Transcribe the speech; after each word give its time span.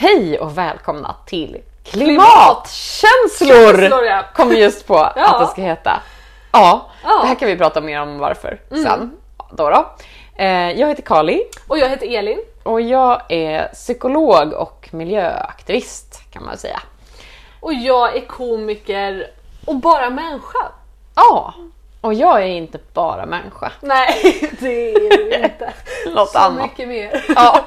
Hej 0.00 0.38
och 0.38 0.58
välkomna 0.58 1.14
till 1.26 1.56
Klimatkänslor! 1.84 3.76
Känslor, 3.78 4.04
ja. 4.04 4.24
Kom 4.34 4.48
vi 4.48 4.62
just 4.62 4.86
på 4.86 4.94
Ja. 5.16 5.34
att 5.34 5.40
det 5.40 5.46
ska 5.46 5.62
heta. 5.62 6.00
Ja, 6.52 6.90
Ja. 7.04 7.18
det 7.22 7.26
här 7.28 7.34
kan 7.34 7.48
vi 7.48 7.56
prata 7.56 7.80
mer 7.80 8.00
om 8.02 8.18
varför 8.18 8.60
sen. 8.70 9.16
Då 9.52 9.70
då. 9.70 9.90
Eh, 10.36 10.70
Jag 10.80 10.88
heter 10.88 11.02
Kali 11.02 11.42
Och 11.68 11.78
jag 11.78 11.88
heter 11.88 12.16
Elin. 12.18 12.38
och 12.62 12.80
jag 12.80 13.22
är 13.28 13.68
psykolog 13.68 14.52
och 14.52 14.88
miljöaktivist 14.92 16.20
kan 16.32 16.44
man 16.44 16.58
säga. 16.58 16.80
Och 17.60 17.74
jag 17.74 18.16
är 18.16 18.20
komiker 18.26 19.26
och 19.66 19.76
bara 19.76 20.10
människa. 20.10 20.66
Ja, 21.14 21.54
och 22.00 22.14
jag 22.14 22.42
är 22.42 22.46
inte 22.46 22.78
bara 22.92 23.26
människa. 23.26 23.72
Nej, 23.80 24.50
det 24.60 24.90
är 24.92 25.10
du 25.10 25.34
inte. 25.34 25.72
Något 26.14 26.28
Så 26.30 26.38
annat. 26.38 26.62
mycket 26.62 26.88
mer. 26.88 27.24
Ja, 27.36 27.60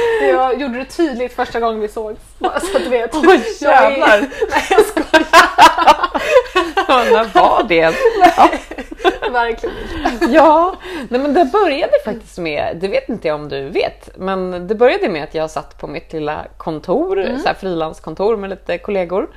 Jag 0.28 0.60
gjorde 0.60 0.78
det 0.78 0.84
tydligt 0.84 1.32
första 1.32 1.60
gången 1.60 1.80
vi 1.80 1.88
sågs. 1.88 2.20
Bara 2.38 2.60
så 2.60 2.76
att 2.76 2.84
du 2.84 2.90
vet. 2.90 3.14
Oj, 3.14 3.26
är- 3.28 3.64
jävlar. 3.64 4.20
Nej 4.50 4.66
jag 4.70 4.84
skojar 4.86 5.26
när 7.12 7.24
var 7.34 7.62
det? 7.68 7.94
Ja. 8.36 8.50
verkligen. 9.32 9.74
Ja, 10.32 10.76
nej 11.08 11.20
men 11.20 11.34
det 11.34 11.44
började 11.44 11.92
faktiskt 12.04 12.38
med, 12.38 12.76
det 12.80 12.88
vet 12.88 13.08
inte 13.08 13.28
jag 13.28 13.34
om 13.34 13.48
du 13.48 13.68
vet, 13.68 14.08
men 14.18 14.66
det 14.66 14.74
började 14.74 15.08
med 15.08 15.24
att 15.24 15.34
jag 15.34 15.50
satt 15.50 15.78
på 15.80 15.86
mitt 15.86 16.12
lilla 16.12 16.44
kontor, 16.56 17.28
så 17.42 17.48
här 17.48 17.54
frilanskontor 17.54 18.36
med 18.36 18.50
lite 18.50 18.78
kollegor. 18.78 19.28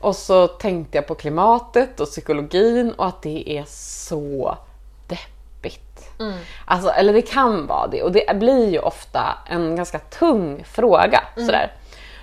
Och 0.00 0.16
så 0.16 0.46
tänkte 0.48 0.98
jag 0.98 1.06
på 1.06 1.14
klimatet 1.14 2.00
och 2.00 2.06
psykologin 2.06 2.92
och 2.92 3.06
att 3.06 3.22
det 3.22 3.58
är 3.58 3.64
så 3.68 4.56
deppigt. 6.20 6.38
Alltså, 6.64 6.90
eller 6.90 7.12
det 7.12 7.22
kan 7.22 7.66
vara 7.66 7.86
det 7.86 8.02
och 8.02 8.12
det 8.12 8.36
blir 8.36 8.70
ju 8.70 8.78
ofta 8.78 9.38
en 9.46 9.76
ganska 9.76 9.98
tung 9.98 10.64
fråga. 10.64 11.20
Sådär. 11.36 11.72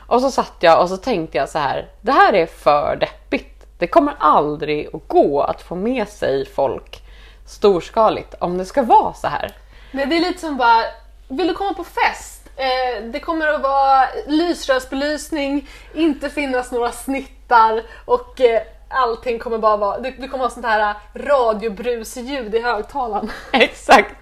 Och 0.07 0.21
så 0.21 0.31
satt 0.31 0.55
jag 0.59 0.81
och 0.81 0.89
så 0.89 0.97
tänkte 0.97 1.37
jag 1.37 1.49
så 1.49 1.59
här, 1.59 1.89
det 2.01 2.11
här 2.11 2.33
är 2.33 2.45
för 2.45 2.95
deppigt. 2.95 3.65
Det 3.77 3.87
kommer 3.87 4.13
aldrig 4.19 4.95
att 4.95 5.07
gå 5.07 5.41
att 5.41 5.61
få 5.61 5.75
med 5.75 6.07
sig 6.07 6.45
folk 6.45 7.03
storskaligt 7.45 8.35
om 8.39 8.57
det 8.57 8.65
ska 8.65 8.83
vara 8.83 9.13
så 9.13 9.27
här. 9.27 9.51
Men 9.91 10.09
det 10.09 10.17
är 10.17 10.19
lite 10.19 10.39
som 10.39 10.57
bara, 10.57 10.83
vill 11.27 11.47
du 11.47 11.53
komma 11.53 11.73
på 11.73 11.83
fest? 11.83 12.49
Eh, 12.55 13.03
det 13.03 13.19
kommer 13.19 13.47
att 13.47 13.61
vara 13.61 14.07
lysrörsbelysning, 14.27 15.69
inte 15.93 16.29
finnas 16.29 16.71
några 16.71 16.91
snittar 16.91 17.83
och 18.05 18.41
eh, 18.41 18.61
allting 18.91 19.39
kommer 19.39 19.57
bara 19.57 19.77
vara, 19.77 19.99
det, 19.99 20.13
det 20.17 20.27
kommer 20.27 20.43
ha 20.43 20.51
sånt 20.51 20.65
här 20.65 20.95
radiobrusljud 21.13 22.55
i 22.55 22.61
högtalaren. 22.61 23.31
Exakt. 23.51 24.15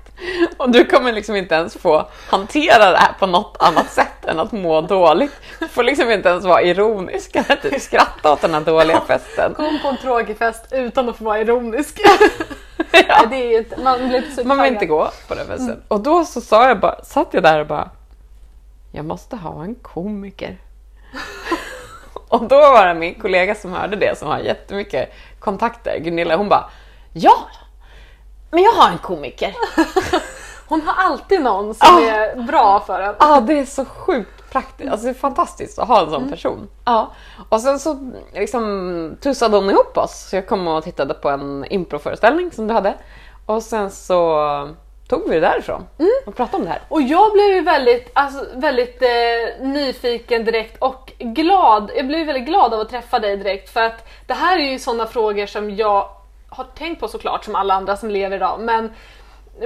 Och 0.57 0.69
du 0.71 0.85
kommer 0.85 1.13
liksom 1.13 1.35
inte 1.35 1.55
ens 1.55 1.77
få 1.77 2.07
hantera 2.27 2.91
det 2.91 2.97
här 2.97 3.13
på 3.19 3.25
något 3.25 3.57
annat 3.59 3.91
sätt 3.91 4.25
än 4.25 4.39
att 4.39 4.51
må 4.51 4.81
dåligt. 4.81 5.31
Du 5.59 5.67
får 5.67 5.83
liksom 5.83 6.11
inte 6.11 6.29
ens 6.29 6.45
vara 6.45 6.61
ironisk 6.61 7.35
eller 7.35 7.55
typ 7.55 7.81
skratta 7.81 8.33
åt 8.33 8.41
den 8.41 8.53
här 8.53 8.61
dåliga 8.61 9.01
festen. 9.01 9.53
Kom 9.53 9.79
på 9.81 9.87
en 9.87 9.97
tråkig 9.97 10.37
fest 10.37 10.65
utan 10.71 11.09
att 11.09 11.17
få 11.17 11.23
vara 11.23 11.39
ironisk. 11.39 11.99
Ja. 12.91 13.25
Det 13.29 13.35
är 13.35 13.57
inte, 13.57 13.81
man 13.81 14.09
blir 14.09 14.29
inte 14.29 14.43
Man 14.43 14.61
vill 14.61 14.73
inte 14.73 14.85
gå 14.85 15.11
på 15.27 15.35
den 15.35 15.47
festen. 15.47 15.83
Och 15.87 15.99
då 15.99 16.25
så 16.25 16.41
sa 16.41 16.67
jag 16.67 16.79
bara, 16.79 17.03
satt 17.03 17.27
jag 17.31 17.43
där 17.43 17.59
och 17.59 17.67
bara, 17.67 17.89
jag 18.91 19.05
måste 19.05 19.35
ha 19.35 19.63
en 19.63 19.75
komiker. 19.75 20.57
och 22.29 22.43
då 22.43 22.55
var 22.55 22.87
det 22.87 22.93
min 22.93 23.15
kollega 23.19 23.55
som 23.55 23.73
hörde 23.73 23.95
det 23.95 24.17
som 24.17 24.27
har 24.27 24.39
jättemycket 24.39 25.13
kontakter, 25.39 25.99
Gunilla, 25.99 26.35
hon 26.37 26.49
bara, 26.49 26.69
ja, 27.13 27.33
men 28.51 28.63
jag 28.63 28.71
har 28.71 28.89
en 28.89 28.97
komiker. 28.97 29.53
Hon 30.67 30.81
har 30.81 31.03
alltid 31.03 31.41
någon 31.41 31.73
som 31.75 31.87
Ah. 31.95 32.01
är 32.01 32.35
bra 32.35 32.79
för 32.79 32.99
en. 33.01 33.15
Ja, 33.19 33.39
det 33.39 33.59
är 33.59 33.65
så 33.65 33.85
sjukt 33.85 34.51
praktiskt. 34.51 34.91
Alltså 34.91 35.05
det 35.05 35.11
är 35.11 35.13
fantastiskt 35.13 35.79
att 35.79 35.87
ha 35.87 35.99
en 36.01 36.05
sån 36.09 36.15
Mm. 36.15 36.31
person. 36.31 36.67
Ja. 36.85 37.11
Och 37.49 37.61
sen 37.61 37.79
så 37.79 38.11
liksom 38.33 39.17
tussade 39.21 39.57
hon 39.57 39.69
ihop 39.69 39.97
oss. 39.97 40.27
Så 40.29 40.35
jag 40.35 40.47
kom 40.47 40.67
och 40.67 40.83
tittade 40.83 41.13
på 41.13 41.29
en 41.29 41.65
improföreställning 41.69 42.51
som 42.51 42.67
du 42.67 42.73
hade. 42.73 42.93
Och 43.45 43.63
sen 43.63 43.91
så 43.91 44.69
tog 45.09 45.29
vi 45.29 45.35
det 45.35 45.39
därifrån 45.47 45.87
Mm. 45.99 46.09
och 46.25 46.35
pratade 46.35 46.57
om 46.57 46.63
det 46.63 46.69
här. 46.69 46.81
Och 46.87 47.01
jag 47.01 47.33
blev 47.33 47.47
ju 47.49 47.61
väldigt, 47.61 48.09
alltså, 48.13 48.45
väldigt 48.53 49.01
eh, 49.01 49.65
nyfiken 49.67 50.45
direkt 50.45 50.77
och 50.79 51.11
glad. 51.19 51.91
Jag 51.95 52.07
blev 52.07 52.25
väldigt 52.25 52.45
glad 52.45 52.73
av 52.73 52.79
att 52.79 52.89
träffa 52.89 53.19
dig 53.19 53.37
direkt 53.37 53.69
för 53.73 53.81
att 53.83 54.07
det 54.27 54.33
här 54.33 54.57
är 54.59 54.63
ju 54.71 54.79
sådana 54.79 55.07
frågor 55.07 55.45
som 55.45 55.75
jag 55.75 56.09
har 56.49 56.63
tänkt 56.63 56.99
på 56.99 57.07
såklart 57.07 57.45
som 57.45 57.55
alla 57.55 57.73
andra 57.73 57.97
som 57.97 58.09
lever 58.09 58.35
idag 58.35 58.59
men 58.59 58.93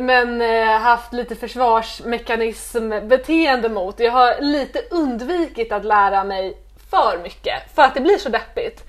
men 0.02 0.42
eh, 0.42 0.78
haft 0.80 1.14
lite 1.14 1.36
försvarsmekanism 1.36 2.90
beteende 2.90 3.70
mot. 3.70 4.00
Jag 4.00 4.12
har 4.12 4.42
lite 4.42 4.80
undvikit 4.92 5.72
att 5.72 5.86
lära 5.86 6.24
mig 6.24 6.58
för 6.92 7.20
mycket 7.24 7.76
för 7.76 7.82
att 7.82 7.94
det 7.94 8.02
blir 8.02 8.18
så 8.18 8.30
deppigt. 8.30 8.84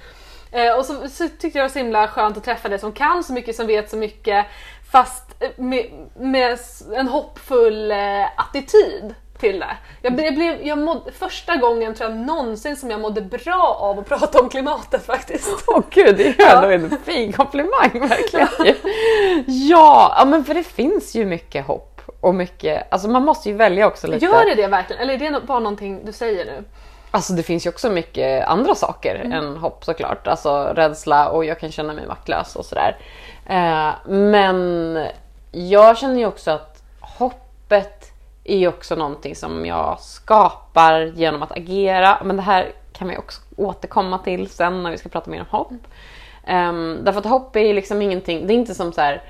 Eh, 0.52 0.72
och 0.78 0.84
så, 0.84 1.08
så 1.08 1.28
tyckte 1.28 1.46
jag 1.46 1.52
det 1.54 1.60
var 1.60 1.68
så 1.68 1.78
himla 1.78 2.08
skönt 2.08 2.36
att 2.36 2.44
träffa 2.44 2.68
dig 2.68 2.78
som 2.78 2.92
kan 2.92 3.24
så 3.24 3.32
mycket, 3.32 3.56
som 3.56 3.66
vet 3.66 3.90
så 3.90 3.96
mycket 3.96 4.46
fast 4.92 5.23
med, 5.56 5.86
med 6.16 6.52
s- 6.52 6.82
en 6.94 7.08
hoppfull 7.08 7.90
eh, 7.90 8.24
attityd 8.36 9.14
till 9.38 9.60
det. 9.60 9.76
Jag, 10.02 10.20
jag 10.20 10.34
blev, 10.34 10.66
jag 10.66 10.78
mådde, 10.78 11.12
första 11.12 11.56
gången 11.56 11.94
tror 11.94 12.10
jag 12.10 12.18
någonsin 12.18 12.76
som 12.76 12.90
jag 12.90 13.00
mådde 13.00 13.20
bra 13.20 13.76
av 13.80 13.98
att 13.98 14.08
prata 14.08 14.40
om 14.40 14.48
klimatet 14.48 15.06
faktiskt. 15.06 15.64
Åh 15.66 15.80
gud, 15.90 16.16
det 16.16 16.26
är 16.42 16.58
ju 16.66 16.72
ändå 16.74 16.94
en 16.94 16.98
fin 17.04 17.32
komplimang 17.32 17.90
verkligen. 18.08 18.48
ja, 19.46 20.14
ja, 20.18 20.24
men 20.24 20.44
för 20.44 20.54
det 20.54 20.62
finns 20.64 21.14
ju 21.14 21.24
mycket 21.24 21.66
hopp 21.66 22.00
och 22.20 22.34
mycket, 22.34 22.92
alltså 22.92 23.08
man 23.08 23.24
måste 23.24 23.48
ju 23.48 23.54
välja 23.56 23.86
också 23.86 24.06
lite. 24.06 24.24
Gör 24.24 24.44
det 24.44 24.54
det 24.54 24.66
verkligen? 24.66 25.02
Eller 25.02 25.14
är 25.22 25.30
det 25.30 25.40
bara 25.46 25.58
någonting 25.60 26.04
du 26.04 26.12
säger 26.12 26.44
nu? 26.44 26.64
Alltså 27.10 27.32
det 27.32 27.42
finns 27.42 27.66
ju 27.66 27.70
också 27.70 27.90
mycket 27.90 28.46
andra 28.48 28.74
saker 28.74 29.14
Mm. 29.14 29.32
än 29.32 29.56
hopp 29.56 29.84
såklart. 29.84 30.26
Alltså 30.26 30.72
rädsla 30.74 31.28
och 31.28 31.44
jag 31.44 31.60
kan 31.60 31.72
känna 31.72 31.92
mig 31.92 32.06
maktlös 32.06 32.56
och 32.56 32.64
sådär. 32.64 32.96
Eh, 33.48 34.10
men 34.12 34.98
jag 35.54 35.98
känner 35.98 36.18
ju 36.18 36.26
också 36.26 36.50
att 36.50 36.82
hoppet 37.00 38.12
är 38.44 38.56
ju 38.56 38.68
också 38.68 38.94
någonting 38.94 39.36
som 39.36 39.66
jag 39.66 40.00
skapar 40.00 41.00
genom 41.00 41.42
att 41.42 41.52
agera. 41.52 42.18
Men 42.24 42.36
det 42.36 42.42
här 42.42 42.72
kan 42.92 43.08
vi 43.08 43.16
också 43.16 43.40
återkomma 43.56 44.18
till 44.18 44.50
sen 44.50 44.82
när 44.82 44.90
vi 44.90 44.98
ska 44.98 45.08
prata 45.08 45.30
mer 45.30 45.40
om 45.40 45.46
hopp. 45.50 45.72
Um, 46.48 46.98
därför 47.04 47.18
att 47.18 47.26
hopp 47.26 47.56
är 47.56 47.60
ju 47.60 47.72
liksom 47.72 48.02
ingenting, 48.02 48.46
det 48.46 48.52
är 48.52 48.56
inte 48.56 48.74
som 48.74 48.92
så 48.92 49.00
här 49.00 49.22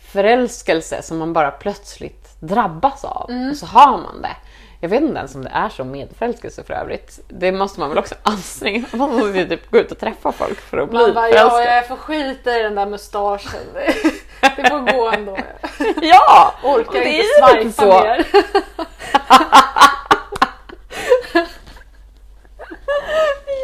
förälskelse 0.00 1.02
som 1.02 1.18
man 1.18 1.32
bara 1.32 1.50
plötsligt 1.50 2.40
drabbas 2.40 3.04
av 3.04 3.30
och 3.50 3.56
så 3.56 3.66
har 3.66 3.98
man 3.98 4.22
det. 4.22 4.36
Jag 4.82 4.88
vet 4.88 5.02
inte 5.02 5.18
ens 5.18 5.34
om 5.34 5.42
det 5.44 5.50
är 5.50 5.68
så 5.68 5.84
med 5.84 6.08
förälskelse 6.18 6.62
för 6.64 6.74
övrigt. 6.74 7.20
Det 7.28 7.52
måste 7.52 7.80
man 7.80 7.88
väl 7.88 7.98
också 7.98 8.14
anstränga 8.22 8.84
Man 8.92 9.10
måste 9.10 9.38
ju 9.38 9.48
typ 9.48 9.70
gå 9.70 9.78
ut 9.78 9.92
och 9.92 9.98
träffa 9.98 10.32
folk 10.32 10.60
för 10.60 10.78
att 10.78 10.90
bli 10.90 10.98
Man 10.98 11.14
bara, 11.14 11.28
ja 11.30 11.50
förälskad. 11.50 11.76
jag 11.76 11.88
får 11.88 11.96
skita 11.96 12.58
i 12.58 12.62
den 12.62 12.74
där 12.74 12.86
mustaschen. 12.86 13.60
Det 14.56 14.68
får 14.70 14.92
gå 14.92 15.08
ändå. 15.08 15.38
Ja! 16.02 16.54
Orkar 16.64 16.92
det 16.92 17.12
inte 17.12 17.58
lite 17.58 17.72
swipa 17.72 17.82
så. 17.82 18.04
mer. 18.04 18.26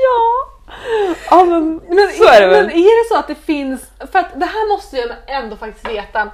Ja! 0.02 0.48
Ja 1.30 1.44
men, 1.44 1.76
Men, 1.88 2.08
så 2.12 2.24
är 2.28 2.40
det 2.40 2.46
väl. 2.48 2.66
men 2.66 2.76
är 2.76 3.02
det 3.04 3.08
så 3.08 3.18
att 3.18 3.26
det 3.28 3.34
finns, 3.34 3.82
för 4.12 4.18
att 4.18 4.40
det 4.40 4.46
här 4.46 4.68
måste 4.68 4.96
jag 4.96 5.10
ändå 5.26 5.56
faktiskt 5.56 5.88
veta. 5.88 6.30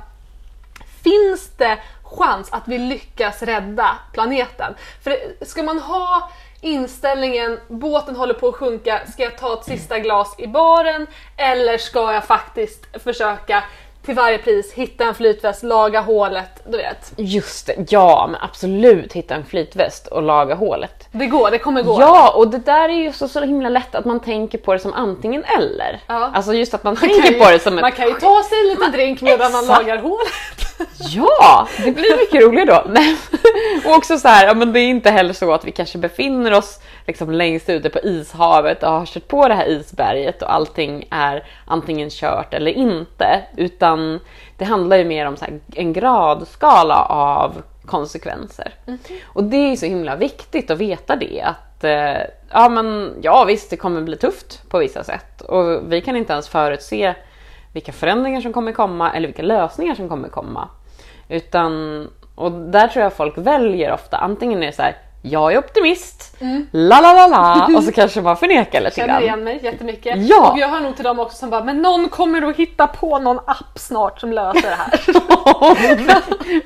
Finns 1.05 1.51
det 1.57 1.79
chans 2.19 2.53
att 2.53 2.69
vi 2.69 2.79
lyckas 2.79 3.43
rädda 3.43 3.99
planeten? 4.13 4.75
För 5.03 5.45
ska 5.45 5.63
man 5.63 5.79
ha 5.79 6.31
inställningen 6.61 7.61
båten 7.69 8.17
håller 8.17 8.35
på 8.35 8.49
att 8.49 8.55
sjunka, 8.55 9.01
ska 9.13 9.23
jag 9.23 9.39
ta 9.39 9.55
ett 9.55 9.65
sista 9.65 9.99
glas 9.99 10.35
i 10.39 10.47
baren 10.47 11.07
eller 11.37 11.79
ska 11.79 12.13
jag 12.13 12.25
faktiskt 12.25 13.03
försöka 13.03 13.65
till 14.05 14.15
varje 14.15 14.39
pris 14.39 14.73
hitta 14.73 15.05
en 15.05 15.15
flytväst, 15.15 15.63
laga 15.63 16.01
hålet, 16.01 16.63
du 16.71 16.77
vet. 16.77 17.13
Just 17.17 17.67
det, 17.67 17.75
ja 17.89 18.27
men 18.31 18.41
absolut 18.41 19.13
hitta 19.13 19.35
en 19.35 19.45
flytväst 19.45 20.07
och 20.07 20.23
laga 20.23 20.55
hålet. 20.55 21.09
Det 21.13 21.27
går, 21.27 21.51
det 21.51 21.59
kommer 21.59 21.83
gå. 21.83 22.01
Ja, 22.01 22.33
och 22.37 22.49
det 22.49 22.59
där 22.59 22.89
är 22.89 22.95
ju 23.03 23.13
så, 23.13 23.29
så 23.29 23.41
himla 23.41 23.69
lätt 23.69 23.95
att 23.95 24.05
man 24.05 24.21
tänker 24.21 24.59
på 24.59 24.73
det 24.73 24.79
som 24.79 24.93
antingen 24.93 25.45
eller. 25.45 26.01
Ja. 26.07 26.31
Alltså 26.35 26.55
just 26.55 26.75
att 26.75 26.85
man 26.85 26.97
Man 27.01 27.09
tänker 27.11 27.33
ju- 27.33 27.39
på 27.39 27.51
det 27.51 27.59
som 27.59 27.75
Man 27.75 27.85
ett... 27.85 27.95
kan 27.97 28.09
ju 28.09 28.15
ta 28.15 28.43
sig 28.43 28.59
en 28.61 28.67
liten 28.69 28.93
drink 28.93 29.23
medan 29.23 29.53
man 29.53 29.67
lagar 29.67 29.99
hålet. 29.99 30.29
Ja, 30.99 31.69
det 31.85 31.91
blir 31.93 32.17
mycket 32.17 32.43
roligare 32.43 32.67
då. 32.67 33.01
Och 33.91 33.97
också 33.97 34.19
så 34.19 34.29
här, 34.29 34.47
ja, 34.47 34.55
men 34.55 34.73
det 34.73 34.81
är 34.81 34.89
inte 34.89 35.11
heller 35.11 35.33
så 35.35 35.53
att 35.53 35.65
vi 35.65 35.73
kanske 35.73 35.99
befinner 35.99 36.53
oss 36.53 36.81
liksom 37.07 37.31
längst 37.31 37.71
ute 37.71 37.91
på 37.91 37.99
ishavet 37.99 38.83
och 38.83 38.91
har 38.91 39.07
kört 39.07 39.29
på 39.29 39.49
det 39.49 39.55
här 39.55 39.67
isberget 39.67 40.43
och 40.43 40.55
allting 40.55 41.09
är 41.11 41.45
antingen 41.65 42.11
kört 42.11 42.55
eller 42.55 42.71
inte. 42.71 43.43
Utan 43.57 44.21
det 44.57 44.65
handlar 44.65 44.97
ju 44.97 45.05
mer 45.05 45.27
om 45.27 45.37
en 45.75 45.93
gradskala 45.93 47.05
av 47.05 47.63
konsekvenser. 47.87 48.75
Och 49.25 49.45
det 49.45 49.57
är 49.57 49.77
så 49.77 49.87
himla 49.87 50.17
viktigt 50.17 50.71
att 50.71 50.79
veta 50.79 51.17
det. 51.17 51.43
Att 51.43 51.85
eh, 51.85 52.23
ja, 52.51 52.69
men, 52.69 53.15
ja 53.23 53.45
visst, 53.45 53.71
det 53.71 53.77
kommer 53.77 54.01
bli 54.01 54.17
tufft 54.17 54.63
på 54.69 54.79
vissa 54.79 55.05
sätt. 55.05 55.41
Och 55.41 55.93
vi 55.93 56.01
kan 56.01 56.17
inte 56.17 56.33
ens 56.33 56.49
förutse 56.49 57.15
vilka 57.73 57.93
förändringar 57.93 58.41
som 58.41 58.53
kommer 58.53 58.73
komma 58.73 59.13
eller 59.13 59.29
vilka 59.29 59.43
lösningar 59.43 59.95
som 59.95 60.09
kommer 60.09 60.29
komma. 60.29 60.69
Utan, 61.29 62.09
och 62.35 62.53
där 62.53 62.89
tror 62.89 63.03
jag 63.03 63.13
folk 63.13 63.39
väljer 63.39 63.93
ofta, 63.93 64.17
antingen 64.17 64.63
är 64.63 64.67
det 64.67 64.73
så 64.73 64.83
här, 64.83 64.97
jag 65.27 65.53
är 65.53 65.59
optimist, 65.59 66.37
la 66.71 67.01
la 67.01 67.13
la 67.15 67.27
la 67.27 67.71
och 67.79 67.85
så 67.85 67.93
kanske 67.93 68.21
man 68.21 68.37
förnekar 68.37 68.81
lite 68.81 68.97
Känner 68.97 69.09
grann. 69.15 69.23
igen 69.23 69.45
mig 69.45 69.61
jättemycket. 69.65 70.17
Ja. 70.19 70.51
Och 70.53 70.59
jag 70.59 70.69
hör 70.69 70.81
nog 70.81 70.95
till 70.97 71.05
dem 71.05 71.19
också 71.21 71.37
som 71.37 71.51
bara, 71.51 71.65
men 71.65 71.83
någon 71.83 72.09
kommer 72.09 72.43
att 72.51 72.57
hitta 72.57 72.87
på 72.87 73.19
någon 73.19 73.39
app 73.39 73.79
snart 73.79 74.21
som 74.21 74.33
löser 74.33 74.71
det 74.71 74.77
här. 74.77 75.01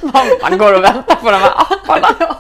man, 0.13 0.27
man 0.51 0.59
går 0.59 0.75
och 0.75 0.85
väntar 0.85 1.15
på 1.15 1.31
de 1.31 1.37
här 1.37 1.53
apparna. 1.57 2.37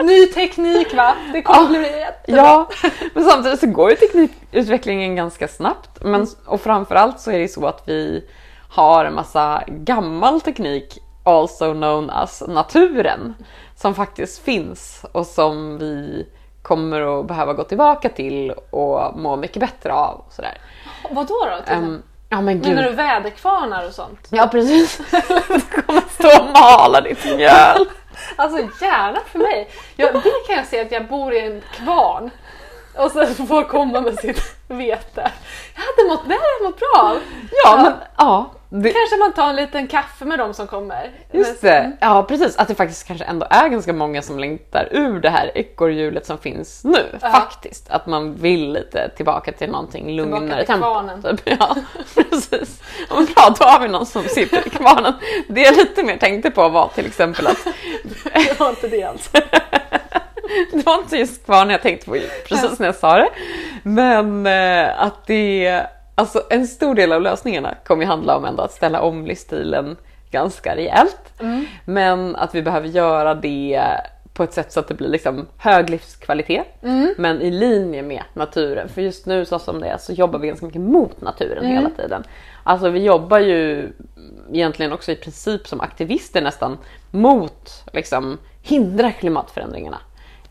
Ny 0.00 0.26
teknik 0.26 0.94
va? 0.96 1.14
Det 1.32 1.42
kommer 1.42 1.60
Ja. 1.62 1.68
bli 1.68 1.98
jättebra. 2.00 2.42
Ja, 2.42 2.68
men 3.14 3.24
samtidigt 3.24 3.60
så 3.60 3.66
går 3.66 3.90
ju 3.90 3.96
teknikutvecklingen 3.96 5.16
ganska 5.16 5.48
snabbt. 5.48 5.90
Men, 6.02 6.26
och 6.46 6.60
framförallt 6.60 7.20
så 7.20 7.30
är 7.30 7.38
det 7.38 7.48
så 7.48 7.66
att 7.66 7.82
vi 7.86 8.24
har 8.70 9.04
en 9.04 9.14
massa 9.14 9.62
gammal 9.66 10.40
teknik, 10.40 10.98
also 11.24 11.72
known 11.72 12.10
as 12.10 12.42
naturen, 12.48 13.34
som 13.76 13.94
faktiskt 13.94 14.44
finns 14.44 15.04
och 15.12 15.26
som 15.26 15.78
vi 15.78 16.26
kommer 16.62 17.20
att 17.20 17.26
behöva 17.26 17.52
gå 17.52 17.64
tillbaka 17.64 18.08
till 18.08 18.50
och 18.70 19.18
må 19.18 19.36
mycket 19.36 19.60
bättre 19.60 19.92
av. 19.92 20.24
Och 20.26 20.32
sådär. 20.32 20.58
Vad 21.10 21.26
då? 21.26 21.34
då? 21.66 21.74
Um, 21.74 22.02
ja 22.28 22.40
men. 22.40 22.58
Menar 22.58 22.82
du 22.82 22.90
väderkvarnar 22.90 23.86
och 23.86 23.92
sånt? 23.92 24.28
Ja 24.30 24.48
precis. 24.48 24.98
Du 25.48 25.82
kommer 25.82 26.02
stå 26.10 26.42
och 26.42 26.50
mala 26.52 27.00
ditt 27.00 27.24
mjöl. 27.24 27.86
Alltså 28.36 28.58
gärna 28.84 29.20
för 29.26 29.38
mig. 29.38 29.68
Jag, 29.96 30.14
det 30.14 30.46
kan 30.46 30.56
jag 30.56 30.66
se 30.66 30.80
att 30.80 30.92
jag 30.92 31.08
bor 31.08 31.32
i 31.32 31.40
en 31.40 31.62
kvarn 31.72 32.30
och 32.98 33.10
sen 33.10 33.34
får 33.34 33.64
komma 33.64 34.00
med 34.00 34.18
sitt 34.18 34.42
vete. 34.68 35.30
Jag 35.74 35.82
hade 35.82 36.08
mått, 36.08 36.28
det 36.28 36.34
hade 36.34 36.46
jag 36.60 36.70
mått 36.70 36.78
bra 36.78 37.02
av. 37.10 37.18
Ja 37.64 37.76
men 37.82 37.92
ja. 38.18 38.52
Det, 38.68 38.90
Kanske 38.92 39.16
man 39.16 39.32
tar 39.32 39.48
en 39.48 39.56
liten 39.56 39.86
kaffe 39.86 40.24
med 40.24 40.38
dem 40.38 40.54
som 40.54 40.66
kommer. 40.66 41.10
Just 41.32 41.60
det, 41.60 41.92
ja 42.00 42.22
precis. 42.22 42.56
Att 42.56 42.68
det 42.68 42.74
faktiskt 42.74 43.06
kanske 43.06 43.24
ändå 43.24 43.46
är 43.50 43.68
ganska 43.68 43.92
många 43.92 44.22
som 44.22 44.38
längtar 44.38 44.88
ur 44.92 45.20
det 45.20 45.30
här 45.30 45.50
ekorrhjulet 45.54 46.26
som 46.26 46.38
finns 46.38 46.84
nu. 46.84 47.18
Ja. 47.22 47.28
Faktiskt. 47.28 47.90
Att 47.90 48.06
man 48.06 48.34
vill 48.34 48.72
lite 48.72 49.08
tillbaka 49.16 49.52
till 49.52 49.70
någonting 49.70 50.16
lugnare 50.16 50.64
till 50.66 50.74
kvarnen. 50.74 51.22
Typ. 51.22 51.40
Ja, 51.58 51.76
precis. 52.14 52.82
Ja, 53.08 53.14
men 53.14 53.24
bra, 53.24 53.54
då 53.58 53.64
har 53.64 53.80
vi 53.80 53.88
någon 53.88 54.06
som 54.06 54.22
sitter 54.22 54.66
i 54.66 54.70
kvarnen. 54.70 55.12
Det 55.48 55.60
jag 55.60 55.76
lite 55.76 56.02
mer 56.02 56.16
tänkte 56.16 56.50
på 56.50 56.68
var 56.68 56.88
till 56.94 57.06
exempel 57.06 57.46
att 57.46 57.64
Det 58.34 58.60
var 58.60 58.68
inte 58.68 58.88
det 58.88 59.02
alls. 59.04 59.30
Det 60.72 60.86
var 60.86 60.98
inte 60.98 61.16
just 61.16 61.44
kvarn 61.44 61.70
jag 61.70 61.82
tänkte 61.82 62.06
på 62.06 62.16
precis 62.48 62.78
när 62.78 62.86
jag 62.86 62.94
sa 62.94 63.16
det. 63.16 63.28
Men 63.82 64.46
eh, 64.46 65.02
att 65.02 65.26
det, 65.26 65.82
alltså 66.14 66.42
en 66.50 66.66
stor 66.66 66.94
del 66.94 67.12
av 67.12 67.22
lösningarna 67.22 67.74
kommer 67.86 68.02
ju 68.02 68.08
handla 68.08 68.36
om 68.36 68.44
ändå 68.44 68.62
att 68.62 68.72
ställa 68.72 69.00
om 69.00 69.26
livsstilen 69.26 69.96
ganska 70.30 70.76
rejält. 70.76 71.32
Men 71.84 72.36
att 72.36 72.54
vi 72.54 72.62
behöver 72.62 72.88
göra 72.88 73.34
det 73.34 73.82
på 74.34 74.42
ett 74.42 74.52
sätt 74.52 74.72
så 74.72 74.80
att 74.80 74.88
det 74.88 74.94
blir 74.94 75.08
liksom 75.08 75.46
hög 75.58 75.90
livskvalitet 75.90 76.66
men 77.16 77.42
i 77.42 77.50
linje 77.50 78.02
med 78.02 78.22
naturen. 78.34 78.88
För 78.88 79.02
just 79.02 79.26
nu 79.26 79.44
så 79.44 79.58
som 79.58 79.80
det 79.80 79.86
är 79.86 79.98
så 79.98 80.12
jobbar 80.12 80.38
vi 80.38 80.48
ganska 80.48 80.66
mycket 80.66 80.80
mot 80.80 81.20
naturen 81.20 81.64
hela 81.74 81.90
tiden. 81.90 82.24
Alltså 82.62 82.88
vi 82.90 83.04
jobbar 83.04 83.38
ju 83.38 83.92
egentligen 84.52 84.92
också 84.92 85.12
i 85.12 85.16
princip 85.16 85.66
som 85.66 85.80
aktivister 85.80 86.42
nästan 86.42 86.78
mot 87.10 87.84
liksom 87.92 88.38
hindra 88.62 89.12
klimatförändringarna. 89.12 89.98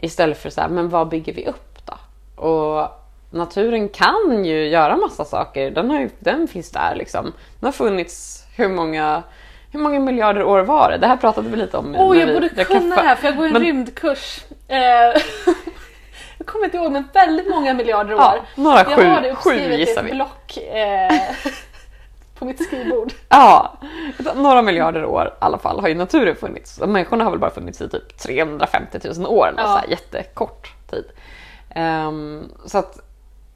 Istället 0.05 0.37
för 0.41 0.49
så 0.49 0.61
här, 0.61 0.67
men 0.67 0.89
vad 0.89 1.07
bygger 1.09 1.33
vi 1.33 1.47
upp 1.47 1.79
då? 1.85 1.93
Och 2.43 2.89
naturen 3.29 3.89
kan 3.89 4.45
ju 4.45 4.67
göra 4.67 4.97
massa 4.97 5.25
saker. 5.25 5.71
Den, 5.71 5.89
har 5.89 5.99
ju, 5.99 6.09
den 6.19 6.47
finns 6.47 6.71
där 6.71 6.95
liksom. 6.95 7.23
Den 7.59 7.67
har 7.67 7.71
funnits 7.71 8.43
hur 8.57 8.67
många, 8.69 9.23
hur 9.71 9.79
många 9.79 9.99
miljarder 9.99 10.43
år 10.43 10.59
var 10.59 10.91
det? 10.91 10.97
Det 10.97 11.07
här 11.07 11.17
pratade 11.17 11.49
vi 11.49 11.55
lite 11.57 11.77
om. 11.77 11.95
Åh, 11.97 12.13
när 12.13 12.19
jag 12.19 12.27
vi 12.27 12.33
borde 12.33 12.47
drack 12.49 12.67
kunna 12.67 12.79
kaffe. 12.95 13.01
det 13.01 13.07
här 13.07 13.15
för 13.15 13.27
jag 13.27 13.37
går 13.37 13.45
en 13.45 13.53
Men- 13.53 13.61
rymdkurs. 13.61 14.43
Eh, 14.67 14.77
jag 16.37 16.47
kommer 16.47 16.65
inte 16.65 16.77
ihåg 16.77 16.91
men 16.91 17.07
väldigt 17.13 17.49
många 17.49 17.73
miljarder 17.73 18.13
år. 18.13 18.19
Ja, 18.21 18.35
några 18.55 18.77
jag 18.77 18.87
sju, 18.99 19.05
har 19.05 19.21
det 19.21 19.35
sju 19.35 19.49
uppskrivet 19.49 19.71
i 19.71 19.79
gissar 19.79 20.01
ett 20.03 20.07
vi. 20.07 20.11
block 20.15 20.57
eh, 20.57 21.13
på 22.45 22.47
mitt 22.47 22.63
skrivbord. 22.67 23.13
Ja, 23.29 23.77
några 24.35 24.61
miljarder 24.61 25.05
år 25.05 25.25
i 25.27 25.29
alla 25.39 25.57
fall 25.57 25.79
har 25.79 25.87
ju 25.87 25.95
naturen 25.95 26.35
funnits. 26.35 26.79
Människorna 26.79 27.23
har 27.23 27.31
väl 27.31 27.39
bara 27.39 27.51
funnits 27.51 27.81
i 27.81 27.89
typ 27.89 28.17
350 28.17 28.99
000 29.17 29.25
år, 29.27 29.47
eller 29.47 29.61
Ja. 29.63 29.81
så 29.85 29.91
jättekort 29.91 30.73
tid. 30.89 31.05
Ehm, 31.69 32.43
så 32.65 32.77
att 32.77 32.99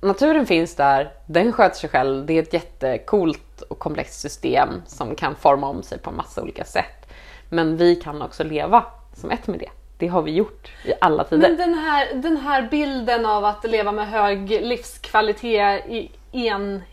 naturen 0.02 0.46
finns 0.46 0.76
där, 0.76 1.12
den 1.26 1.54
sköter 1.54 1.76
sig 1.76 1.90
själv, 1.90 2.26
det 2.26 2.34
är 2.38 2.42
ett 2.44 2.54
jättekult 2.54 3.62
och 3.62 3.80
komplext 3.80 4.20
system 4.20 4.70
som 4.86 5.16
kan 5.16 5.36
forma 5.36 5.68
om 5.68 5.84
sig 5.84 5.98
på 5.98 6.12
massa 6.12 6.42
olika 6.42 6.64
sätt. 6.64 7.10
Men 7.50 7.78
vi 7.78 7.96
kan 7.96 8.22
också 8.22 8.44
leva 8.44 8.86
som 9.14 9.32
ett 9.32 9.48
med 9.48 9.60
det. 9.60 9.70
Det 9.98 10.08
har 10.08 10.22
vi 10.22 10.32
gjort 10.32 10.72
i 10.86 10.94
alla 11.02 11.24
tider. 11.24 11.48
Men 11.50 11.58
den 11.58 11.74
här, 11.74 12.14
den 12.14 12.38
här 12.38 12.68
bilden 12.72 13.26
av 13.26 13.46
att 13.46 13.64
leva 13.64 13.92
med 13.92 14.08
hög 14.10 14.50
livskvalitet 14.50 15.86
i 16.32 16.48
en, 16.48 16.84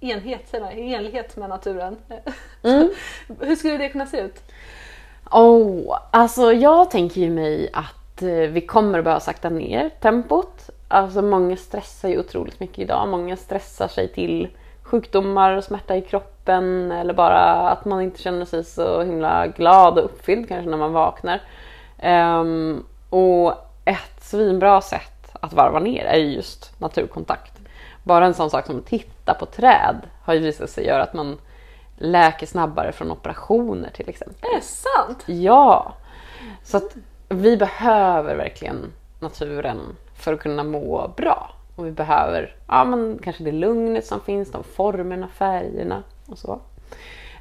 enhet, 0.00 0.48
säger 0.48 0.64
man, 0.64 0.72
i 0.72 0.94
enlighet 0.94 1.36
med 1.36 1.48
naturen. 1.48 1.96
Mm. 2.62 2.90
Hur 3.40 3.56
skulle 3.56 3.76
det 3.76 3.88
kunna 3.88 4.06
se 4.06 4.20
ut? 4.20 4.42
Oh, 5.30 5.98
alltså 6.10 6.52
jag 6.52 6.90
tänker 6.90 7.20
ju 7.20 7.30
mig 7.30 7.70
att 7.72 8.22
eh, 8.22 8.28
vi 8.28 8.60
kommer 8.60 8.98
att 8.98 9.04
behöva 9.04 9.20
sakta 9.20 9.50
ner 9.50 9.90
tempot. 10.00 10.70
Alltså 10.88 11.22
många 11.22 11.56
stressar 11.56 12.08
ju 12.08 12.18
otroligt 12.18 12.60
mycket 12.60 12.78
idag. 12.78 13.08
Många 13.08 13.36
stressar 13.36 13.88
sig 13.88 14.08
till 14.08 14.48
sjukdomar 14.82 15.56
och 15.56 15.64
smärta 15.64 15.96
i 15.96 16.00
kroppen 16.00 16.92
eller 16.92 17.14
bara 17.14 17.70
att 17.70 17.84
man 17.84 18.02
inte 18.02 18.22
känner 18.22 18.44
sig 18.44 18.64
så 18.64 19.02
himla 19.02 19.46
glad 19.46 19.98
och 19.98 20.04
uppfylld 20.04 20.48
kanske 20.48 20.70
när 20.70 20.76
man 20.76 20.92
vaknar. 20.92 21.40
Ehm, 21.98 22.84
och 23.10 23.54
ett 23.84 24.22
svinbra 24.22 24.80
sätt 24.80 25.36
att 25.40 25.52
varva 25.52 25.78
ner 25.78 26.04
är 26.04 26.18
ju 26.18 26.34
just 26.34 26.80
naturkontakt. 26.80 27.57
Bara 28.08 28.26
en 28.26 28.34
sån 28.34 28.50
sak 28.50 28.66
som 28.66 28.78
att 28.78 28.86
titta 28.86 29.34
på 29.34 29.46
träd 29.46 29.96
har 30.22 30.34
ju 30.34 30.40
visat 30.40 30.70
sig 30.70 30.86
göra 30.86 31.02
att 31.02 31.14
man 31.14 31.38
läker 31.96 32.46
snabbare 32.46 32.92
från 32.92 33.10
operationer 33.10 33.90
till 33.90 34.08
exempel. 34.08 34.50
Är 34.50 34.56
det 34.56 34.64
sant? 34.64 35.22
Ja! 35.26 35.94
Så 36.62 36.76
att 36.76 36.96
vi 37.28 37.56
behöver 37.56 38.36
verkligen 38.36 38.92
naturen 39.20 39.80
för 40.14 40.34
att 40.34 40.40
kunna 40.40 40.64
må 40.64 41.12
bra. 41.16 41.50
Och 41.76 41.86
vi 41.86 41.90
behöver 41.90 42.56
ja, 42.68 42.84
men 42.84 43.18
kanske 43.22 43.44
det 43.44 43.52
lugnet 43.52 44.06
som 44.06 44.20
finns, 44.20 44.50
de 44.50 44.64
formerna, 44.64 45.28
färgerna 45.28 46.02
och 46.26 46.38
så. 46.38 46.60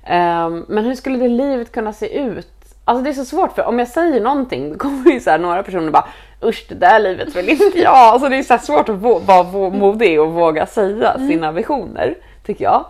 Ehm, 0.03 0.65
men 0.67 0.85
hur 0.85 0.95
skulle 0.95 1.17
det 1.17 1.27
livet 1.27 1.71
kunna 1.71 1.93
se 1.93 2.19
ut? 2.19 2.56
Alltså 2.87 3.03
det 3.03 3.09
är 3.09 3.13
så 3.13 3.25
svårt 3.25 3.51
för 3.51 3.63
om 3.63 3.79
jag 3.79 3.87
säger 3.87 4.21
någonting 4.21 4.71
då 4.71 4.77
kommer 4.77 5.11
ju 5.11 5.19
så 5.19 5.29
här 5.29 5.39
några 5.39 5.63
personer 5.63 5.91
bara 5.91 6.07
usch 6.43 6.65
det 6.69 6.75
där 6.75 6.99
livet 6.99 7.35
vill 7.35 7.49
inte 7.49 7.79
jag. 7.79 7.93
Alltså 7.95 8.29
det 8.29 8.37
är 8.37 8.43
så 8.43 8.57
svårt 8.57 8.89
att 8.89 8.95
vara 8.95 9.69
modig 9.69 10.21
och 10.21 10.33
våga 10.33 10.65
säga 10.65 11.17
sina 11.17 11.51
visioner 11.51 12.17
tycker 12.45 12.63
jag. 12.63 12.85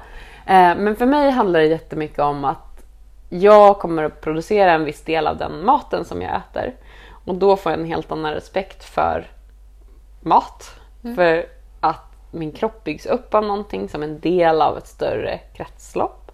Ehm, 0.45 0.77
men 0.77 0.95
för 0.95 1.05
mig 1.05 1.29
handlar 1.31 1.59
det 1.59 1.65
jättemycket 1.65 2.19
om 2.19 2.45
att 2.45 2.85
jag 3.29 3.79
kommer 3.79 4.03
att 4.03 4.21
producera 4.21 4.71
en 4.71 4.85
viss 4.85 5.01
del 5.01 5.27
av 5.27 5.37
den 5.37 5.65
maten 5.65 6.05
som 6.05 6.21
jag 6.21 6.35
äter. 6.35 6.73
Och 7.25 7.35
då 7.35 7.55
får 7.55 7.71
jag 7.71 7.79
en 7.79 7.87
helt 7.87 8.11
annan 8.11 8.33
respekt 8.33 8.83
för 8.83 9.27
mat. 10.21 10.71
För 11.15 11.45
att 11.79 12.15
min 12.31 12.51
kropp 12.51 12.83
byggs 12.83 13.05
upp 13.05 13.33
av 13.33 13.43
någonting 13.43 13.89
som 13.89 14.03
en 14.03 14.19
del 14.19 14.61
av 14.61 14.77
ett 14.77 14.87
större 14.87 15.39
kretslopp. 15.53 16.26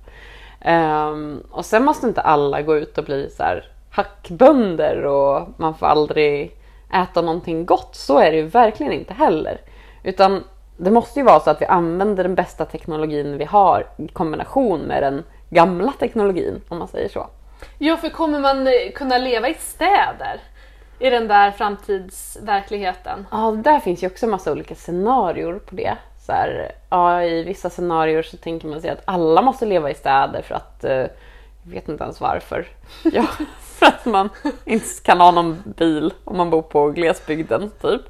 Ehm, 0.64 1.44
och 1.52 1.66
sen 1.66 1.86
måste 1.86 2.08
inte 2.08 2.22
alla 2.22 2.62
gå 2.62 2.76
ut 2.78 2.98
och 2.98 3.04
bli 3.04 3.30
så 3.30 3.44
här 3.44 3.66
hackbönder 3.92 5.06
och 5.06 5.48
man 5.58 5.76
får 5.76 5.86
aldrig 5.86 6.58
äta 6.94 7.22
någonting 7.22 7.66
gott. 7.66 7.96
Så 7.96 8.20
är 8.20 8.32
det 8.32 8.38
ju 8.38 8.48
verkligen 8.48 8.94
inte 8.94 9.14
heller. 9.14 9.62
Utan 10.04 10.44
det 10.78 10.92
måste 10.92 11.20
ju 11.20 11.26
vara 11.26 11.40
så 11.40 11.50
att 11.50 11.62
vi 11.62 11.66
använder 11.66 12.24
den 12.24 12.36
bästa 12.36 12.66
teknologin 12.66 13.38
vi 13.38 13.46
har 13.46 13.88
i 13.98 14.08
kombination 14.08 14.80
med 14.80 15.04
den 15.04 15.24
gamla 15.50 15.92
teknologin, 15.92 16.62
om 16.70 16.78
man 16.78 16.88
säger 16.88 17.10
så. 17.10 17.28
Ja, 17.78 17.98
för 17.98 18.10
kommer 18.10 18.40
man 18.40 18.68
eh, 18.68 18.92
kunna 18.96 19.18
leva 19.18 19.50
i 19.50 19.54
städer? 19.54 20.42
I 21.00 21.10
den 21.10 21.28
där 21.28 21.52
framtidsverkligheten? 21.52 23.28
Ja, 23.32 23.52
där 23.52 23.80
finns 23.80 24.04
ju 24.04 24.08
också 24.08 24.28
massa 24.28 24.52
olika 24.52 24.76
scenarier 24.76 25.54
på 25.54 25.76
det. 25.76 25.98
Så 26.26 26.32
här, 26.32 26.72
ja, 26.90 27.24
I 27.24 27.44
vissa 27.44 27.70
scenarier 27.70 28.24
så 28.24 28.38
tänker 28.38 28.68
man 28.68 28.82
sig 28.82 28.90
att 28.90 29.02
alla 29.06 29.42
måste 29.42 29.66
leva 29.66 29.92
i 29.92 29.94
städer 29.94 30.42
för 30.42 30.56
att, 30.56 30.84
eh, 30.84 30.92
jag 30.92 31.72
vet 31.72 31.90
inte 31.90 32.04
ens 32.04 32.22
varför. 32.22 32.68
Ja, 33.04 33.26
för 33.60 33.86
att 33.86 34.06
man 34.06 34.30
inte 34.66 34.86
kan 35.04 35.20
ha 35.20 35.32
någon 35.32 35.64
bil 35.78 36.14
om 36.24 36.38
man 36.38 36.50
bor 36.50 36.62
på 36.62 36.90
glesbygden 36.90 37.72
typ. 37.82 38.02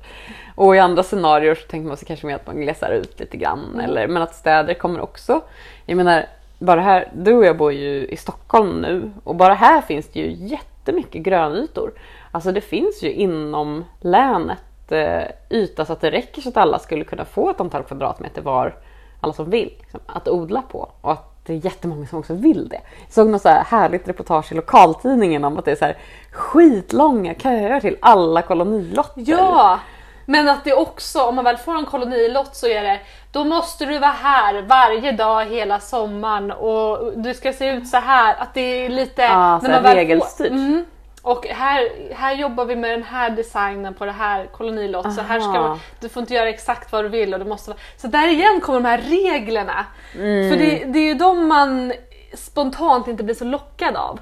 Och 0.56 0.76
i 0.76 0.80
andra 0.80 1.04
scenarier 1.04 1.56
så 1.56 1.68
tänker 1.68 1.88
man 1.88 1.98
sig 1.98 2.08
kanske 2.08 2.28
mer 2.28 2.36
att 2.36 2.48
man 2.48 2.62
glesar 2.62 2.92
ut 2.92 3.20
lite 3.20 3.38
grann. 3.38 3.80
Eller, 3.80 4.08
men 4.08 4.22
att 4.22 4.36
städer 4.36 4.74
kommer 4.74 5.00
också. 5.00 5.42
Jag 5.86 5.98
menar, 5.98 6.26
bara 6.60 6.82
här, 6.82 7.12
du 7.16 7.34
och 7.34 7.46
jag 7.46 7.58
bor 7.58 7.74
ju 7.74 8.08
i 8.08 8.18
Stockholm 8.18 8.82
nu 8.82 9.12
och 9.24 9.36
bara 9.36 9.54
här 9.54 9.82
finns 9.82 10.08
det 10.08 10.20
ju 10.20 10.32
jättemycket 10.32 11.24
grönytor. 11.24 11.94
Alltså 12.32 12.52
det 12.52 12.62
finns 12.62 13.04
ju 13.04 13.12
inom 13.12 13.86
länet 14.02 14.73
eh, 14.94 15.24
yta 15.50 15.86
så 15.86 15.94
att 15.94 16.02
det 16.02 16.12
räcker 16.12 16.42
så 16.42 16.50
att 16.50 16.58
alla 16.58 16.80
skulle 16.80 17.04
kunna 17.04 17.26
få 17.26 17.50
ett 17.50 17.62
antal 17.62 17.84
kvadratmeter 17.84 18.42
var, 18.42 18.76
alla 19.22 19.34
som 19.34 19.50
vill, 19.50 19.74
liksom, 19.80 20.00
att 20.06 20.28
odla 20.28 20.62
på. 20.62 20.92
Och 21.02 21.12
att 21.12 21.46
det 21.46 21.54
är 21.54 21.66
jättemånga 21.66 22.08
som 22.08 22.20
också 22.20 22.34
vill 22.34 22.70
det. 22.70 22.80
Jag 23.06 23.14
såg 23.14 23.28
något 23.28 23.42
så 23.42 23.50
här 23.50 23.64
härligt 23.64 24.08
reportage 24.08 24.52
i 24.52 24.56
lokaltidningen 24.56 25.44
om 25.44 25.58
att 25.58 25.66
det 25.66 25.72
är 25.72 25.76
så 25.76 25.86
här 25.86 25.98
skitlånga 26.32 27.34
köer 27.34 27.80
till 27.80 27.98
alla 28.02 28.42
kolonilotter. 28.42 29.24
Ja! 29.26 29.80
Men 30.26 30.50
att 30.50 30.64
det 30.64 30.74
också, 30.74 31.24
om 31.24 31.36
man 31.36 31.44
väl 31.44 31.58
får 31.58 31.76
en 31.76 31.86
kolonilott 31.86 32.56
så 32.56 32.68
är 32.68 32.84
det, 32.84 33.00
då 33.32 33.44
måste 33.44 33.86
du 33.86 34.00
vara 34.00 34.12
här 34.12 34.62
varje 34.62 35.12
dag 35.12 35.46
hela 35.46 35.80
sommaren 35.80 36.52
och 36.52 37.14
du 37.16 37.34
ska 37.34 37.54
se 37.54 37.70
ut 37.70 37.88
så 37.88 37.98
här. 37.98 38.36
Att 38.40 38.54
det 38.54 38.62
är 38.86 38.90
lite... 38.90 39.28
När 39.28 39.60
man 39.62 39.72
väl 39.72 39.84
får- 39.84 39.96
regelstyrt. 39.96 40.52
Mm. 40.52 40.86
Och 41.24 41.48
här, 41.48 42.14
här 42.14 42.36
jobbar 42.36 42.66
vi 42.66 42.76
med 42.76 42.92
den 42.92 43.04
här 43.04 43.30
designen 43.30 43.94
på 43.94 44.06
det 44.06 44.12
här 44.12 44.46
kolonilott. 44.46 45.14
Så 45.14 45.22
här 45.22 45.40
ska 45.40 45.52
man, 45.52 45.80
du 46.00 46.10
får 46.10 46.22
inte 46.22 46.34
göra 46.34 46.50
exakt 46.50 46.92
vad 46.92 47.06
du 47.06 47.10
vill 47.10 47.34
och 47.34 47.40
det 47.40 47.46
måste 47.46 47.70
vara... 47.70 47.80
Så 47.98 48.08
där 48.08 48.28
igen 48.28 48.62
kommer 48.62 48.80
de 48.80 48.86
här 48.86 48.98
reglerna. 48.98 49.86
Mm. 50.16 50.52
För 50.52 50.58
det, 50.58 50.86
det 50.86 51.00
är 51.00 51.04
ju 51.08 51.14
de 51.14 51.48
man 51.48 51.94
spontant 52.34 53.08
inte 53.08 53.24
blir 53.24 53.36
så 53.36 53.46
lockad 53.46 53.96
av. 53.96 54.20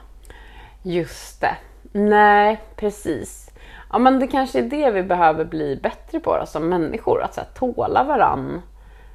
Just 0.83 1.41
det. 1.41 1.55
Nej, 1.91 2.61
precis. 2.75 3.51
Ja, 3.91 3.99
men 3.99 4.19
det 4.19 4.27
kanske 4.27 4.59
är 4.59 4.63
det 4.63 4.91
vi 4.91 5.03
behöver 5.03 5.45
bli 5.45 5.79
bättre 5.83 6.19
på 6.19 6.37
då, 6.37 6.45
som 6.45 6.69
människor, 6.69 7.23
att 7.23 7.33
så 7.33 7.41
här, 7.41 7.47
tåla 7.53 8.03
varann. 8.03 8.61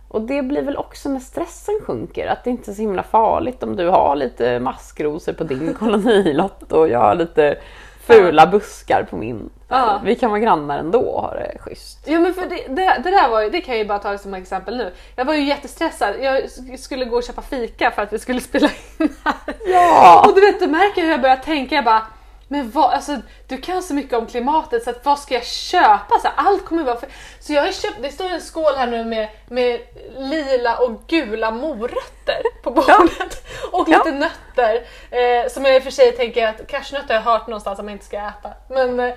Och 0.09 0.21
det 0.23 0.43
blir 0.43 0.63
väl 0.63 0.77
också 0.77 1.09
när 1.09 1.21
stressen 1.21 1.75
sjunker, 1.83 2.27
att 2.27 2.45
det 2.45 2.51
inte 2.51 2.71
är 2.71 2.75
så 2.75 2.81
himla 2.81 3.03
farligt 3.03 3.63
om 3.63 3.77
du 3.77 3.89
har 3.89 4.17
lite 4.17 4.61
maskrosor 4.61 5.33
på 5.33 5.45
din 5.45 5.75
kolonilott 5.79 6.73
och 6.73 6.89
jag 6.89 6.99
har 6.99 7.15
lite 7.15 7.59
fula 8.07 8.47
buskar 8.47 9.07
på 9.11 9.17
min. 9.17 9.51
Ja. 9.69 10.01
Vi 10.05 10.15
kan 10.15 10.31
vara 10.31 10.41
grannar 10.41 10.79
ändå 10.79 11.01
och 11.01 11.23
ha 11.23 11.35
det 11.35 11.59
schysst. 11.61 11.99
Ja 12.07 12.21
men 12.21 12.35
för 12.35 12.47
det, 12.47 12.57
det, 12.69 13.01
det 13.05 13.11
där 13.11 13.29
var 13.29 13.43
ju, 13.43 13.51
det 13.51 13.61
kan 13.61 13.75
jag 13.75 13.83
ju 13.83 13.89
bara 13.89 13.99
ta 13.99 14.19
som 14.19 14.35
exempel 14.35 14.77
nu. 14.77 14.93
Jag 15.17 15.25
var 15.25 15.35
ju 15.35 15.45
jättestressad, 15.45 16.15
jag 16.21 16.51
skulle 16.79 17.05
gå 17.05 17.17
och 17.17 17.23
köpa 17.23 17.43
fika 17.43 17.91
för 17.91 18.03
att 18.03 18.13
vi 18.13 18.19
skulle 18.19 18.41
spela 18.41 18.69
in 18.99 19.09
här. 19.25 19.55
Ja! 19.67 20.25
Och 20.29 20.35
du 20.35 20.41
vet, 20.41 20.61
du 20.61 20.67
märker 20.67 21.03
hur 21.03 21.11
jag 21.11 21.21
börjar 21.21 21.37
tänka, 21.37 21.75
jag 21.75 21.85
bara 21.85 22.03
men 22.49 22.71
vad, 22.71 22.91
alltså, 22.91 23.17
du 23.49 23.57
kan 23.59 23.83
så 23.83 23.95
mycket 23.95 24.19
om 24.19 24.27
klimatet 24.27 24.85
så 24.85 24.91
att 24.91 25.05
vad 25.05 25.19
ska 25.19 25.35
jag 25.35 25.47
köpa? 25.47 26.19
Så 26.23 26.29
här, 26.29 26.35
allt 26.37 26.65
kommer 26.65 26.85
vara 26.85 27.01
för... 27.01 27.09
Så 27.41 27.53
jag 27.53 27.63
har 27.63 27.73
köpt, 27.73 28.03
det 28.03 28.11
står 28.11 28.25
en 28.31 28.41
skål 28.41 28.75
här 28.77 28.87
nu 28.87 29.05
med, 29.05 29.29
med 29.49 29.81
lila 30.17 30.77
och 30.79 31.07
gula 31.07 31.51
morötter 31.51 32.43
på 32.63 32.71
bordet. 32.71 33.47
Och 33.73 33.89
Ja. 33.89 33.99
lite 34.05 34.11
nötter. 34.19 34.75
Eh, 35.11 35.49
som 35.49 35.65
jag 35.65 35.77
i 35.77 35.79
och 35.79 35.83
för 35.83 35.91
sig 35.91 36.13
tänker 36.13 36.47
att 36.47 36.67
cashewnötter 36.67 37.09
har 37.09 37.15
jag 37.15 37.39
hört 37.39 37.47
någonstans 37.47 37.79
att 37.79 37.85
man 37.85 37.93
inte 37.93 38.05
ska 38.05 38.17
äta. 38.17 38.51
Men, 38.69 39.01
eh, 39.01 39.15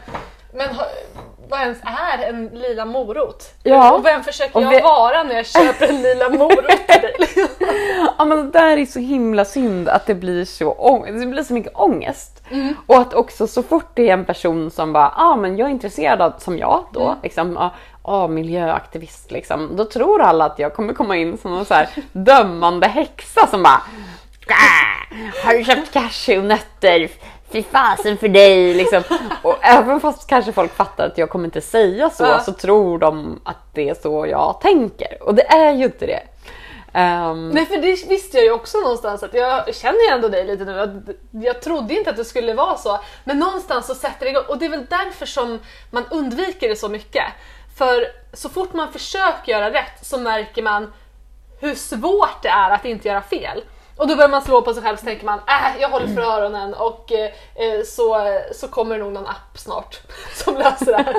men 0.54 0.70
vad 1.50 1.60
ens 1.62 1.78
är 1.84 2.30
en 2.30 2.48
lila 2.48 2.86
morot? 2.86 3.44
Ja. 3.64 3.92
Och 3.92 4.06
vem 4.06 4.24
försöker 4.24 4.62
jag 4.62 4.70
vi- 4.70 4.82
vara 4.82 5.24
när 5.24 5.36
jag 5.36 5.46
köper 5.46 5.88
en 5.88 6.02
lila 6.02 6.30
morot 6.40 6.88
till 6.88 7.02
dig? 7.02 7.16
Ja 8.18 8.26
men 8.26 8.38
det 8.52 8.60
där 8.60 8.78
är 8.78 8.86
så 8.86 9.00
himla 9.00 9.46
synd 9.46 9.90
att 9.90 10.06
det 10.06 10.16
blir 10.16 10.46
så, 10.46 11.06
det 11.20 11.26
blir 11.26 11.44
så 11.44 11.54
mycket 11.54 11.72
ångest. 11.76 12.44
Och 12.88 12.98
att 12.98 13.14
också 13.14 13.48
så 13.48 13.64
fort 13.64 13.92
det 13.94 14.10
är 14.10 14.14
en 14.14 14.26
person 14.26 14.72
som 14.72 14.94
bara, 14.94 15.14
ah, 15.16 15.36
men 15.36 15.58
jag 15.58 15.66
är 15.68 15.72
intresserad 15.72 16.22
av, 16.22 16.34
som 16.40 16.58
jag 16.58 16.86
då, 16.94 17.16
liksom, 17.24 17.58
ah, 17.58 17.70
ah, 18.04 18.28
miljöaktivist 18.28 19.32
liksom. 19.32 19.76
Då 19.76 19.86
tror 19.86 20.22
alla 20.22 20.46
att 20.46 20.60
jag 20.60 20.74
kommer 20.74 20.94
komma 20.94 21.16
in 21.18 21.38
som 21.38 21.52
någon 21.52 21.66
så 21.66 21.74
här 21.74 21.90
dömande 22.12 22.88
häxa 22.88 23.48
som 23.48 23.64
bara, 23.64 23.82
"Ah, 24.48 25.16
har 25.46 25.54
du 25.54 25.64
köpt 25.64 25.94
cashewnötter? 25.94 27.10
Fy 27.52 27.64
fasen 27.64 28.18
för 28.18 28.28
dig 28.28 28.74
liksom. 28.74 29.04
Och 29.44 29.58
även 29.62 30.00
fast 30.00 30.28
kanske 30.28 30.52
folk 30.52 30.76
fattar 30.76 31.06
att 31.08 31.18
jag 31.18 31.30
kommer 31.30 31.46
inte 31.46 31.62
säga 31.62 32.10
så, 32.10 32.24
Ja. 32.24 32.40
så 32.40 32.52
tror 32.54 33.00
de 33.00 33.40
att 33.44 33.74
det 33.74 33.90
är 33.90 33.96
så 33.96 34.26
jag 34.28 34.60
tänker. 34.62 35.24
Och 35.24 35.36
det 35.36 35.48
är 35.52 35.72
ju 35.74 35.86
inte 35.86 36.06
det. 36.06 36.22
Ehm, 36.94 37.50
Nej 37.50 37.66
för 37.66 37.78
det 37.78 38.08
visste 38.10 38.38
jag 38.38 38.46
ju 38.46 38.52
också 38.52 38.78
någonstans 38.78 39.24
att 39.24 39.34
jag 39.34 39.76
känner 39.76 40.00
ju 40.00 40.16
ändå 40.16 40.28
dig 40.28 40.46
lite 40.46 40.66
nu. 40.66 40.80
Att 40.80 40.90
jag 41.32 41.62
trodde 41.62 41.94
inte 41.94 42.10
att 42.10 42.18
det 42.18 42.26
skulle 42.26 42.54
vara 42.54 42.76
så. 42.78 43.00
Men 43.24 43.40
någonstans 43.40 43.88
så 43.88 43.96
sätter 43.96 44.26
det 44.26 44.30
igång. 44.32 44.44
Och 44.48 44.58
det 44.58 44.66
är 44.66 44.70
väl 44.70 44.86
därför 44.90 45.26
som 45.26 45.60
man 45.92 46.06
undviker 46.12 46.70
det 46.70 46.76
så 46.76 46.90
mycket. 46.90 47.24
För 47.78 48.06
så 48.34 48.50
fort 48.50 48.74
man 48.74 48.92
försöker 48.92 49.52
göra 49.52 49.74
rätt 49.74 50.06
så 50.06 50.18
märker 50.18 50.64
man 50.64 50.94
hur 51.62 51.76
svårt 51.76 52.42
det 52.44 52.50
är 52.50 52.70
att 52.72 52.86
inte 52.86 53.08
göra 53.08 53.22
fel. 53.22 53.62
Och 54.00 54.08
då 54.08 54.16
börjar 54.16 54.30
man 54.30 54.42
slå 54.42 54.62
på 54.62 54.74
sig 54.74 54.84
själv 54.84 54.98
så 54.98 55.06
tänker 55.06 55.26
man 55.26 55.40
äh, 55.40 55.82
jag 55.82 55.90
håller 55.90 56.08
för 56.08 56.22
öronen 56.22 56.74
och 56.74 57.12
eh, 57.12 57.26
eh, 57.56 57.84
så, 57.86 58.18
så 58.52 58.68
kommer 58.68 58.98
det 58.98 59.04
nog 59.04 59.14
någon 59.14 59.28
app 59.28 59.58
snart 59.58 60.00
som 60.34 60.56
löser 60.56 60.86
det 60.86 61.04
här. 61.04 61.16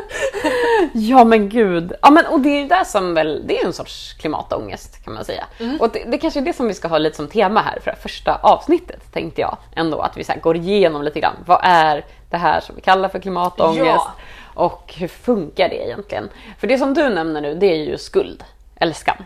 Ja 0.92 1.24
men 1.24 1.48
gud. 1.48 1.92
Ja, 2.02 2.10
men, 2.10 2.26
och 2.26 2.40
det 2.40 2.48
är 2.48 2.62
ju 2.62 2.68
det 2.68 2.84
som 2.84 3.14
väl, 3.14 3.46
det 3.46 3.60
är 3.60 3.66
en 3.66 3.72
sorts 3.72 4.12
klimatångest 4.12 5.04
kan 5.04 5.14
man 5.14 5.24
säga. 5.24 5.44
Och 5.80 5.90
det, 5.90 6.04
det 6.06 6.18
kanske 6.18 6.40
är 6.40 6.44
det 6.44 6.52
som 6.52 6.68
vi 6.68 6.74
ska 6.74 6.88
ha 6.88 6.98
lite 6.98 7.16
som 7.16 7.28
tema 7.28 7.60
här 7.60 7.80
för 7.80 7.84
det 7.84 7.90
här 7.90 8.02
första 8.02 8.34
avsnittet 8.42 9.12
tänkte 9.12 9.40
jag 9.40 9.56
ändå 9.76 10.00
att 10.00 10.16
vi 10.16 10.24
så 10.24 10.32
går 10.42 10.56
igenom 10.56 11.02
lite 11.02 11.20
grann. 11.20 11.36
Vad 11.46 11.60
är 11.62 12.04
det 12.30 12.36
här 12.36 12.60
som 12.60 12.74
vi 12.74 12.80
kallar 12.80 13.08
för 13.08 13.18
klimatångest? 13.18 13.86
Ja. 13.86 14.12
Och 14.54 14.94
hur 14.96 15.08
funkar 15.08 15.68
det 15.68 15.86
egentligen? 15.86 16.28
För 16.58 16.66
det 16.66 16.78
som 16.78 16.94
du 16.94 17.08
nämner 17.08 17.40
nu 17.40 17.54
det 17.54 17.66
är 17.66 17.84
ju 17.84 17.98
skuld 17.98 18.44
eller 18.76 18.92
skam. 18.92 19.24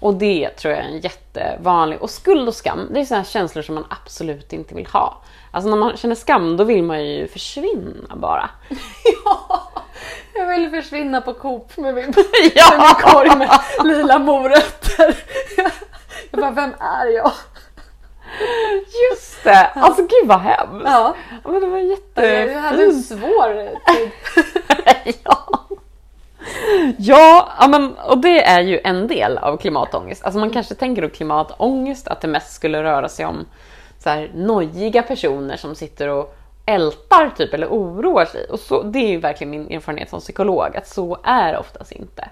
Och 0.00 0.14
det 0.14 0.50
tror 0.50 0.74
jag 0.74 0.84
är 0.84 0.88
en 0.88 1.00
jättevanlig, 1.00 2.02
och 2.02 2.10
skuld 2.10 2.48
och 2.48 2.54
skam 2.54 2.88
det 2.90 3.00
är 3.00 3.04
sådana 3.04 3.24
känslor 3.24 3.62
som 3.62 3.74
man 3.74 3.84
absolut 3.90 4.52
inte 4.52 4.74
vill 4.74 4.86
ha. 4.86 5.22
Alltså 5.50 5.70
när 5.70 5.76
man 5.76 5.96
känner 5.96 6.14
skam 6.14 6.56
då 6.56 6.64
vill 6.64 6.82
man 6.82 7.04
ju 7.06 7.28
försvinna 7.28 8.16
bara. 8.16 8.50
ja, 9.24 9.72
jag 10.34 10.46
vill 10.46 10.70
försvinna 10.70 11.20
på 11.20 11.34
Coop 11.34 11.76
med 11.76 11.94
min 11.94 12.12
Ja. 12.54 12.70
med 12.70 12.78
min 12.80 12.94
korg 13.12 13.36
med 13.36 13.50
lila 13.84 14.18
morötter. 14.18 15.16
Jag 16.30 16.40
bara, 16.40 16.50
vem 16.50 16.74
är 16.80 17.06
jag? 17.06 17.32
Just 19.10 19.44
det! 19.44 19.66
Alltså 19.74 20.02
gud 20.02 20.28
vad 20.28 20.40
hemskt! 20.40 20.84
Ja. 20.84 21.14
Men 21.44 21.54
det 21.60 21.66
var 21.66 21.78
Jag 21.78 22.60
hade 22.60 22.82
en 22.84 22.90
jättefint. 22.90 23.06
svår 23.06 23.76
tid. 23.94 24.10
ja. 25.24 25.66
Ja, 26.98 27.48
ja 27.58 27.68
men, 27.68 27.94
och 27.94 28.18
det 28.18 28.44
är 28.44 28.60
ju 28.60 28.80
en 28.84 29.06
del 29.06 29.38
av 29.38 29.56
klimatångest. 29.56 30.24
Alltså 30.24 30.40
man 30.40 30.50
kanske 30.50 30.74
tänker 30.74 31.02
då 31.02 31.08
klimatångest 31.08 32.08
att 32.08 32.20
det 32.20 32.28
mest 32.28 32.52
skulle 32.52 32.82
röra 32.82 33.08
sig 33.08 33.26
om 33.26 33.46
så 33.98 34.10
här 34.10 34.30
nojiga 34.34 35.02
personer 35.02 35.56
som 35.56 35.74
sitter 35.74 36.08
och 36.08 36.36
ältar 36.66 37.30
typ 37.36 37.54
eller 37.54 37.66
oroar 37.66 38.24
sig. 38.24 38.44
Och 38.44 38.60
så, 38.60 38.82
det 38.82 38.98
är 38.98 39.08
ju 39.08 39.18
verkligen 39.18 39.50
min 39.50 39.70
erfarenhet 39.70 40.10
som 40.10 40.20
psykolog 40.20 40.76
att 40.76 40.88
så 40.88 41.18
är 41.24 41.52
det 41.52 41.58
oftast 41.58 41.92
inte. 41.92 42.28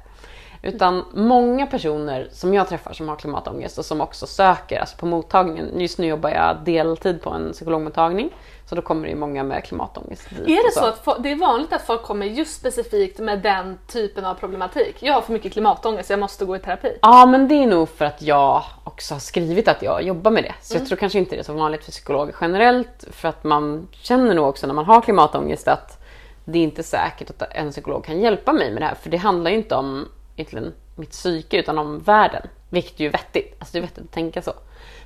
Utan 0.62 1.04
många 1.14 1.66
personer 1.66 2.28
som 2.32 2.54
jag 2.54 2.68
träffar 2.68 2.92
som 2.92 3.08
har 3.08 3.16
klimatångest 3.16 3.78
och 3.78 3.84
som 3.84 4.00
också 4.00 4.26
söker 4.26 4.80
alltså 4.80 4.96
på 4.96 5.06
mottagningen. 5.06 5.80
Just 5.80 5.98
nu 5.98 6.06
jobbar 6.06 6.30
jag 6.30 6.56
deltid 6.64 7.22
på 7.22 7.30
en 7.30 7.52
psykologmottagning. 7.52 8.30
Så 8.66 8.74
då 8.74 8.82
kommer 8.82 9.02
det 9.02 9.08
ju 9.08 9.16
många 9.16 9.42
med 9.44 9.64
klimatångest 9.64 10.30
dit 10.30 10.48
Är 10.48 10.66
det 10.68 10.72
så 10.72 10.86
att 10.86 11.04
fo- 11.04 11.22
det 11.22 11.30
är 11.32 11.36
vanligt 11.36 11.72
att 11.72 11.82
folk 11.82 12.02
kommer 12.02 12.26
just 12.26 12.54
specifikt 12.60 13.18
med 13.18 13.38
den 13.42 13.78
typen 13.86 14.24
av 14.24 14.34
problematik? 14.34 14.96
Jag 15.00 15.12
har 15.14 15.20
för 15.20 15.32
mycket 15.32 15.52
klimatångest, 15.52 16.10
jag 16.10 16.18
måste 16.18 16.44
gå 16.44 16.56
i 16.56 16.58
terapi. 16.58 16.98
Ja, 17.02 17.26
men 17.26 17.48
det 17.48 17.54
är 17.54 17.66
nog 17.66 17.88
för 17.88 18.04
att 18.04 18.22
jag 18.22 18.62
också 18.84 19.14
har 19.14 19.20
skrivit 19.20 19.68
att 19.68 19.82
jag 19.82 20.02
jobbar 20.02 20.30
med 20.30 20.42
det. 20.44 20.54
Så 20.60 20.76
jag 20.76 20.86
tror 20.86 20.96
kanske 20.96 21.18
inte 21.18 21.34
det 21.36 21.40
är 21.40 21.44
så 21.44 21.52
vanligt 21.52 21.84
för 21.84 21.90
psykologer 21.92 22.34
generellt. 22.40 23.04
För 23.10 23.28
att 23.28 23.44
man 23.44 23.88
känner 23.92 24.34
nog 24.34 24.48
också 24.48 24.66
när 24.66 24.74
man 24.74 24.84
har 24.84 25.00
klimatångest 25.00 25.68
att 25.68 26.04
det 26.44 26.58
är 26.58 26.62
inte 26.62 26.82
säkert 26.82 27.30
att 27.30 27.42
en 27.52 27.70
psykolog 27.70 28.04
kan 28.04 28.20
hjälpa 28.20 28.52
mig 28.52 28.70
med 28.72 28.82
det 28.82 28.86
här. 28.86 28.94
För 28.94 29.10
det 29.10 29.16
handlar 29.16 29.50
ju 29.50 29.56
inte 29.56 29.74
om 29.74 30.08
egentligen 30.38 30.74
mitt 30.94 31.10
psyke 31.10 31.56
utan 31.56 31.78
om 31.78 31.98
världen. 31.98 32.42
Vilket 32.68 33.00
ju 33.00 33.06
är 33.06 33.12
vettigt. 33.12 33.56
Alltså 33.58 33.72
det 33.72 33.78
är 33.78 33.82
vettigt 33.82 34.04
att 34.04 34.12
tänka 34.12 34.42
så. 34.42 34.52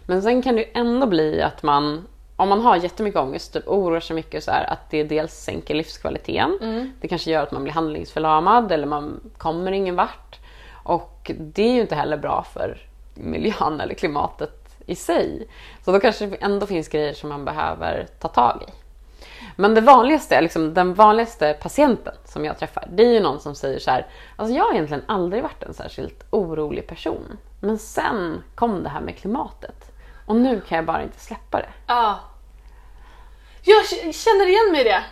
Men 0.07 0.23
sen 0.23 0.43
kan 0.43 0.57
det 0.57 0.61
ju 0.61 0.69
ändå 0.75 1.07
bli 1.07 1.43
att 1.43 1.63
man 1.63 2.07
om 2.37 2.49
man 2.49 2.61
har 2.61 2.77
jättemycket 2.77 3.21
ångest, 3.21 3.53
typ 3.53 3.69
oroar 3.69 4.01
sig 4.01 4.17
mycket 4.17 4.45
så 4.45 4.51
här, 4.51 4.65
att 4.65 4.91
det 4.91 5.05
dels 5.05 5.33
sänker 5.33 5.75
livskvaliteten. 5.75 6.59
Det 7.01 7.09
kanske 7.09 7.31
gör 7.31 7.43
att 7.43 7.53
man 7.53 7.63
blir 7.63 7.73
handlingsförlamad 7.73 8.73
eller 8.73 8.87
man 8.87 9.21
kommer 9.39 9.73
ingen 9.73 9.97
vart. 9.97 10.39
Och 10.73 11.31
det 11.39 11.63
är 11.63 11.75
ju 11.75 11.81
inte 11.81 11.95
heller 11.95 12.17
bra 12.17 12.47
för 12.55 12.79
miljön 13.15 13.81
eller 13.81 13.95
klimatet 13.95 14.77
i 14.87 14.95
sig. 14.95 15.49
Så 15.85 15.93
då 15.93 16.01
kanske 16.01 16.27
det 16.27 16.37
ändå 16.37 16.67
finns 16.67 16.89
grejer 16.89 17.13
som 17.15 17.29
man 17.29 17.45
behöver 17.45 18.07
ta 18.19 18.29
tag 18.29 18.65
i. 18.69 18.82
Men 19.57 19.75
det 19.75 19.81
vanligaste, 19.81 20.41
liksom, 20.41 20.75
den 20.75 20.95
vanligaste 20.95 21.57
patienten 21.61 22.15
som 22.25 22.45
jag 22.45 22.59
träffar, 22.59 22.89
det 22.91 23.03
är 23.03 23.13
ju 23.13 23.21
någon 23.21 23.41
som 23.41 23.55
säger 23.55 23.79
så 23.79 23.91
här, 23.91 24.07
alltså 24.37 24.57
jag 24.57 24.65
har 24.65 24.73
egentligen 24.73 25.05
aldrig 25.09 25.43
varit 25.43 25.63
en 25.63 25.75
särskilt 25.75 26.25
orolig 26.31 26.87
person. 26.87 27.39
Men 27.61 27.79
sen 27.79 28.43
kom 28.55 28.83
det 28.83 28.89
här 28.89 29.01
med 29.01 29.17
klimatet. 29.17 29.93
Och 30.27 30.37
nu 30.37 30.61
kan 30.61 30.77
jag 30.77 30.85
bara 30.85 31.03
inte 31.03 31.21
släppa 31.21 31.59
det. 31.59 31.73
Ja. 31.87 32.21
Jag 33.63 33.87
känner 34.15 34.49
igen 34.49 34.73
mig 34.73 34.81
i 34.81 34.85
det. 34.85 35.03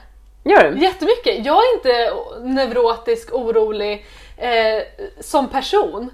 Gör 0.44 0.70
du? 0.70 0.78
Jättemycket. 0.78 1.46
Jag 1.46 1.56
är 1.56 1.74
inte 1.74 2.14
neurotisk, 2.42 3.32
orolig 3.32 4.06
eh, 4.36 4.82
som 5.20 5.48
person. 5.48 6.10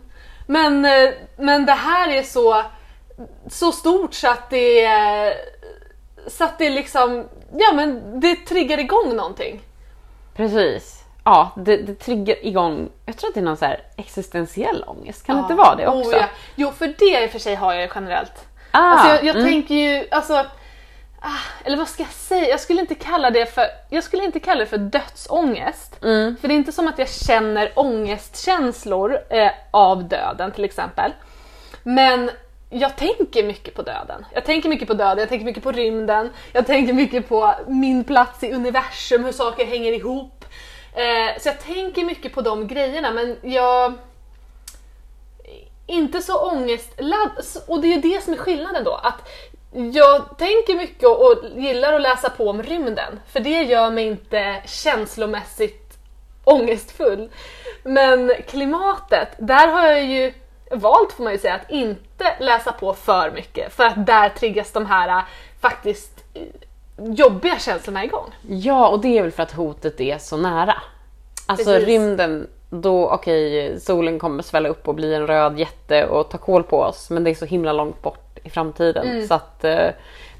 Men, 0.46 0.84
eh, 0.84 1.10
men 1.36 1.66
det 1.66 1.72
här 1.72 2.08
är 2.08 2.22
så, 2.22 2.62
så 3.50 3.72
stort 3.72 4.14
så 4.14 4.28
att 4.28 4.50
det 4.50 4.84
eh, 4.84 5.32
så 6.26 6.44
att 6.44 6.58
det 6.58 6.70
liksom, 6.70 7.24
ja 7.52 7.72
men 7.72 8.20
det 8.20 8.36
triggar 8.36 8.78
igång 8.78 9.16
någonting. 9.16 9.60
Precis. 10.36 11.02
Ja, 11.24 11.50
det, 11.56 11.76
det 11.76 11.94
triggar 11.94 12.46
igång, 12.46 12.88
jag 13.06 13.16
tror 13.16 13.28
att 13.28 13.34
det 13.34 13.40
är 13.40 13.44
någon 13.44 13.56
så 13.56 13.64
här 13.64 13.82
existentiell 13.96 14.84
ångest. 14.86 15.26
Kan 15.26 15.36
det 15.36 15.42
inte 15.42 15.54
vara 15.54 15.74
det 15.74 15.88
också? 15.88 16.10
Oh, 16.10 16.16
ja. 16.16 16.26
Jo, 16.54 16.72
för 16.78 16.94
det 16.98 17.24
i 17.24 17.26
och 17.26 17.30
för 17.30 17.38
sig 17.38 17.54
har 17.54 17.72
jag 17.72 17.82
ju 17.82 17.88
generellt. 17.94 18.46
Ah, 18.70 18.78
alltså 18.78 19.08
jag, 19.08 19.24
jag 19.24 19.36
mm. 19.36 19.48
tänker 19.48 19.74
ju, 19.74 20.06
alltså, 20.10 20.34
ah, 21.20 21.64
eller 21.64 21.76
vad 21.76 21.88
ska 21.88 22.02
jag 22.02 22.12
säga? 22.12 22.48
Jag 22.48 22.60
skulle 22.60 22.80
inte 22.80 22.94
kalla 22.94 23.30
det 23.30 23.46
för, 23.54 23.64
jag 23.90 24.04
skulle 24.04 24.24
inte 24.24 24.40
kalla 24.40 24.60
det 24.60 24.66
för 24.66 24.78
dödsångest. 24.78 26.04
Mm. 26.04 26.36
För 26.40 26.48
det 26.48 26.54
är 26.54 26.56
inte 26.56 26.72
som 26.72 26.88
att 26.88 26.98
jag 26.98 27.08
känner 27.08 27.72
ångestkänslor 27.74 29.18
eh, 29.30 29.50
av 29.70 30.08
döden 30.08 30.52
till 30.52 30.64
exempel. 30.64 31.12
Men 31.82 32.30
jag 32.70 32.96
tänker 32.96 33.44
mycket 33.44 33.74
på 33.74 33.82
döden. 33.82 34.26
Jag 34.32 34.44
tänker 34.44 34.68
mycket 34.68 34.88
på 34.88 34.94
döden, 34.94 35.18
jag 35.18 35.28
tänker 35.28 35.44
mycket 35.44 35.62
på 35.62 35.72
rymden, 35.72 36.30
jag 36.52 36.66
tänker 36.66 36.92
mycket 36.92 37.28
på 37.28 37.54
min 37.66 38.04
plats 38.04 38.44
i 38.44 38.52
universum, 38.52 39.24
hur 39.24 39.32
saker 39.32 39.66
hänger 39.66 39.92
ihop. 39.92 40.44
Eh, 40.92 41.40
så 41.40 41.48
jag 41.48 41.60
tänker 41.60 42.04
mycket 42.04 42.32
på 42.32 42.40
de 42.40 42.66
grejerna 42.66 43.10
men 43.10 43.36
jag... 43.42 43.92
Inte 45.88 46.22
så 46.22 46.50
ångestladd, 46.50 47.30
och 47.66 47.80
det 47.80 47.86
är 47.86 47.94
ju 47.94 48.00
det 48.00 48.24
som 48.24 48.32
är 48.32 48.36
skillnaden 48.38 48.84
då. 48.84 48.94
Att 48.94 49.28
jag 49.92 50.38
tänker 50.38 50.76
mycket 50.76 51.04
och, 51.04 51.26
och 51.26 51.44
gillar 51.56 51.92
att 51.92 52.00
läsa 52.02 52.30
på 52.30 52.50
om 52.50 52.62
rymden, 52.62 53.20
för 53.32 53.40
det 53.40 53.62
gör 53.62 53.90
mig 53.90 54.06
inte 54.06 54.62
känslomässigt 54.66 55.98
ångestfull. 56.44 57.30
Men 57.82 58.32
klimatet, 58.48 59.28
där 59.38 59.68
har 59.68 59.86
jag 59.86 60.04
ju 60.04 60.32
valt 60.70 61.12
får 61.12 61.24
man 61.24 61.32
ju 61.32 61.38
säga 61.38 61.54
att 61.54 61.70
inte 61.70 62.24
läsa 62.40 62.72
på 62.72 62.94
för 62.94 63.30
mycket 63.30 63.72
för 63.72 63.84
att 63.84 64.06
där 64.06 64.28
triggas 64.28 64.72
de 64.72 64.86
här 64.86 65.08
äh, 65.08 65.24
faktiskt 65.60 66.24
äh, 66.34 66.42
jobbiga 66.98 67.58
känslorna 67.58 68.04
igång. 68.04 68.34
Ja, 68.48 68.88
och 68.88 69.00
det 69.00 69.18
är 69.18 69.22
väl 69.22 69.32
för 69.32 69.42
att 69.42 69.52
hotet 69.52 70.00
är 70.00 70.18
så 70.18 70.36
nära. 70.36 70.74
Alltså 71.46 71.64
Precis. 71.64 71.88
rymden, 71.88 72.48
då 72.70 73.08
okej, 73.08 73.80
solen 73.80 74.18
kommer 74.18 74.42
svälla 74.42 74.68
upp 74.68 74.88
och 74.88 74.94
bli 74.94 75.14
en 75.14 75.26
röd 75.26 75.58
jätte 75.58 76.06
och 76.06 76.30
ta 76.30 76.38
koll 76.38 76.62
på 76.62 76.80
oss, 76.80 77.10
men 77.10 77.24
det 77.24 77.30
är 77.30 77.34
så 77.34 77.44
himla 77.44 77.72
långt 77.72 78.02
bort 78.02 78.38
i 78.44 78.50
framtiden 78.50 79.06
Mm. 79.08 79.26
så 79.26 79.34
att 79.34 79.64
eh, 79.64 79.88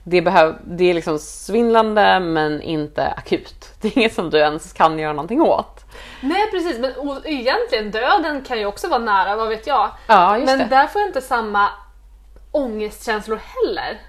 det, 0.05 0.23
behöv, 0.23 0.55
det 0.65 0.85
är 0.85 0.95
liksom 0.95 1.19
svindlande 1.19 2.21
men 2.21 2.63
inte 2.63 3.07
akut. 3.07 3.73
Det 3.81 3.89
är 3.89 3.99
inget 3.99 4.15
som 4.15 4.31
du 4.31 4.39
ens 4.39 4.73
kan 4.73 4.99
göra 4.99 5.13
någonting 5.13 5.43
åt. 5.43 5.76
Nej 6.21 6.51
precis, 6.51 6.79
men 6.79 6.97
o- 6.97 7.21
egentligen 7.25 7.91
döden 7.91 8.43
kan 8.43 8.59
ju 8.59 8.67
också 8.67 8.89
vara 8.89 8.99
nära, 8.99 9.37
vad 9.37 9.49
vet 9.49 9.67
jag. 9.67 9.91
Ja, 10.07 10.39
men 10.39 10.59
det. 10.59 10.65
där 10.65 10.87
får 10.87 11.01
jag 11.01 11.09
inte 11.09 11.21
samma 11.23 11.69
ångestkänslor 12.53 13.37
heller. 13.55 14.01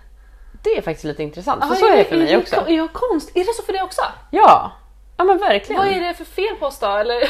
Det 0.64 0.78
är 0.78 0.82
faktiskt 0.82 1.04
lite 1.06 1.24
intressant, 1.24 1.64
för 1.64 1.70
Ja, 1.70 1.76
så 1.76 1.88
är 1.88 1.98
det 1.98 2.04
för 2.06 2.18
mig 2.18 2.38
också. 2.38 2.56
Är 2.68 2.78
jag 2.78 2.94
konst? 2.94 3.32
Är 3.36 3.40
det 3.46 3.54
så 3.54 3.64
för 3.64 3.74
dig 3.74 3.82
också? 3.82 4.02
Ja, 4.32 4.72
ja 5.18 5.24
men 5.24 5.38
verkligen. 5.38 5.82
Vad 5.82 5.92
är 5.94 6.02
det 6.02 6.14
för 6.14 6.26
fel 6.26 6.56
på 6.60 6.66
oss 6.66 6.80
då? 6.80 6.88
Eller? 6.88 7.30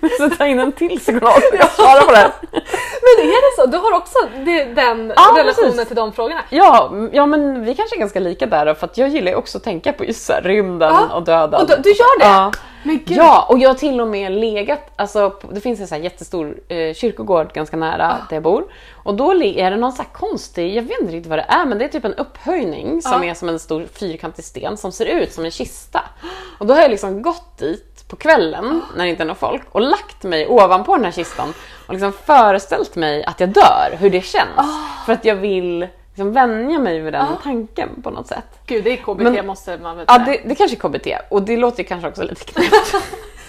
Men 0.00 0.10
så 0.18 0.36
ta 0.36 0.46
in 0.46 0.58
en 0.60 0.72
till 0.72 0.98
psykolog 0.98 1.30
och 1.52 1.58
jag 1.58 1.70
svara 1.70 2.00
på 2.02 2.12
det. 2.12 2.32
Men 3.02 3.26
är 3.28 3.56
det 3.56 3.62
så? 3.62 3.66
Du 3.66 3.76
har 3.78 3.92
också 3.96 4.18
den 4.74 5.12
Ja, 5.16 5.34
relationen 5.38 5.70
precis. 5.72 5.86
till 5.86 5.96
de 5.96 6.12
frågorna? 6.12 6.40
Ja, 6.50 6.92
ja, 7.12 7.26
men 7.26 7.64
vi 7.64 7.74
kanske 7.74 7.96
är 7.96 8.00
ganska 8.00 8.20
lika 8.20 8.46
där 8.46 8.66
då, 8.66 8.74
för 8.74 8.86
att 8.86 8.98
jag 8.98 9.08
gillar 9.08 9.34
också 9.34 9.58
att 9.58 9.64
tänka 9.64 9.92
på 9.92 10.04
just 10.04 10.30
rymden 10.42 10.92
Ja, 11.10 11.14
och 11.16 11.22
döden. 11.24 11.60
och 11.60 11.66
du- 11.68 11.76
du 11.82 11.88
gör 11.90 12.18
det? 12.18 12.24
Ja. 12.24 12.52
Men 12.86 12.98
gud. 13.04 13.18
Ja, 13.18 13.46
och 13.48 13.58
jag 13.58 13.68
har 13.68 13.74
till 13.74 14.00
och 14.00 14.08
med 14.08 14.32
legat, 14.32 14.90
alltså 14.96 15.32
det 15.50 15.60
finns 15.60 15.80
en 15.80 15.88
så 15.88 15.94
här 15.94 16.02
jättestor 16.02 16.56
eh, 16.68 16.94
kyrkogård 16.94 17.52
ganska 17.52 17.76
nära 17.76 18.06
Ah. 18.12 18.26
där 18.28 18.36
jag 18.36 18.42
bor. 18.42 18.64
Och 19.04 19.14
då 19.14 19.32
är 19.42 19.70
det 19.70 19.76
någon 19.76 19.92
så 19.92 20.02
konstig, 20.12 20.76
jag 20.76 20.82
vet 20.82 21.00
inte 21.00 21.12
riktigt 21.12 21.30
vad 21.30 21.38
det 21.38 21.46
är, 21.48 21.64
men 21.66 21.78
det 21.78 21.84
är 21.84 21.88
typ 21.88 22.04
en 22.04 22.14
upphöjning 22.14 23.02
som 23.02 23.22
Ja. 23.22 23.30
är 23.30 23.34
som 23.34 23.48
en 23.48 23.58
stor 23.58 23.86
fyrkantig 23.94 24.44
sten 24.44 24.76
som 24.76 24.92
ser 24.92 25.06
ut 25.06 25.32
som 25.32 25.44
en 25.44 25.50
kista. 25.50 26.00
Och 26.58 26.66
då 26.66 26.74
har 26.74 26.80
jag 26.80 26.90
liksom 26.90 27.22
gått 27.22 27.58
dit 27.58 27.93
på 28.08 28.16
kvällen 28.16 28.82
när 28.96 29.04
det 29.04 29.10
inte 29.10 29.22
är 29.22 29.26
någon 29.26 29.36
folk 29.36 29.62
och 29.72 29.80
lagt 29.80 30.22
mig 30.22 30.46
ovanpå 30.48 30.96
den 30.96 31.04
här 31.04 31.12
kistan 31.12 31.54
och 31.86 31.92
liksom 31.92 32.12
föreställt 32.12 32.96
mig 32.96 33.24
att 33.24 33.40
jag 33.40 33.48
dör, 33.48 33.96
hur 33.98 34.10
det 34.10 34.20
känns. 34.20 34.48
Ah. 34.56 35.04
För 35.06 35.12
att 35.12 35.24
jag 35.24 35.36
vill 35.36 35.88
liksom 36.08 36.32
vänja 36.32 36.78
mig 36.78 37.00
vid 37.00 37.12
den 37.12 37.26
tanken 37.42 38.02
på 38.02 38.10
något 38.10 38.26
sätt. 38.26 38.44
Gud, 38.66 38.84
det 38.84 38.90
är 38.90 38.96
KBT 38.96 39.22
Men- 39.22 39.46
måste 39.46 39.78
man 39.78 39.96
väl 39.96 40.04
Ja, 40.08 40.18
det, 40.18 40.40
det 40.44 40.54
kanske 40.54 40.76
är 40.76 40.78
KBT 40.88 41.06
och 41.30 41.42
det 41.42 41.56
låter 41.56 41.82
kanske 41.82 42.08
också 42.08 42.22
lite 42.22 42.44
knäppt. 42.44 42.94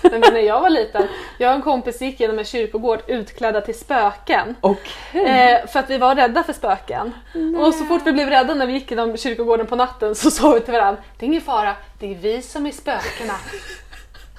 Men 0.12 0.22
när 0.22 0.40
jag 0.40 0.62
var 0.62 0.70
liten, 0.70 1.08
jag 1.38 1.50
och 1.50 1.56
en 1.56 1.62
kompis 1.62 2.02
gick 2.02 2.20
genom 2.20 2.40
en 2.40 2.46
kyrkogård 2.46 3.00
utklädda 3.08 3.62
till 3.62 3.80
spöken. 3.80 4.56
Okej. 4.62 5.26
Eh, 5.26 5.68
för 5.68 5.80
att 5.80 5.90
vi 5.90 5.98
var 5.98 6.16
rädda 6.16 6.44
för 6.44 6.54
spöken. 6.54 7.12
Och 7.60 7.74
så 7.74 7.86
fort 7.86 8.02
vi 8.06 8.12
blev 8.12 8.30
rädda 8.30 8.54
när 8.54 8.66
vi 8.68 8.74
gick 8.74 8.92
genom 8.92 9.18
kyrkogården 9.18 9.68
på 9.68 9.76
natten 9.76 10.16
så 10.16 10.32
sa 10.32 10.54
vi 10.54 10.60
till 10.60 10.74
varandra, 10.74 11.02
det 11.20 11.26
är 11.26 11.28
ingen 11.28 11.42
fara, 11.42 11.76
det 12.00 12.12
är 12.12 12.16
vi 12.16 12.42
som 12.42 12.66
är 12.66 12.72
spökena. 12.72 13.34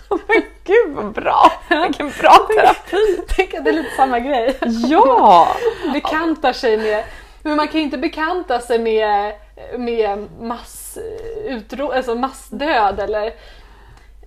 Men 0.28 0.42
gud 0.64 0.94
vad 0.94 1.12
bra! 1.12 1.52
Vilken 1.68 2.12
bra 2.20 2.48
terapi! 2.56 3.22
Tänk 3.36 3.54
att 3.54 3.64
det 3.64 3.70
är 3.70 3.74
lite 3.74 3.96
samma 3.96 4.20
grej. 4.20 4.58
Ja! 4.88 5.48
Bekantar 5.92 6.52
sig 6.52 6.76
med, 6.76 7.04
men 7.42 7.56
man 7.56 7.68
kan 7.68 7.80
ju 7.80 7.84
inte 7.84 7.98
bekanta 7.98 8.60
sig 8.60 8.78
med, 8.78 9.32
med 9.78 10.28
mass, 10.40 10.98
utro, 11.44 11.90
alltså 11.92 12.14
massdöd 12.14 13.00
eller 13.00 13.32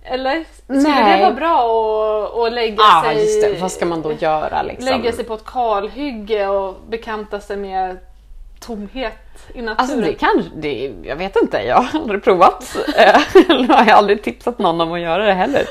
eller? 0.04 0.44
Skulle 0.64 0.78
Nej. 0.80 1.16
det 1.16 1.22
vara 1.24 1.34
bra 1.34 1.58
att, 2.24 2.38
att 2.38 2.52
lägga 2.52 2.82
Ah, 2.82 3.02
sig 3.02 3.20
just 3.20 3.42
det. 3.42 3.60
Vad 3.60 3.72
ska 3.72 3.86
man 3.86 4.02
då 4.02 4.12
göra 4.12 4.62
liksom? 4.62 4.84
lägga 4.84 5.12
sig 5.12 5.24
på 5.24 5.34
ett 5.34 5.44
kalhygge 5.44 6.46
och 6.46 6.74
bekanta 6.88 7.40
sig 7.40 7.56
med 7.56 7.98
tomhet 8.60 9.12
i 9.54 9.62
naturen. 9.62 9.76
Alltså 9.78 9.96
det 9.96 10.14
kanske, 10.14 10.50
det, 10.56 10.92
jag 11.02 11.16
vet 11.16 11.36
inte, 11.36 11.58
jag 11.58 11.76
har 11.76 12.00
aldrig 12.00 12.24
provat. 12.24 12.76
Eh, 12.96 13.50
Eller 13.50 13.68
har 13.68 13.84
jag 13.86 13.98
aldrig 13.98 14.22
tipsat 14.22 14.58
någon 14.58 14.80
om 14.80 14.92
att 14.92 15.00
göra 15.00 15.26
det 15.26 15.32
heller. 15.32 15.64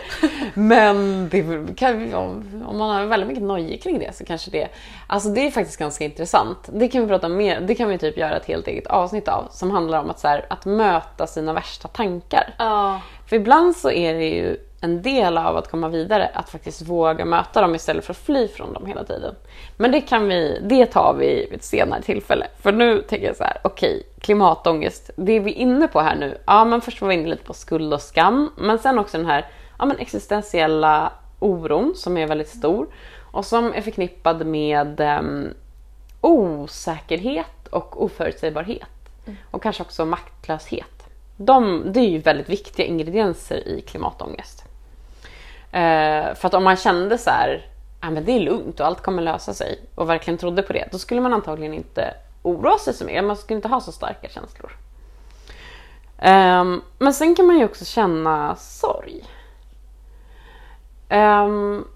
Men 0.53 1.29
det 1.29 1.75
kan, 1.75 2.13
om 2.13 2.63
om 2.67 2.77
man 2.77 2.89
har 2.95 3.05
väldigt 3.05 3.27
mycket 3.29 3.43
nojig 3.43 3.83
kring 3.83 3.99
det 3.99 4.15
så 4.15 4.25
kanske 4.25 4.51
det, 4.51 4.67
alltså 5.07 5.29
det 5.29 5.47
är 5.47 5.51
faktiskt 5.51 5.79
ganska 5.79 6.03
intressant. 6.03 6.69
Det 6.73 6.87
kan 6.87 7.01
vi 7.01 7.07
prata 7.07 7.29
mer, 7.29 7.61
det 7.61 7.75
kan 7.75 7.89
vi 7.89 7.97
typ 7.97 8.17
göra 8.17 8.37
ett 8.37 8.45
helt 8.45 8.67
eget 8.67 8.87
avsnitt 8.87 9.27
av 9.27 9.47
som 9.51 9.71
handlar 9.71 9.99
om 9.99 10.09
att, 10.09 10.19
så 10.19 10.27
här, 10.27 10.45
att 10.49 10.65
möta 10.65 11.27
sina 11.27 11.53
värsta 11.53 11.87
tankar. 11.87 12.53
Ja. 12.57 13.01
För 13.29 13.35
ibland 13.35 13.75
så 13.75 13.91
är 13.91 14.13
det 14.13 14.29
ju 14.29 14.57
en 14.81 15.01
del 15.01 15.37
av 15.37 15.57
att 15.57 15.71
komma 15.71 15.89
vidare 15.89 16.31
att 16.33 16.49
faktiskt 16.49 16.81
våga 16.81 17.25
möta 17.25 17.61
dem 17.61 17.75
istället 17.75 18.05
för 18.05 18.13
att 18.13 18.17
fly 18.17 18.47
från 18.47 18.73
dem 18.73 18.85
hela 18.85 19.03
tiden. 19.03 19.35
Men 19.77 19.91
det 19.91 20.01
kan 20.01 20.27
vi, 20.27 20.61
det 20.69 20.85
tar 20.85 21.13
vi 21.13 21.47
vid 21.49 21.53
ett 21.53 21.63
senare 21.63 22.01
tillfälle. 22.01 22.47
För 22.61 22.71
nu 22.71 23.01
tänker 23.01 23.27
jag 23.27 23.35
så 23.35 23.43
här, 23.43 23.57
okej, 23.63 24.03
klimatångest, 24.19 25.09
det 25.15 25.31
är 25.31 25.39
vi 25.39 25.51
inne 25.51 25.87
på 25.87 25.99
här 25.99 26.15
nu. 26.15 26.37
Ja, 26.45 26.65
men 26.65 26.81
först 26.81 27.01
var 27.01 27.09
vi 27.09 27.15
inne 27.15 27.29
lite 27.29 27.43
på 27.43 27.53
skuld 27.53 27.93
och 27.93 28.01
skam, 28.01 28.51
men 28.57 28.79
sen 28.79 28.99
också 28.99 29.17
den 29.17 29.25
här 29.25 29.45
ja, 29.79 29.85
men 29.85 29.97
existentiella 29.97 31.11
oron 31.39 31.93
som 31.95 32.17
är 32.17 32.27
väldigt 32.27 32.49
stor 32.49 32.87
och 33.31 33.45
som 33.45 33.73
är 33.73 33.81
förknippad 33.81 34.45
med 34.45 34.99
em, 34.99 35.53
osäkerhet 36.21 37.67
och 37.69 38.03
oförutsägbarhet. 38.03 38.89
Och 39.51 39.63
kanske 39.63 39.83
också 39.83 40.05
maktlöshet. 40.05 41.03
De, 41.37 41.83
det 41.93 41.99
är 41.99 42.09
ju 42.09 42.19
väldigt 42.19 42.49
viktiga 42.49 42.85
ingredienser 42.85 43.67
i 43.67 43.81
klimatångest. 43.81 44.68
Eh, 45.71 46.35
för 46.35 46.47
att 46.47 46.53
om 46.53 46.63
man 46.63 46.75
kände 46.75 47.17
så 47.17 47.29
här, 47.29 47.67
ah, 47.99 48.09
men 48.09 48.25
det 48.25 48.31
är 48.31 48.39
lugnt 48.39 48.79
och 48.79 48.85
allt 48.85 49.01
kommer 49.01 49.21
lösa 49.21 49.53
sig 49.53 49.79
och 49.95 50.09
verkligen 50.09 50.37
trodde 50.37 50.61
på 50.61 50.73
det, 50.73 50.89
då 50.91 50.97
skulle 50.97 51.21
man 51.21 51.33
antagligen 51.33 51.73
inte 51.73 52.13
oroa 52.41 52.77
sig 52.77 52.93
så 52.93 53.05
mycket. 53.05 53.23
Man 53.23 53.37
skulle 53.37 53.55
inte 53.55 53.67
ha 53.67 53.81
så 53.81 53.91
starka 53.91 54.29
känslor. 54.29 54.71
Um, 56.21 56.81
men 56.97 57.13
sen 57.13 57.35
kan 57.35 57.45
man 57.45 57.57
ju 57.57 57.65
också 57.65 57.85
känna 57.85 58.55
sorg. 58.55 59.23
Um, 61.09 61.87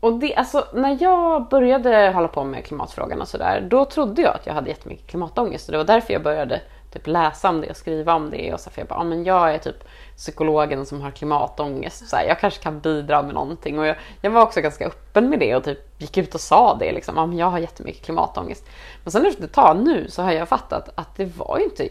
och 0.00 0.12
det, 0.12 0.34
alltså, 0.34 0.66
när 0.74 1.02
jag 1.02 1.48
började 1.48 2.10
hålla 2.14 2.28
på 2.28 2.44
med 2.44 2.64
klimatfrågan 2.64 3.20
och 3.20 3.28
sådär, 3.28 3.60
då 3.70 3.84
trodde 3.84 4.22
jag 4.22 4.34
att 4.34 4.46
jag 4.46 4.54
hade 4.54 4.68
jättemycket 4.68 5.06
klimatångest. 5.06 5.68
Och 5.68 5.72
det 5.72 5.78
var 5.78 5.84
därför 5.84 6.12
jag 6.12 6.22
började 6.22 6.60
typ 6.92 7.06
läsa 7.06 7.48
om 7.48 7.60
det 7.60 7.70
och 7.70 7.76
skriva 7.76 8.14
om 8.14 8.30
det. 8.30 8.54
Och 8.54 8.60
så 8.60 8.70
för 8.70 8.80
jag 8.80 8.88
bara, 8.88 8.98
ah, 8.98 9.04
men 9.04 9.24
jag 9.24 9.54
är 9.54 9.58
typ 9.58 9.84
psykologen 10.16 10.86
som 10.86 11.00
har 11.00 11.10
klimatångest. 11.10 12.08
Så 12.08 12.16
här, 12.16 12.24
jag 12.24 12.40
kanske 12.40 12.62
kan 12.62 12.80
bidra 12.80 13.22
med 13.22 13.34
någonting. 13.34 13.78
Och 13.78 13.86
jag, 13.86 13.96
jag 14.20 14.30
var 14.30 14.42
också 14.42 14.60
ganska 14.60 14.86
öppen 14.86 15.30
med 15.30 15.38
det 15.38 15.56
och 15.56 15.64
typ 15.64 16.00
gick 16.00 16.16
ut 16.16 16.34
och 16.34 16.40
sa 16.40 16.76
det. 16.80 16.92
Liksom, 16.92 17.18
ah, 17.18 17.26
men 17.26 17.38
jag 17.38 17.46
har 17.46 17.58
jättemycket 17.58 18.04
klimatångest. 18.04 18.64
Men 19.04 19.12
sen 19.12 19.26
efter 19.26 19.44
ett 19.44 19.52
tag 19.52 19.76
nu 19.84 20.10
så 20.10 20.22
har 20.22 20.32
jag 20.32 20.48
fattat 20.48 20.88
att 20.94 21.16
det 21.16 21.24
var 21.24 21.58
ju 21.58 21.64
inte 21.64 21.88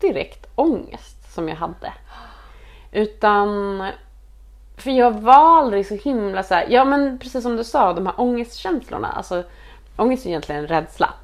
direkt 0.00 0.46
ångest 0.54 1.34
som 1.34 1.48
jag 1.48 1.56
hade. 1.56 1.92
Utan 2.92 3.82
för 4.76 4.90
jag 4.90 5.10
var 5.20 5.58
aldrig 5.58 5.86
så 5.86 5.94
himla 5.94 6.42
så 6.42 6.54
här, 6.54 6.66
ja 6.68 6.84
men 6.84 7.18
precis 7.18 7.42
som 7.42 7.56
du 7.56 7.64
sa, 7.64 7.92
de 7.92 8.06
här 8.06 8.20
ångestkänslorna. 8.20 9.08
Alltså, 9.08 9.42
ångest 9.96 10.24
är 10.26 10.28
egentligen 10.28 10.60
en 10.60 10.68
rädsla. 10.68 11.14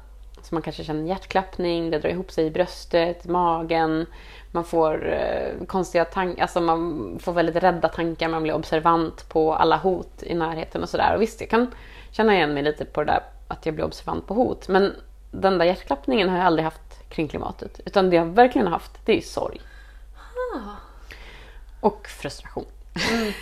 Så 0.43 0.55
man 0.55 0.61
kanske 0.61 0.83
känner 0.83 1.07
hjärtklappning, 1.07 1.91
det 1.91 1.99
drar 1.99 2.09
ihop 2.09 2.31
sig 2.31 2.45
i 2.45 2.51
bröstet, 2.51 3.25
magen. 3.25 4.05
Man 4.51 4.63
får 4.63 5.13
eh, 5.13 5.65
konstiga 5.67 6.05
tankar, 6.05 6.41
alltså 6.41 6.61
man 6.61 7.17
får 7.21 7.33
väldigt 7.33 7.55
rädda 7.55 7.87
tankar, 7.87 8.29
man 8.29 8.43
blir 8.43 8.53
observant 8.53 9.29
på 9.29 9.55
alla 9.55 9.77
hot 9.77 10.23
i 10.23 10.33
närheten 10.33 10.83
och 10.83 10.89
sådär. 10.89 11.15
Och 11.15 11.21
visst, 11.21 11.41
jag 11.41 11.49
kan 11.49 11.71
känna 12.11 12.35
igen 12.35 12.53
mig 12.53 12.63
lite 12.63 12.85
på 12.85 13.03
det 13.03 13.11
där 13.11 13.23
att 13.47 13.65
jag 13.65 13.75
blir 13.75 13.85
observant 13.85 14.27
på 14.27 14.33
hot. 14.33 14.67
Men 14.67 14.95
den 15.31 15.57
där 15.57 15.65
hjärtklappningen 15.65 16.29
har 16.29 16.37
jag 16.37 16.45
aldrig 16.45 16.63
haft 16.63 17.09
kring 17.09 17.27
klimatet. 17.27 17.79
Utan 17.85 18.09
det 18.09 18.15
jag 18.15 18.25
verkligen 18.25 18.67
har 18.67 18.73
haft, 18.73 19.05
det 19.05 19.17
är 19.17 19.21
sorg. 19.21 19.61
Och 21.79 22.07
frustration. 22.07 22.65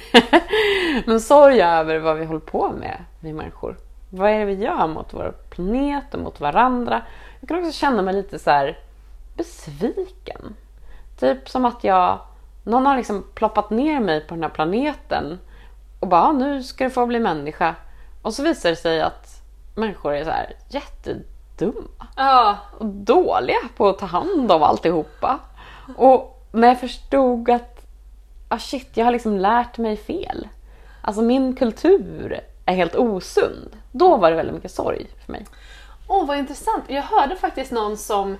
Men 1.06 1.22
sorg 1.22 1.62
över 1.62 2.00
vad 2.00 2.18
vi 2.18 2.26
håller 2.26 2.40
på 2.40 2.72
med, 2.72 3.04
vi 3.20 3.34
människor. 3.34 3.78
Vad 4.10 4.30
är 4.32 4.39
det 4.39 4.45
vi 4.45 4.63
gör 4.63 4.88
mot 4.88 5.13
vår 5.13 5.34
planet 5.50 6.13
och 6.13 6.19
mot 6.19 6.39
varandra? 6.39 7.02
Jag 7.39 7.48
kan 7.48 7.60
också 7.60 7.72
känna 7.72 8.02
mig 8.02 8.13
lite 8.13 8.39
så 8.39 8.74
besviken. 9.38 10.56
Typ 11.19 11.50
som 11.50 11.65
att 11.65 11.84
jag, 11.84 12.19
någon 12.63 12.86
har 12.86 12.98
liksom 12.98 13.26
ploppat 13.34 13.69
ner 13.69 14.00
mig 14.00 14.22
på 14.22 14.34
den 14.34 14.43
här 14.43 14.50
planeten 14.50 15.39
och 16.00 16.08
bara, 16.08 16.22
"Ah, 16.22 16.32
nu 16.32 16.63
ska 16.63 16.84
du 16.84 16.89
få 16.89 17.06
bli 17.06 17.19
människa. 17.19 17.76
Och 18.22 18.34
så 18.34 18.43
visar 18.43 18.69
det 18.69 18.76
sig 18.76 19.02
att 19.02 19.41
människor 19.76 20.13
är 20.13 20.24
så 20.24 20.30
här 20.30 20.54
jättedumma 20.69 22.08
Ja, 22.15 22.58
och 22.78 22.86
dåliga 22.86 23.58
på 23.78 23.89
att 23.89 24.00
ta 24.00 24.06
hand 24.06 24.52
om 24.52 24.63
alltihopa. 24.63 25.39
Och 25.98 26.48
när 26.52 26.67
jag 26.67 26.80
förstod 26.80 27.50
att 27.50 27.86
ah 28.50 28.60
shit, 28.60 28.98
jag 28.98 29.06
har 29.06 29.12
liksom 29.12 29.38
lärt 29.38 29.78
mig 29.78 29.98
fel. 29.98 30.48
Alltså 31.02 31.22
min 31.22 31.56
kultur 31.56 32.39
är 32.65 32.76
helt 32.76 32.95
osund. 32.95 33.79
Då 33.91 34.17
var 34.17 34.30
det 34.30 34.36
väldigt 34.36 34.56
mycket 34.56 34.71
sorg 34.71 35.08
för 35.25 35.32
mig. 35.32 35.45
Åh, 36.08 36.25
vad 36.25 36.38
intressant. 36.38 36.84
Jag 36.88 37.04
hörde 37.04 37.36
faktiskt 37.36 37.71
någon 37.71 37.97
som 37.97 38.38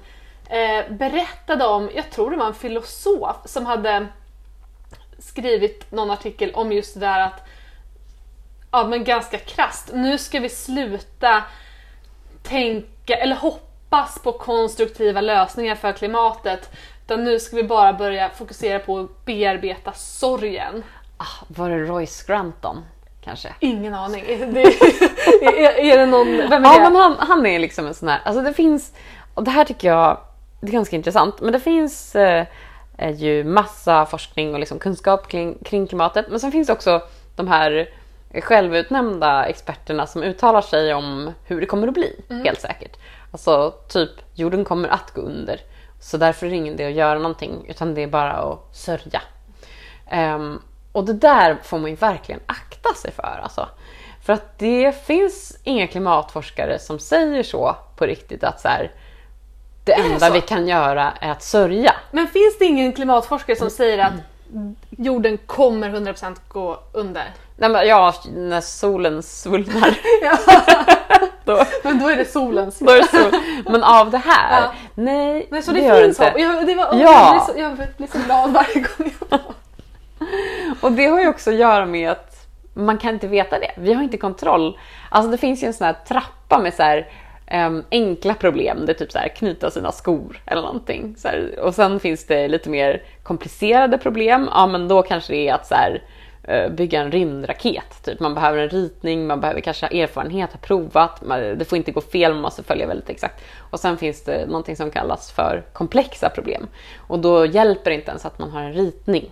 eh, 0.50 0.92
berättade 0.92 1.66
om, 1.66 1.90
jag 1.96 2.12
tror 2.12 2.32
det 2.32 2.38
var 2.38 2.48
en 2.48 2.54
filosof, 2.54 3.36
som 3.46 3.66
hade 3.66 4.08
skrivit 5.20 5.92
någon 5.92 6.12
artikel 6.12 6.52
om 6.54 6.72
just 6.72 6.94
det 6.94 7.00
där 7.00 7.20
att, 7.20 7.48
ja 8.72 8.84
men 8.88 9.04
ganska 9.04 9.38
krasst, 9.38 9.90
nu 9.94 10.18
ska 10.18 10.40
vi 10.40 10.50
sluta 10.50 11.44
tänka 12.44 13.16
eller 13.16 13.36
hoppas 13.36 14.20
på 14.24 14.32
konstruktiva 14.32 15.22
lösningar 15.22 15.76
för 15.76 15.92
klimatet. 15.94 16.70
Utan 17.06 17.24
nu 17.24 17.40
ska 17.40 17.56
vi 17.56 17.64
bara 17.64 17.94
börja 17.94 18.30
fokusera 18.30 18.80
på 18.80 19.00
att 19.00 19.26
bearbeta 19.26 19.94
sorgen. 19.94 20.84
Ah, 21.18 21.46
var 21.48 21.70
det 21.70 21.80
Royce 21.80 22.24
Granton 22.28 22.86
kanske? 23.30 23.54
Ingen 23.60 23.94
aning. 23.94 24.24
Det, 24.28 24.64
är, 25.42 25.80
är 25.80 25.98
det 25.98 26.06
någon, 26.06 26.28
vem 26.50 26.66
är 26.66 26.70
Ja, 26.70 26.78
det? 26.78 26.84
men 26.84 26.96
han, 26.96 27.16
han 27.20 27.46
är 27.46 27.60
liksom 27.60 27.88
en 27.88 27.94
sån 27.94 28.10
här, 28.10 28.20
alltså 28.26 28.42
det 28.42 28.54
finns, 28.54 28.94
och 29.34 29.44
det 29.44 29.52
här 29.52 29.66
tycker 29.66 29.88
jag 29.88 30.18
det 30.62 30.68
är 30.68 30.72
ganska 30.72 30.96
intressant, 30.96 31.42
men 31.42 31.54
det 31.54 31.60
finns 31.60 32.16
eh, 32.16 32.46
eh, 32.98 33.16
ju 33.16 33.44
massa 33.44 34.06
forskning 34.06 34.54
och 34.54 34.60
liksom 34.60 34.80
kunskap 34.80 35.28
kring, 35.28 35.58
kring 35.64 35.88
klimatet, 35.88 36.26
men 36.30 36.40
sen 36.40 36.52
finns 36.52 36.70
också 36.70 37.02
de 37.36 37.48
här 37.48 37.90
självutnämnda 38.42 39.46
experterna 39.46 40.08
som 40.08 40.24
uttalar 40.24 40.62
sig 40.62 40.94
om 40.94 41.32
hur 41.46 41.60
det 41.62 41.66
kommer 41.68 41.88
att 41.88 41.94
bli, 41.94 42.22
helt 42.44 42.62
säkert. 42.62 42.98
Alltså 43.32 43.74
typ, 43.90 44.12
jorden 44.34 44.66
kommer 44.66 44.90
att 44.90 45.14
gå 45.14 45.22
under, 45.22 45.60
så 46.02 46.18
därför 46.18 46.46
är 46.46 46.50
det 46.50 46.56
ingen 46.56 46.74
idé 46.74 46.86
att 46.86 46.94
göra 46.94 47.20
någonting, 47.20 47.66
utan 47.68 47.94
det 47.96 48.04
är 48.04 48.08
bara 48.08 48.32
att 48.32 48.76
sörja. 48.76 49.22
Ehm, 50.10 50.62
och 50.92 51.06
det 51.06 51.14
där 51.14 51.58
får 51.64 51.80
man 51.80 51.90
ju 51.90 51.96
verkligen 51.96 52.42
akta 52.46 52.94
sig 52.94 53.12
för. 53.12 53.40
Alltså. 53.44 53.70
För 54.26 54.34
att 54.34 54.60
det 54.60 55.06
finns 55.06 55.58
inga 55.64 55.88
klimatforskare 55.88 56.80
som 56.80 57.00
säger 57.00 57.44
så 57.44 57.76
på 57.98 58.06
riktigt 58.06 58.44
att 58.44 58.62
så 58.62 58.68
här, 58.68 58.92
det 59.86 59.96
det 59.96 60.02
enda 60.02 60.28
så? 60.28 60.34
vi 60.34 60.42
kan 60.42 60.68
göra 60.68 61.14
är 61.22 61.32
att 61.32 61.44
sörja. 61.44 61.94
Men 62.12 62.28
finns 62.28 62.58
det 62.60 62.66
ingen 62.66 62.94
klimatforskare 62.94 63.56
som 63.56 63.70
säger 63.70 63.98
att 63.98 64.14
jorden 64.90 65.38
kommer 65.38 65.90
100% 65.90 66.36
gå 66.48 66.80
under? 66.94 67.24
Nej, 67.56 67.70
men, 67.70 67.88
ja, 67.88 68.14
när 68.36 68.62
solen 68.62 69.24
svullnar. 69.24 69.98
då, 71.46 71.66
Men 71.84 72.00
då 72.00 72.08
är 72.08 72.16
det 72.16 72.26
solens 72.32 72.80
då 72.80 72.92
är 72.92 73.02
det 73.02 73.08
sol. 73.08 73.32
Men 73.72 73.84
av 73.84 74.12
det 74.12 74.18
här, 74.18 74.62
Ja. 74.62 74.72
nej, 74.96 75.48
Nej, 75.52 75.64
så 75.64 75.72
det, 75.72 75.80
det, 75.80 75.86
gör 75.86 76.02
det 76.02 76.06
inte. 76.08 76.24
hopp. 76.26 76.40
Jag, 76.40 76.68
det 76.68 76.76
var, 76.76 76.86
Ja. 76.94 76.98
jag, 77.00 77.32
blir 77.46 77.54
så, 77.54 77.60
jag 77.80 77.88
blir 77.98 78.08
så 78.08 78.26
glad 78.26 78.52
varje 78.54 78.74
gång 78.98 79.16
jag 79.30 79.40
och 80.82 80.92
det 80.92 81.06
har 81.06 81.22
ju 81.22 81.28
också 81.28 81.50
att 81.50 81.56
göra 81.56 81.86
med 81.86 82.12
att 82.12 82.48
man 82.74 82.98
kan 82.98 83.14
inte 83.14 83.28
veta 83.28 83.60
det. 83.60 83.72
Vi 83.78 83.94
har 83.94 84.04
inte 84.04 84.18
kontroll. 84.18 84.80
Alltså 85.10 85.32
det 85.32 85.38
finns 85.38 85.64
ju 85.64 85.68
en 85.68 85.74
sån 85.74 85.88
här 85.88 85.96
trappa 86.08 86.60
med 86.60 86.74
så 86.74 86.84
här, 86.84 87.08
ehm, 87.48 87.84
enkla 87.92 88.34
problem. 88.34 88.86
Det 88.86 88.92
är 88.92 88.94
typ 88.94 89.12
så 89.12 89.20
här 89.20 89.28
knyta 89.28 89.72
sina 89.72 89.92
skor 89.92 90.42
eller 90.46 90.62
någonting. 90.62 91.16
Så 91.18 91.28
här, 91.28 91.60
och 91.60 91.76
sen 91.76 92.00
finns 92.00 92.26
det 92.26 92.48
lite 92.48 92.70
mer 92.70 93.04
komplicerade 93.24 93.98
problem. 93.98 94.50
Ja 94.52 94.68
men 94.68 94.88
då 94.88 95.02
kanske 95.02 95.34
det 95.34 95.50
är 95.50 95.54
att 95.54 95.68
så 95.68 95.76
här, 95.76 96.04
eh, 96.44 96.70
bygga 96.70 97.02
en 97.02 97.12
rymdraket. 97.12 98.04
Typ. 98.04 98.20
Man 98.20 98.36
behöver 98.36 98.58
en 98.58 98.70
ritning, 98.70 99.28
man 99.28 99.42
behöver 99.42 99.62
kanske 99.62 99.86
ha 99.86 99.92
erfarenhet, 99.92 100.54
ha 100.54 100.60
provat. 100.60 101.22
Man, 101.22 101.40
det 101.40 101.66
får 101.66 101.78
inte 101.78 101.92
gå 101.92 102.02
fel, 102.02 102.34
man 102.34 102.42
måste 102.42 102.64
följa 102.64 102.88
väldigt 102.88 103.10
exakt. 103.10 103.44
Och 103.70 103.80
sen 103.80 103.98
finns 103.98 104.24
det 104.24 104.46
någonting 104.46 104.76
som 104.76 104.92
kallas 104.92 105.32
för 105.32 105.64
komplexa 105.74 106.30
problem. 106.30 106.68
Och 107.08 107.20
då 107.20 107.46
hjälper 107.46 107.92
det 107.92 107.96
inte 107.96 108.10
ens 108.10 108.26
att 108.26 108.40
man 108.40 108.50
har 108.52 108.62
en 108.62 108.74
ritning. 108.74 109.32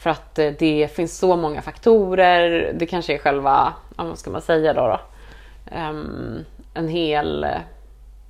För 0.00 0.10
att 0.10 0.38
eh, 0.38 0.52
det 0.58 0.88
finns 0.94 1.18
så 1.18 1.36
många 1.36 1.62
faktorer. 1.62 2.72
Det 2.74 2.86
kanske 2.86 3.14
är 3.14 3.18
själva, 3.18 3.72
ja, 3.96 4.04
vad 4.04 4.18
ska 4.18 4.30
man 4.30 4.42
säga 4.42 4.72
då? 4.72 4.88
då? 4.88 5.00
Ehm, 5.76 6.44
en 6.74 6.88
hel... 6.88 7.44
eh, 7.44 7.50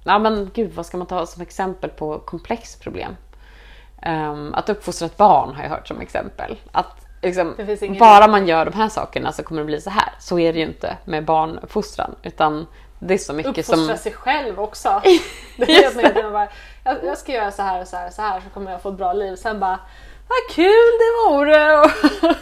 Ja 0.05 0.19
men 0.19 0.51
gud, 0.55 0.73
vad 0.75 0.87
ska 0.87 0.97
man 0.97 1.07
ta 1.07 1.27
som 1.27 1.43
exempel 1.43 1.91
på 1.91 2.19
komplext 2.19 2.83
problem? 2.83 3.17
Ehm, 4.03 4.55
att 4.55 4.69
uppfostra 4.69 5.07
ett 5.07 5.17
barn 5.17 5.55
har 5.55 5.63
jag 5.63 5.71
hört 5.71 5.89
som 5.89 6.01
exempel. 6.01 6.59
Att 6.73 7.07
liksom, 7.23 7.55
bara 7.99 8.29
man 8.29 8.47
gör 8.47 8.65
de 8.65 8.75
här 8.75 8.89
sakerna 8.89 9.33
så 9.33 9.43
kommer 9.43 9.61
det 9.61 9.67
bli 9.67 9.81
så 9.81 9.91
här. 9.91 10.13
Så 10.19 10.39
är 10.39 10.53
det 10.53 10.59
ju 10.59 10.65
inte 10.65 10.97
med 11.05 11.25
barnuppfostran. 11.25 12.15
Utan 12.23 12.67
det 12.99 13.15
är 13.15 13.19
så 13.19 13.33
mycket 13.33 13.51
Uppfostra 13.59 13.77
som... 13.77 13.97
sig 13.97 14.13
själv 14.13 14.61
också. 14.61 15.03
Det 15.57 15.77
är 15.77 16.15
det. 16.15 16.31
Bara, 16.31 16.49
jag, 16.85 16.97
jag 17.05 17.19
ska 17.19 17.33
göra 17.33 17.51
så 17.51 17.63
här 17.63 17.81
och 17.81 17.89
så 17.89 17.97
här 17.97 18.07
och 18.07 18.13
så 18.13 18.23
här 18.23 18.41
så 18.41 18.51
kommer 18.55 18.71
jag 18.71 18.83
få 18.83 18.89
ett 18.89 18.95
bra 18.99 19.13
liv. 19.13 19.37
Sen 19.37 19.61
bara, 19.61 19.79
vad 20.31 20.55
kul 20.57 20.91
det 20.99 21.29
vore! 21.29 21.91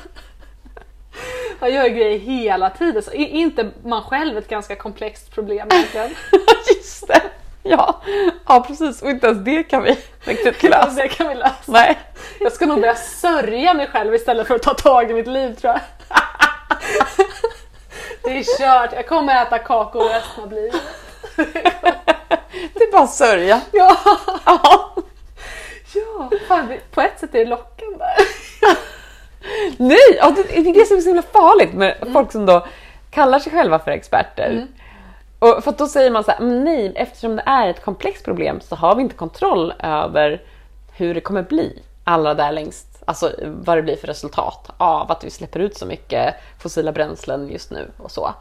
Jag 1.61 1.71
gör 1.71 1.89
grejer 1.89 2.19
hela 2.19 2.71
tiden. 2.71 3.03
Så 3.03 3.11
är 3.11 3.27
inte 3.27 3.71
man 3.85 4.03
själv 4.03 4.39
ett 4.39 4.49
ganska 4.49 4.77
komplext 4.77 5.35
problem 5.35 5.69
egentligen? 5.71 6.11
Just 6.77 7.09
det! 7.09 7.23
Ja. 7.63 8.03
ja, 8.47 8.65
precis. 8.67 9.03
Och 9.03 9.11
inte 9.11 9.27
ens 9.27 9.45
det 9.45 9.63
kan 9.63 9.83
vi 9.83 9.99
riktigt 10.21 10.63
lösa. 10.63 10.91
det 10.91 11.09
kan 11.09 11.29
vi 11.29 11.35
lösa. 11.35 11.55
Nej. 11.67 11.99
Jag 12.41 12.53
ska 12.53 12.67
nog 12.67 12.81
börja 12.81 12.95
sörja 12.95 13.75
mig 13.75 13.87
själv 13.87 14.15
istället 14.15 14.47
för 14.47 14.55
att 14.55 14.63
ta 14.63 14.75
tag 14.75 15.11
i 15.11 15.15
mitt 15.15 15.27
liv 15.27 15.55
tror 15.55 15.73
jag. 15.73 15.81
Det 18.23 18.31
är 18.39 18.59
kört, 18.59 18.93
jag 18.93 19.07
kommer 19.09 19.43
äta 19.43 19.59
kakor 19.59 20.05
resten 20.05 20.45
av 20.45 20.53
livet. 20.53 20.83
Det 22.75 22.83
är 22.85 22.93
bara 22.93 23.03
att 23.03 23.11
sörja. 23.15 23.61
Ja, 23.73 23.97
Ja. 24.45 24.95
Ja. 26.19 26.31
Fan, 26.49 26.73
på 26.91 27.01
ett 27.01 27.21
sätt 27.21 27.35
är 27.35 27.39
det 27.39 27.45
lockande. 27.45 28.05
Nej, 29.77 29.99
ja, 30.17 30.31
det 30.37 30.59
är 30.59 30.75
det 30.75 30.87
som 30.87 30.97
är 30.97 31.01
så 31.01 31.09
himla 31.09 31.23
farligt 31.23 31.73
med 31.73 32.09
folk 32.13 32.33
som 32.33 32.47
då 32.47 32.67
kallar 33.11 33.39
sig 33.39 33.53
själva 33.53 33.79
för 33.79 33.91
experter. 33.91 34.67
Och 35.39 35.65
för 35.65 35.73
då 35.79 35.87
säger 35.87 36.11
man 36.11 36.25
så 36.25 36.31
här, 36.31 36.41
"Men 36.41 36.65
nej, 36.65 36.93
eftersom 36.97 37.37
det 37.37 37.43
är 37.47 37.69
ett 37.69 37.85
komplext 37.85 38.25
problem 38.25 38.61
så 38.61 38.77
har 38.77 38.95
vi 38.95 39.03
inte 39.03 39.15
kontroll 39.15 39.75
över 39.79 40.43
hur 40.97 41.15
det 41.15 41.21
kommer 41.21 41.43
bli 41.43 41.83
allra 42.05 42.35
där 42.35 42.53
längst. 42.53 43.03
Alltså 43.05 43.33
vad 43.45 43.79
det 43.79 43.83
blir 43.83 43.97
för 43.97 44.07
resultat 44.07 44.71
av 44.77 45.13
att 45.13 45.25
vi 45.25 45.31
släpper 45.31 45.61
ut 45.61 45.77
så 45.77 45.87
mycket 45.87 46.35
fossila 46.59 46.93
bränslen 46.93 47.49
just 47.49 47.71
nu 47.71 47.91
och 47.97 48.11
så. 48.11 48.35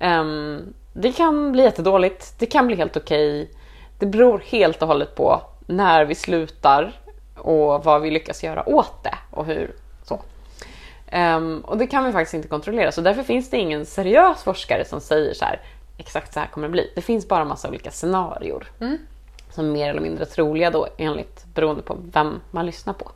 Ehm, 0.00 0.74
det 0.92 1.12
kan 1.12 1.52
bli 1.52 1.62
jättedåligt, 1.62 2.34
det 2.38 2.46
kan 2.46 2.66
bli 2.66 2.76
helt 2.76 2.96
okej. 2.96 3.50
Det 3.98 4.06
beror 4.06 4.42
helt 4.46 4.82
och 4.82 4.88
hållet 4.88 5.14
på 5.14 5.42
när 5.66 6.04
vi 6.04 6.14
slutar 6.14 6.92
och 7.36 7.84
vad 7.84 8.02
vi 8.02 8.10
lyckas 8.10 8.44
göra 8.44 8.68
åt 8.68 9.04
det 9.04 9.14
och 9.30 9.44
hur 9.46 9.74
så. 10.04 10.20
Ehm, 11.06 11.60
och 11.66 11.78
det 11.78 11.86
kan 11.86 12.04
vi 12.04 12.12
faktiskt 12.12 12.34
inte 12.34 12.48
kontrollera 12.48 12.92
så 12.92 13.00
därför 13.00 13.22
finns 13.22 13.50
det 13.50 13.56
ingen 13.56 13.86
seriös 13.86 14.42
forskare 14.42 14.84
som 14.84 15.00
säger 15.00 15.34
så 15.34 15.44
här 15.44 15.60
exakt 15.98 16.34
så 16.34 16.40
här 16.40 16.46
kommer 16.46 16.66
det 16.68 16.72
bli. 16.72 16.92
Det 16.94 17.02
finns 17.02 17.28
bara 17.28 17.44
massa 17.44 17.68
olika 17.68 17.90
scenarier 17.90 18.66
som 19.50 19.64
är 19.64 19.70
mer 19.72 19.90
eller 19.90 20.00
mindre 20.00 20.24
troliga 20.26 20.70
då 20.70 20.88
enligt 20.98 21.44
beroende 21.54 21.82
på 21.82 21.96
vem 22.12 22.40
man 22.50 22.66
lyssnar 22.66 22.94
på. 22.94 23.10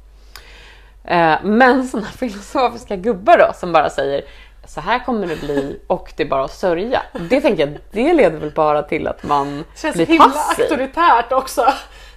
Eh, 1.05 1.37
Men 1.43 1.89
sådana 1.89 2.07
filosofiska 2.09 2.97
gubbar 2.97 3.39
då 3.39 3.53
som 3.55 3.73
bara 3.73 3.91
säger 3.91 4.23
så 4.67 4.81
här 4.81 5.05
kommer 5.05 5.27
det 5.27 5.37
bli 5.41 5.81
och 5.87 6.13
det 6.17 6.23
är 6.23 6.29
bara 6.29 6.45
att 6.45 6.51
sörja. 6.55 7.03
Det 7.31 7.41
tänker 7.41 7.67
jag, 7.67 7.79
det 7.91 8.15
leder 8.15 8.39
väl 8.39 8.51
bara 8.51 8.83
till 8.83 9.07
att 9.07 9.23
man 9.23 9.65
känns 9.77 9.95
blir 9.95 10.07
himla 10.07 10.25
passiv. 10.25 10.65
auktoritärt 10.65 11.33
också. 11.33 11.65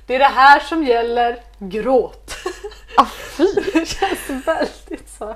Det 0.06 0.16
är 0.16 0.20
det 0.20 0.26
här 0.26 0.60
som 0.60 0.84
gäller, 0.84 1.40
gråt. 1.60 2.36
Ah, 2.98 3.06
fy. 3.06 3.46
Det 3.74 3.86
känns 3.86 4.48
väldigt 4.48 5.10
så. 5.10 5.36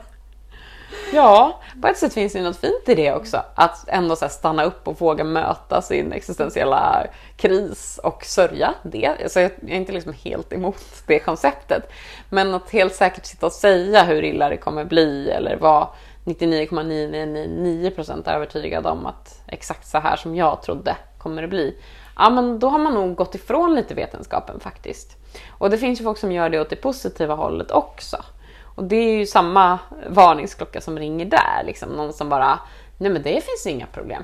Ja, 1.14 1.62
på 1.82 1.88
ett 1.88 1.98
sätt 1.98 2.14
finns 2.14 2.34
det 2.34 2.42
något 2.42 2.58
fint 2.58 2.90
i 2.90 2.96
det 2.96 3.14
också. 3.14 3.42
Att 3.56 3.90
ändå 3.90 4.16
så 4.16 4.30
stanna 4.30 4.64
upp 4.64 4.88
och 4.88 5.02
våga 5.02 5.24
möta 5.24 5.82
sin 5.82 6.12
existentiella 6.12 7.08
kris 7.38 8.00
och 8.04 8.26
sörja 8.26 8.74
det. 8.84 9.08
Alltså 9.24 9.40
jag 9.40 9.52
är 9.68 9.76
inte 9.76 9.92
liksom 9.92 10.14
helt 10.14 10.54
emot 10.54 10.84
det 11.08 11.20
konceptet. 11.20 11.92
Men 12.30 12.54
att 12.54 12.70
helt 12.70 12.96
säkert 12.96 13.26
sitta 13.26 13.46
och 13.46 13.52
säga 13.52 14.04
hur 14.04 14.24
illa 14.24 14.50
det 14.50 14.58
kommer 14.58 14.86
bli 14.86 15.30
eller 15.30 15.58
vara 15.58 15.88
99,999% 16.26 18.36
övertygad 18.36 18.88
om 18.88 19.06
att 19.06 19.42
exakt 19.48 19.88
så 19.88 19.98
här 19.98 20.16
som 20.16 20.36
jag 20.36 20.62
trodde 20.62 20.96
kommer 21.18 21.42
det 21.42 21.48
bli. 21.48 21.78
Ja, 22.18 22.30
men 22.30 22.60
då 22.60 22.70
har 22.70 22.80
man 22.80 22.94
nog 22.94 23.16
gått 23.16 23.36
ifrån 23.36 23.76
lite 23.76 23.94
vetenskapen 23.94 24.60
faktiskt. 24.60 25.18
Och 25.50 25.70
det 25.70 25.78
finns 25.78 26.00
ju 26.00 26.04
folk 26.04 26.18
som 26.18 26.32
gör 26.32 26.50
det 26.50 26.62
åt 26.62 26.70
det 26.70 26.76
positiva 26.76 27.36
hållet 27.36 27.72
också. 27.72 28.18
Och 28.64 28.84
det 28.84 28.96
är 28.96 29.18
ju 29.18 29.26
samma 29.26 29.80
varningsklocka 30.10 30.82
som 30.82 31.00
ringer 31.00 31.26
där. 31.26 31.64
Liksom. 31.66 31.90
Någon 31.90 32.14
som 32.14 32.30
bara, 32.30 32.60
nej 32.98 33.12
men 33.12 33.22
det 33.22 33.46
finns 33.46 33.68
inga 33.68 33.86
problem. 33.86 34.24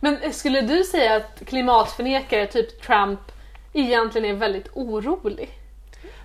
Men 0.00 0.32
skulle 0.32 0.60
du 0.60 0.84
säga 0.84 1.16
att 1.16 1.42
klimatförnekare, 1.46 2.46
typ 2.46 2.82
Trump, 2.82 3.20
egentligen 3.72 4.30
är 4.30 4.40
väldigt 4.40 4.68
orolig? 4.74 5.58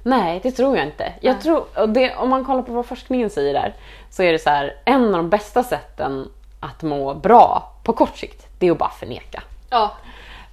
Nej, 0.04 0.39
det 0.43 0.52
tror 0.52 0.78
jag 0.78 0.86
inte. 0.86 1.13
Jag 1.21 1.34
Nej. 1.34 1.43
tror, 1.43 1.88
det, 1.88 2.15
om 2.15 2.30
man 2.30 2.45
kollar 2.45 2.62
på 2.62 2.71
vad 2.71 2.86
forskningen 2.86 3.30
säger 3.30 3.54
där, 3.54 3.76
så 4.10 4.23
är 4.23 4.32
det 4.32 4.39
så 4.39 4.50
här, 4.50 4.76
en 4.86 5.06
av 5.06 5.12
de 5.12 5.30
bästa 5.30 5.63
sätten 5.63 6.30
att 6.60 6.82
må 6.84 7.13
bra 7.13 7.73
på 7.84 7.93
kort 7.93 8.17
sikt, 8.17 8.47
det 8.60 8.67
är 8.67 8.71
att 8.71 8.78
bara 8.78 8.89
förneka. 8.89 9.43
Ja, 9.69 9.93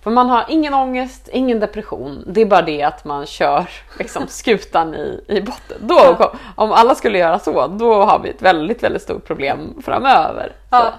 För 0.05 0.11
man 0.11 0.31
har 0.31 0.45
ingen 0.49 0.75
ångest, 0.75 1.29
ingen 1.33 1.61
depression. 1.61 2.25
Det 2.27 2.41
är 2.41 2.47
bara 2.47 2.63
det 2.63 2.83
att 2.83 3.05
man 3.05 3.27
kör 3.27 3.69
liksom, 3.99 4.27
skutan 4.29 4.95
i, 4.95 5.25
i 5.29 5.41
botten. 5.41 5.77
Då, 5.81 6.33
om 6.55 6.73
alla 6.73 6.95
skulle 6.95 7.19
göra 7.19 7.39
så, 7.39 7.67
då 7.67 8.05
har 8.05 8.19
vi 8.19 8.31
ett 8.31 8.43
väldigt, 8.43 8.83
väldigt 8.83 9.03
stort 9.03 9.25
problem 9.25 9.83
framöver. 9.85 10.53
Ja. 10.71 10.93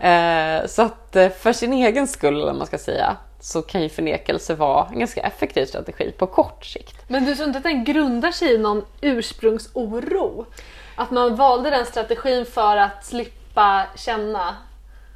Så, 0.00 0.06
eh, 0.06 0.66
så 0.66 0.82
att 0.82 1.16
eh, 1.16 1.28
för 1.28 1.52
sin 1.52 1.72
egen 1.72 2.06
skull, 2.06 2.48
om 2.48 2.58
man 2.58 2.66
ska 2.66 2.78
säga, 2.78 3.16
så 3.40 3.62
kan 3.62 3.82
ju 3.82 3.88
förnekelse 3.88 4.54
vara 4.54 4.86
en 4.92 4.98
ganska 4.98 5.20
effektiv 5.20 5.66
strategi 5.66 6.12
på 6.18 6.26
kort 6.26 6.64
sikt. 6.64 7.04
men 7.08 7.24
du 7.24 7.34
tror 7.34 7.46
inte 7.48 7.58
att 7.58 7.64
den 7.64 7.84
grundar 7.84 8.30
sig 8.30 8.54
i 8.54 8.58
någon 8.58 8.84
ursprungsoro? 9.00 10.46
Att 10.96 11.10
man 11.10 11.36
valde 11.36 11.70
den 11.70 11.86
strategin 11.86 12.46
för 12.46 12.76
att 12.76 13.06
slippa 13.06 13.86
känna? 13.96 14.54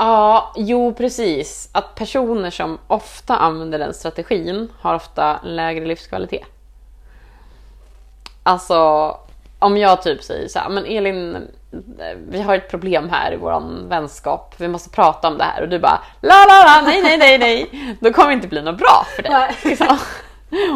Ja, 0.04 0.52
jo 0.56 0.94
precis. 0.94 1.68
Att 1.72 1.94
personer 1.94 2.50
som 2.50 2.78
ofta 2.86 3.36
använder 3.36 3.78
den 3.78 3.94
strategin 3.94 4.72
har 4.80 4.94
ofta 4.94 5.40
lägre 5.42 5.86
livskvalitet. 5.86 6.46
Alltså, 8.42 8.76
om 9.58 9.76
jag 9.76 10.02
typ 10.02 10.22
säger 10.22 10.48
så 10.48 10.58
här, 10.58 10.68
men 10.68 10.86
Elin, 10.86 11.48
vi 12.28 12.42
har 12.42 12.54
ett 12.54 12.70
problem 12.70 13.10
här 13.10 13.32
i 13.32 13.36
våran 13.36 13.88
vänskap, 13.88 14.54
vi 14.56 14.68
måste 14.68 14.90
prata 14.90 15.28
om 15.28 15.38
det 15.38 15.44
här 15.44 15.62
och 15.62 15.68
du 15.68 15.78
bara 15.78 16.00
la 16.20 16.34
la 16.48 16.64
la, 16.64 16.82
nej 16.86 17.02
nej 17.02 17.18
nej 17.18 17.38
nej, 17.38 17.96
då 18.00 18.12
kommer 18.12 18.28
det 18.28 18.34
inte 18.34 18.48
bli 18.48 18.62
något 18.62 18.78
bra 18.78 19.06
för 19.16 19.22
dig. 19.22 19.56
Liksom. 19.64 19.98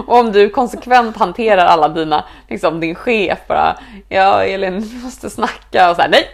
Och 0.06 0.18
om 0.18 0.32
du 0.32 0.48
konsekvent 0.48 1.16
hanterar 1.16 1.66
alla 1.66 1.88
dina, 1.88 2.24
liksom 2.48 2.80
din 2.80 2.94
chef 2.94 3.38
bara, 3.48 3.78
ja 4.08 4.44
Elin 4.44 4.80
vi 4.80 5.04
måste 5.04 5.30
snacka 5.30 5.90
och 5.90 5.96
så 5.96 6.02
här, 6.02 6.08
nej. 6.08 6.28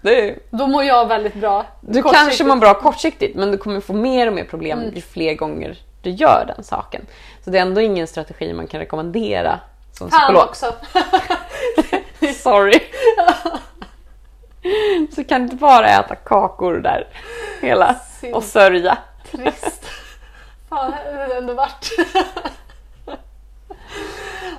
Det, 0.00 0.38
Då 0.50 0.66
mår 0.66 0.84
jag 0.84 1.06
väldigt 1.08 1.34
bra. 1.34 1.66
du 1.80 2.02
kanske 2.02 2.44
mår 2.44 2.56
bra 2.56 2.74
kortsiktigt 2.74 3.36
men 3.36 3.50
du 3.52 3.58
kommer 3.58 3.80
få 3.80 3.92
mer 3.92 4.26
och 4.26 4.32
mer 4.32 4.44
problem 4.44 4.92
ju 4.94 5.00
fler 5.02 5.34
gånger 5.34 5.78
du 6.02 6.10
gör 6.10 6.44
den 6.56 6.64
saken. 6.64 7.06
Så 7.44 7.50
det 7.50 7.58
är 7.58 7.62
ändå 7.62 7.80
ingen 7.80 8.06
strategi 8.06 8.52
man 8.52 8.66
kan 8.66 8.80
rekommendera 8.80 9.60
som 9.92 10.10
Fan 10.10 10.20
psykolog. 10.20 10.42
också. 10.44 10.74
Sorry. 12.42 12.80
Så 15.14 15.24
kan 15.24 15.42
inte 15.42 15.56
bara 15.56 15.88
äta 15.88 16.14
kakor 16.14 16.74
där 16.74 17.06
hela 17.62 17.94
Synd. 18.20 18.34
och 18.34 18.44
sörja. 18.44 18.98
Trist. 19.30 19.84
Fan, 20.68 20.90
det 21.12 21.18
hade 21.20 21.36
ändå 21.36 21.52
varit. 21.54 21.90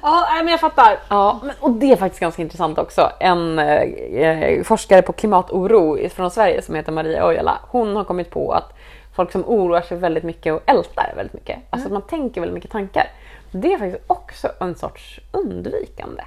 Ja, 0.02 0.28
nej, 0.30 0.44
men 0.44 0.52
jag 0.52 0.60
fattar. 0.60 1.00
Ja, 1.10 1.40
men, 1.44 1.56
och 1.60 1.72
det 1.72 1.92
är 1.92 1.96
faktiskt 1.96 2.20
ganska 2.20 2.42
intressant 2.42 2.78
också. 2.78 3.12
En 3.20 3.60
eh, 3.60 4.64
forskare 4.64 5.02
på 5.02 5.14
klimatoro 5.14 6.10
från 6.10 6.32
Sverige 6.32 6.62
som 6.62 6.76
heter 6.76 6.92
Maria 6.92 7.28
Ojala, 7.28 7.60
hon 7.70 7.96
har 7.96 8.04
kommit 8.04 8.32
på 8.32 8.52
att 8.52 8.74
folk 9.16 9.32
som 9.32 9.46
oroar 9.46 9.82
sig 9.82 9.98
väldigt 9.98 10.24
mycket 10.24 10.54
och 10.54 10.62
ältar 10.66 11.14
väldigt 11.16 11.34
mycket, 11.34 11.60
alltså 11.70 11.88
att 11.88 11.94
man 11.94 12.02
tänker 12.02 12.42
väldigt 12.42 12.56
mycket 12.56 12.72
tankar, 12.72 13.08
det 13.52 13.74
är 13.74 13.78
faktiskt 13.78 14.04
också 14.08 14.52
en 14.60 14.76
sorts 14.76 15.20
undvikande. 15.32 16.24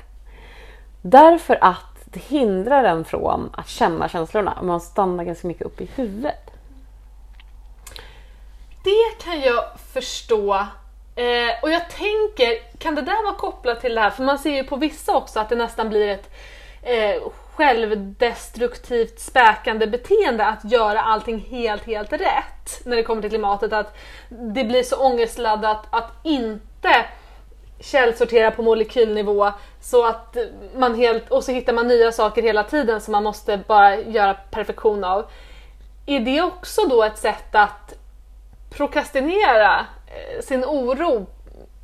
Därför 1.03 1.59
att 1.61 1.91
det 2.05 2.21
hindrar 2.21 2.85
en 2.85 3.05
från 3.05 3.51
att 3.53 3.69
känna 3.69 4.09
känslorna 4.09 4.59
man 4.63 4.81
stannar 4.81 5.25
ganska 5.25 5.49
mycket 5.49 5.67
upp 5.67 5.81
i 5.81 5.91
huvudet. 5.95 6.51
Det 8.85 9.25
kan 9.25 9.41
jag 9.41 9.65
förstå. 9.93 10.67
Eh, 11.17 11.63
och 11.63 11.71
jag 11.71 11.91
tänker, 11.91 12.79
kan 12.79 12.95
det 12.95 13.03
där 13.03 13.25
vara 13.25 13.35
kopplat 13.35 13.81
till 13.81 13.95
det 13.95 14.01
här? 14.01 14.11
För 14.11 14.23
man 14.23 14.39
ser 14.39 14.51
ju 14.51 14.65
på 14.65 14.77
vissa 14.77 15.17
också 15.17 15.41
att 15.41 15.49
det 15.49 15.57
nästan 15.57 15.89
blir 15.89 16.09
ett 16.09 16.31
eh, 16.83 17.23
självdestruktivt 17.55 19.21
späkande 19.21 19.87
beteende 19.87 20.47
att 20.47 20.73
göra 20.73 21.01
allting 21.01 21.39
helt, 21.39 21.85
helt 21.85 22.13
rätt 22.13 22.81
när 22.85 22.97
det 22.97 23.03
kommer 23.03 23.23
till 23.23 23.31
klimatet. 23.31 23.73
Att 23.73 23.97
det 24.29 24.65
blir 24.65 24.83
så 24.83 24.97
ångestladdat 24.97 25.87
att 25.91 26.11
inte 26.23 27.05
källsortera 27.81 28.51
på 28.51 28.63
molekylnivå 28.63 29.53
så 29.81 30.07
att 30.07 30.37
man 30.77 30.95
helt, 30.95 31.31
och 31.31 31.45
så 31.45 31.53
hittar 31.53 31.73
man 31.73 31.89
nya 31.89 32.13
saker 32.13 32.43
hela 32.43 32.65
tiden 32.65 33.01
som 33.01 33.13
man 33.13 33.25
måste 33.25 33.61
bara 33.69 34.01
göra 34.01 34.35
perfektion 34.35 35.05
av. 35.05 35.31
Är 36.07 36.21
det 36.21 36.43
också 36.43 36.81
då 36.89 37.03
ett 37.03 37.19
sätt 37.19 37.55
att 37.55 37.95
prokrastinera 38.71 39.87
eh, 40.07 40.43
sin 40.43 40.65
oro? 40.65 41.27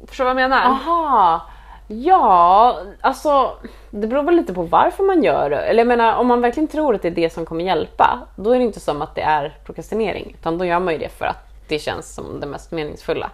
Förstår 0.06 0.24
du 0.24 0.34
vad 0.34 0.42
jag 0.42 0.50
menar? 0.50 0.66
Aha. 0.66 1.46
Ja, 1.88 2.82
alltså 3.00 3.56
det 3.90 4.06
beror 4.06 4.22
väl 4.22 4.36
lite 4.36 4.54
på 4.54 4.62
varför 4.62 5.04
man 5.04 5.22
gör 5.22 5.50
det. 5.50 5.56
Eller 5.56 5.80
jag 5.80 5.86
menar, 5.86 6.16
om 6.16 6.26
man 6.26 6.40
verkligen 6.40 6.68
tror 6.68 6.94
att 6.94 7.02
det 7.02 7.08
är 7.08 7.12
det 7.12 7.32
som 7.32 7.46
kommer 7.46 7.64
hjälpa, 7.64 8.18
då 8.36 8.50
är 8.50 8.58
det 8.58 8.64
inte 8.64 8.80
som 8.80 9.02
att 9.02 9.14
det 9.14 9.22
är 9.22 9.58
prokrastinering. 9.64 10.36
Utan 10.38 10.58
då 10.58 10.64
gör 10.64 10.80
man 10.80 10.94
ju 10.94 10.98
det 10.98 11.08
för 11.08 11.26
att 11.26 11.46
det 11.68 11.78
känns 11.78 12.14
som 12.14 12.40
det 12.40 12.46
mest 12.46 12.70
meningsfulla. 12.70 13.30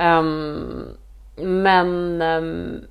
Um, 0.00 0.96
men 1.36 2.22
um, 2.22 2.84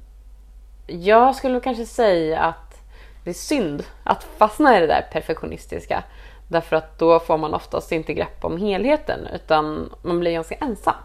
jag 0.88 1.36
skulle 1.36 1.60
kanske 1.60 1.86
säga 1.86 2.40
att 2.40 2.82
det 3.24 3.30
är 3.30 3.34
synd 3.34 3.84
att 4.04 4.24
fastna 4.38 4.78
i 4.78 4.80
det 4.80 4.88
där 4.88 5.08
perfektionistiska. 5.12 6.04
Därför 6.48 6.76
att 6.76 7.00
då 7.00 7.20
får 7.20 7.38
man 7.38 7.54
oftast 7.54 7.92
inte 7.92 8.14
grepp 8.14 8.46
om 8.46 8.58
helheten 8.58 9.28
utan 9.36 9.90
man 10.02 10.20
blir 10.20 10.32
ganska 10.32 10.56
ensam. 10.56 10.96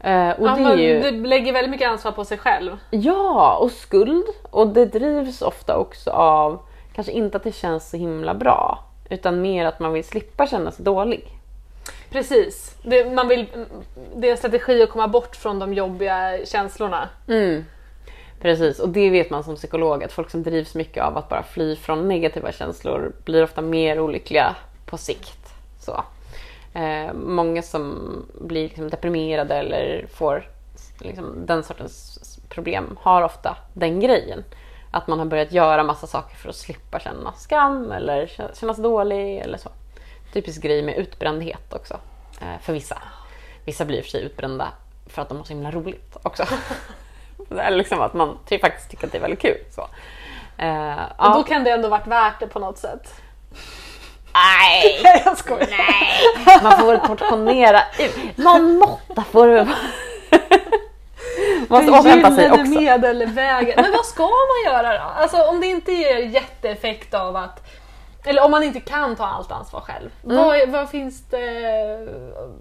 Eh, 0.00 0.30
och 0.30 0.46
Ja, 0.46 0.56
det 0.56 0.82
ju... 0.82 1.00
det 1.00 1.10
lägger 1.10 1.52
väldigt 1.52 1.70
mycket 1.70 1.88
ansvar 1.88 2.12
på 2.12 2.24
sig 2.24 2.38
själv. 2.38 2.76
Ja, 2.90 3.56
och 3.56 3.70
skuld. 3.70 4.26
Och 4.50 4.68
det 4.68 4.86
drivs 4.86 5.42
ofta 5.42 5.76
också 5.76 6.10
av, 6.10 6.58
kanske 6.94 7.12
inte 7.12 7.36
att 7.36 7.44
det 7.44 7.52
känns 7.52 7.90
så 7.90 7.96
himla 7.96 8.34
bra, 8.34 8.84
utan 9.10 9.42
mer 9.42 9.66
att 9.66 9.80
man 9.80 9.92
vill 9.92 10.04
slippa 10.04 10.46
känna 10.46 10.70
sig 10.70 10.84
dålig. 10.84 11.28
Precis. 12.10 12.76
Det, 12.82 13.14
man 13.14 13.28
vill, 13.28 13.46
det 14.16 14.28
är 14.28 14.32
en 14.32 14.38
strategi 14.38 14.82
att 14.82 14.90
komma 14.90 15.08
bort 15.08 15.36
från 15.36 15.58
de 15.58 15.74
jobbiga 15.74 16.38
känslorna. 16.44 17.08
Mm. 17.28 17.64
Precis, 18.40 18.78
och 18.78 18.88
det 18.88 19.10
vet 19.10 19.30
man 19.30 19.44
som 19.44 19.56
psykolog 19.56 20.04
att 20.04 20.12
folk 20.12 20.30
som 20.30 20.42
drivs 20.42 20.74
mycket 20.74 21.04
av 21.04 21.18
att 21.18 21.28
bara 21.28 21.42
fly 21.42 21.76
från 21.76 22.08
negativa 22.08 22.52
känslor 22.52 23.12
blir 23.24 23.44
ofta 23.44 23.62
mer 23.62 24.00
olyckliga 24.00 24.56
på 24.86 24.96
sikt. 24.96 25.54
Så. 25.80 26.04
Eh, 26.74 27.12
många 27.12 27.62
som 27.62 27.98
blir 28.40 28.62
liksom 28.62 28.90
deprimerade 28.90 29.54
eller 29.54 30.06
får 30.14 30.48
liksom, 31.00 31.46
den 31.46 31.62
sortens 31.62 32.18
problem 32.48 32.98
har 33.00 33.22
ofta 33.22 33.56
den 33.74 34.00
grejen. 34.00 34.44
Att 34.90 35.06
man 35.06 35.18
har 35.18 35.26
börjat 35.26 35.52
göra 35.52 35.82
massa 35.82 36.06
saker 36.06 36.36
för 36.36 36.48
att 36.48 36.56
slippa 36.56 37.00
känna 37.00 37.32
skam 37.32 37.92
eller 37.92 38.26
kännas 38.54 38.76
dålig 38.76 39.38
eller 39.38 39.58
så. 39.58 39.70
Typisk 40.32 40.62
grej 40.62 40.82
med 40.82 40.96
utbrändhet 40.96 41.74
också 41.74 41.94
eh, 42.40 42.60
för 42.62 42.72
vissa. 42.72 43.02
Vissa 43.64 43.84
blir 43.84 43.98
i 43.98 44.00
och 44.00 44.04
för 44.04 44.10
sig 44.10 44.22
utbrända 44.22 44.68
för 45.06 45.22
att 45.22 45.28
de 45.28 45.38
har 45.38 45.44
så 45.44 45.52
himla 45.52 45.70
roligt 45.70 46.16
också. 46.22 46.44
Är 47.58 47.70
liksom 47.70 48.00
att 48.00 48.14
man 48.14 48.38
faktiskt 48.60 48.90
tycker 48.90 49.06
att 49.06 49.12
det 49.12 49.18
är 49.18 49.22
väldigt 49.22 49.40
kul. 49.42 49.56
Så. 49.70 49.80
Eh, 50.58 50.92
Och 50.92 51.26
ja. 51.26 51.32
då 51.34 51.42
kan 51.42 51.64
det 51.64 51.70
ändå 51.70 51.88
varit 51.88 52.06
värt 52.06 52.40
det 52.40 52.46
på 52.46 52.58
något 52.58 52.78
sätt. 52.78 53.14
Nej! 54.34 55.00
Nej, 55.04 55.22
jag 55.24 55.38
skojar. 55.38 55.66
Nej! 55.70 56.60
Man 56.62 56.78
får 56.78 56.86
väl 56.86 56.98
portionera 57.00 57.80
ut. 57.98 58.36
Någon 58.36 58.78
måtta 58.78 59.22
får 59.24 59.46
det 59.46 59.54
väl 59.54 59.66
vara. 59.66 59.76
Man 61.68 61.84
Den 61.84 61.90
måste 61.90 62.08
återhämta 62.10 62.30
sig 62.34 62.44
gyllene 62.44 62.62
också. 62.62 62.80
medelvägen. 62.80 63.74
Men 63.82 63.92
vad 63.92 64.04
ska 64.06 64.22
man 64.22 64.72
göra 64.72 64.92
då? 64.98 65.04
Alltså 65.22 65.42
om 65.42 65.60
det 65.60 65.66
inte 65.66 65.92
ger 65.92 66.16
jätteeffekt 66.16 67.14
av 67.14 67.36
att 67.36 67.62
eller 68.24 68.44
om 68.44 68.50
man 68.50 68.62
inte 68.62 68.80
kan 68.80 69.16
ta 69.16 69.26
allt 69.26 69.52
ansvar 69.52 69.80
själv. 69.80 70.10
Mm. 70.24 70.36
Vad, 70.36 70.68
vad 70.68 70.90
finns 70.90 71.22
det? 71.30 72.08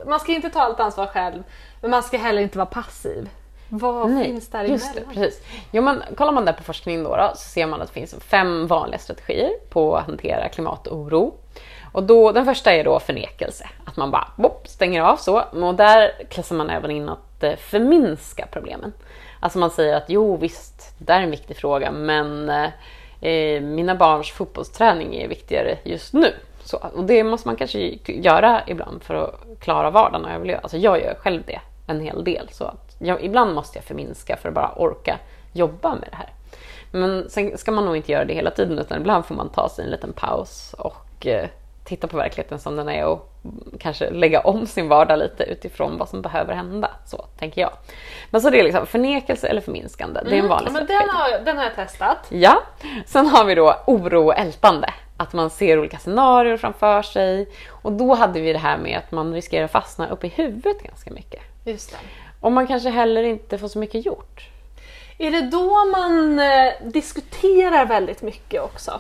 Man 0.06 0.20
ska 0.20 0.32
inte 0.32 0.50
ta 0.50 0.60
allt 0.62 0.80
ansvar 0.80 1.06
själv, 1.08 1.44
men 1.82 1.92
man 1.92 2.04
ska 2.04 2.18
heller 2.18 2.42
inte 2.42 2.58
vara 2.58 2.66
passiv. 2.66 3.30
Vad 3.70 4.10
Nej, 4.10 4.26
finns 4.26 4.48
där 4.48 4.64
just 4.64 4.96
det, 4.96 5.02
precis. 5.14 5.44
Jo, 5.72 5.82
men 5.82 6.04
kollar 6.16 6.32
man 6.32 6.46
där 6.46 6.54
på 6.54 6.64
forskning 6.64 7.04
då, 7.04 7.16
då 7.16 7.32
så 7.36 7.50
ser 7.50 7.68
man 7.68 7.82
att 7.82 7.88
det 7.88 7.94
finns 7.94 8.16
fem 8.20 8.68
vanliga 8.68 9.00
strategier 9.00 9.52
på 9.70 9.96
att 9.96 10.06
hantera 10.06 10.50
klimatoro. 10.50 11.34
Och 11.92 12.04
då, 12.04 12.32
den 12.32 12.46
första 12.46 12.74
är 12.74 12.84
då 12.84 13.00
förnekelse. 13.00 13.70
Att 13.86 13.98
man 13.98 14.12
bara 14.12 14.28
bopp, 14.36 14.68
stänger 14.68 15.02
av 15.02 15.16
så. 15.16 15.42
Och 15.42 15.76
där 15.76 16.12
klassar 16.30 16.56
man 16.56 16.70
även 16.70 16.92
in 16.92 17.10
att 17.10 17.44
eh, 17.44 17.56
förminska 17.56 18.48
problemen. 18.52 18.94
Alltså 19.40 19.60
man 19.60 19.72
säger 19.72 19.96
att 19.96 20.06
jo 20.08 20.38
visst, 20.38 20.94
det 20.98 21.06
där 21.06 21.20
är 21.20 21.24
en 21.24 21.32
viktig 21.32 21.58
fråga 21.58 21.92
men 21.92 22.50
eh, 23.22 23.62
mina 23.62 23.96
barns 23.96 24.32
fotbollsträning 24.32 25.16
är 25.16 25.28
viktigare 25.28 25.78
just 25.84 26.14
nu. 26.14 26.34
Så, 26.64 26.78
och 26.96 27.04
det 27.04 27.24
måste 27.24 27.48
man 27.48 27.56
kanske 27.56 27.80
göra 28.06 28.62
ibland 28.68 29.04
för 29.04 29.16
att 29.16 29.60
klara 29.60 29.90
vardagen 29.90 30.26
och 30.26 30.32
överleva. 30.32 30.60
Alltså 30.60 30.78
jag 30.78 31.02
gör 31.02 31.16
själv 31.16 31.44
det 31.46 31.60
en 31.88 32.02
hel 32.02 32.24
del. 32.24 32.50
Så 32.52 32.72
jag, 33.00 33.24
ibland 33.24 33.56
måste 33.56 33.78
jag 33.78 33.86
förminska 33.86 34.38
för 34.38 34.50
att 34.50 34.56
bara 34.56 34.72
orka 34.76 35.20
jobba 35.54 35.90
med 35.96 36.08
det 36.12 36.16
här. 36.16 36.30
Men 36.92 37.30
sen 37.30 37.58
ska 37.58 37.72
man 37.72 37.86
nog 37.86 37.96
inte 37.98 38.12
göra 38.12 38.26
det 38.26 38.34
hela 38.34 38.52
tiden 38.52 38.80
utan 38.80 38.98
ibland 39.02 39.26
får 39.26 39.36
man 39.36 39.50
ta 39.50 39.70
sig 39.70 39.86
en 39.86 39.92
liten 39.92 40.14
paus 40.14 40.76
och 40.78 41.28
eh, 41.28 41.48
titta 41.84 42.08
på 42.08 42.18
verkligheten 42.18 42.60
som 42.60 42.76
den 42.76 42.90
är 42.90 43.06
och 43.06 43.30
kanske 43.80 44.10
lägga 44.10 44.40
om 44.40 44.66
sin 44.68 44.88
vardag 44.88 45.20
lite 45.20 45.44
utifrån 45.44 45.98
vad 45.98 46.10
som 46.10 46.22
behöver 46.22 46.54
hända. 46.54 46.92
Så 47.06 47.26
tänker 47.40 47.62
jag. 47.62 47.72
Men 48.30 48.42
så 48.42 48.50
det 48.50 48.60
är 48.60 48.64
liksom 48.64 48.86
förnekelse 48.86 49.48
eller 49.48 49.62
förminskande. 49.62 50.22
Det 50.30 50.36
är 50.36 50.40
en 50.40 50.48
vanlig 50.48 50.70
Mm, 50.70 50.74
men 50.74 50.86
strategi. 50.88 51.08
den 51.08 51.16
har, 51.16 51.30
jag- 51.30 51.46
den 51.46 51.58
har 51.58 51.64
jag 51.64 51.76
testat. 51.76 52.18
Ja, 52.30 52.62
sen 53.06 53.26
har 53.28 53.46
vi 53.46 53.56
då 53.56 53.76
oro 53.88 54.26
och 54.26 54.38
ältande. 54.38 54.94
Att 55.18 55.34
man 55.34 55.50
ser 55.50 55.80
olika 55.80 55.98
scenarier 55.98 56.58
framför 56.58 57.02
sig. 57.02 57.50
Och 57.70 57.92
då 57.92 58.14
hade 58.14 58.42
vi 58.42 58.54
det 58.54 58.60
här 58.60 58.78
med 58.78 58.98
att 58.98 59.12
man 59.12 59.34
riskerar 59.34 59.66
att 59.66 59.72
fastna 59.72 60.10
uppe 60.10 60.28
i 60.28 60.30
huvudet 60.30 60.84
ganska 60.84 61.12
mycket. 61.12 61.42
Just 61.66 61.92
det. 61.92 61.98
Och 62.40 62.52
man 62.52 62.68
kanske 62.68 62.90
heller 62.90 63.24
inte 63.24 63.58
får 63.58 63.68
så 63.68 63.80
mycket 63.80 64.06
gjort. 64.06 64.50
Är 65.18 65.32
det 65.32 65.42
då 65.42 65.86
man 65.86 66.40
eh, 66.40 66.74
diskuterar 66.84 67.86
väldigt 67.86 68.22
mycket 68.22 68.62
också? 68.62 69.00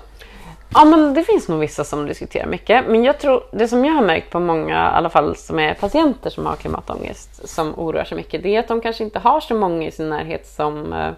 Ja 0.73 0.85
men 0.85 1.13
det 1.13 1.23
finns 1.23 1.47
nog 1.47 1.59
vissa 1.59 1.83
som 1.83 2.05
diskuterar 2.05 2.47
mycket. 2.47 2.87
Men 2.87 3.03
jag 3.03 3.19
tror, 3.19 3.43
det 3.51 3.67
som 3.67 3.85
jag 3.85 3.93
har 3.93 4.01
märkt 4.01 4.29
på 4.29 4.39
många, 4.39 4.73
i 4.73 4.95
alla 4.95 5.09
fall 5.09 5.35
som 5.35 5.59
är 5.59 5.73
patienter 5.73 6.29
som 6.29 6.45
har 6.45 6.55
klimatångest, 6.55 7.49
som 7.49 7.79
oroar 7.79 8.03
sig 8.03 8.17
mycket, 8.17 8.43
det 8.43 8.55
är 8.55 8.59
att 8.59 8.67
de 8.67 8.81
kanske 8.81 9.03
inte 9.03 9.19
har 9.19 9.39
så 9.39 9.55
många 9.55 9.87
i 9.87 9.91
sin 9.91 10.09
närhet 10.09 10.47
som 10.47 10.93
eh, 10.93 11.11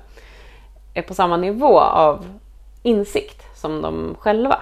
är 0.94 1.02
på 1.02 1.14
samma 1.14 1.38
nivå 1.38 1.80
av 1.80 2.26
insikt 2.84 3.44
som 3.56 3.82
de 3.82 4.16
själva. 4.20 4.62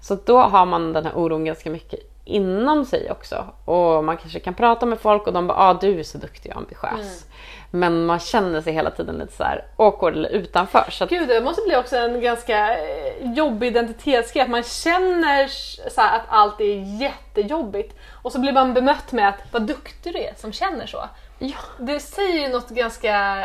Så 0.00 0.18
då 0.24 0.38
har 0.38 0.66
man 0.66 0.92
den 0.92 1.04
här 1.04 1.16
oron 1.16 1.44
ganska 1.44 1.70
mycket 1.70 2.00
inom 2.26 2.84
sig 2.84 3.10
också. 3.10 3.44
Och 3.64 4.04
man 4.04 4.16
kanske 4.16 4.40
kan 4.40 4.54
prata 4.54 4.86
med 4.86 5.00
folk 5.00 5.26
och 5.26 5.32
de 5.32 5.46
bara 5.46 5.58
ah, 5.58 5.74
du 5.74 5.98
är 5.98 6.02
så 6.02 6.18
duktig 6.18 6.52
och 6.52 6.58
ambitiös. 6.58 7.26
Men 7.70 8.06
man 8.06 8.18
känner 8.18 8.60
sig 8.60 8.72
hela 8.72 8.90
tiden 8.90 9.18
lite 9.18 9.32
så 9.32 9.44
här 9.44 9.64
awkward 9.76 10.12
eller 10.16 10.28
utanför. 10.28 10.86
Så 10.90 11.04
att, 11.04 11.10
Gud, 11.10 11.28
det 11.28 11.40
måste 11.40 11.62
bli 11.62 11.76
också 11.76 11.96
en 11.96 12.20
ganska 12.20 12.78
eh, 12.78 13.32
jobbig 13.32 13.66
identitetsgrej. 13.66 14.42
Att 14.42 14.50
man 14.50 14.62
känner 14.62 15.46
så 15.90 16.00
att 16.00 16.22
allt 16.28 16.60
är 16.60 17.00
jättejobbigt 17.00 17.96
och 18.22 18.32
så 18.32 18.40
blir 18.40 18.52
man 18.52 18.74
bemött 18.74 19.12
med 19.12 19.28
att 19.28 19.38
vad 19.52 19.62
duktig 19.62 20.12
du 20.12 20.18
är 20.18 20.34
som 20.36 20.52
känner 20.52 20.86
så. 20.86 21.08
ja. 21.38 21.58
Det 21.78 22.00
säger 22.00 22.40
ju 22.40 22.48
något 22.48 22.68
ganska 22.68 23.44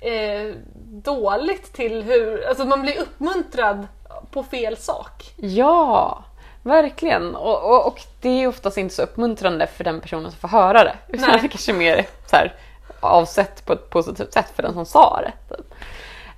eh, 0.00 0.54
dåligt 0.84 1.72
till 1.72 2.02
hur, 2.02 2.46
alltså 2.48 2.64
man 2.64 2.82
blir 2.82 3.00
uppmuntrad 3.00 3.86
på 4.30 4.42
fel 4.42 4.76
sak. 4.76 5.34
Ja, 5.36 6.24
verkligen. 6.66 7.34
Och, 7.34 7.62
och, 7.62 7.86
och 7.86 8.00
det 8.20 8.28
är 8.28 8.46
oftast 8.46 8.78
inte 8.78 8.94
så 8.94 9.02
uppmuntrande 9.02 9.66
för 9.66 9.84
den 9.84 10.00
personen 10.00 10.30
som 10.30 10.40
får 10.40 10.48
höra 10.48 10.84
det. 10.84 10.96
Utan 11.08 11.30
Nej. 11.30 11.38
det 11.42 11.48
kanske 11.48 11.72
är 11.72 11.76
mer 11.76 12.06
så 12.26 12.36
här, 12.36 12.54
avsett 13.00 13.66
på 13.66 13.72
ett 13.72 13.90
positivt 13.90 14.32
sätt 14.32 14.52
för 14.56 14.62
den 14.62 14.72
som 14.72 14.86
sa 14.86 15.20
det. 15.22 15.56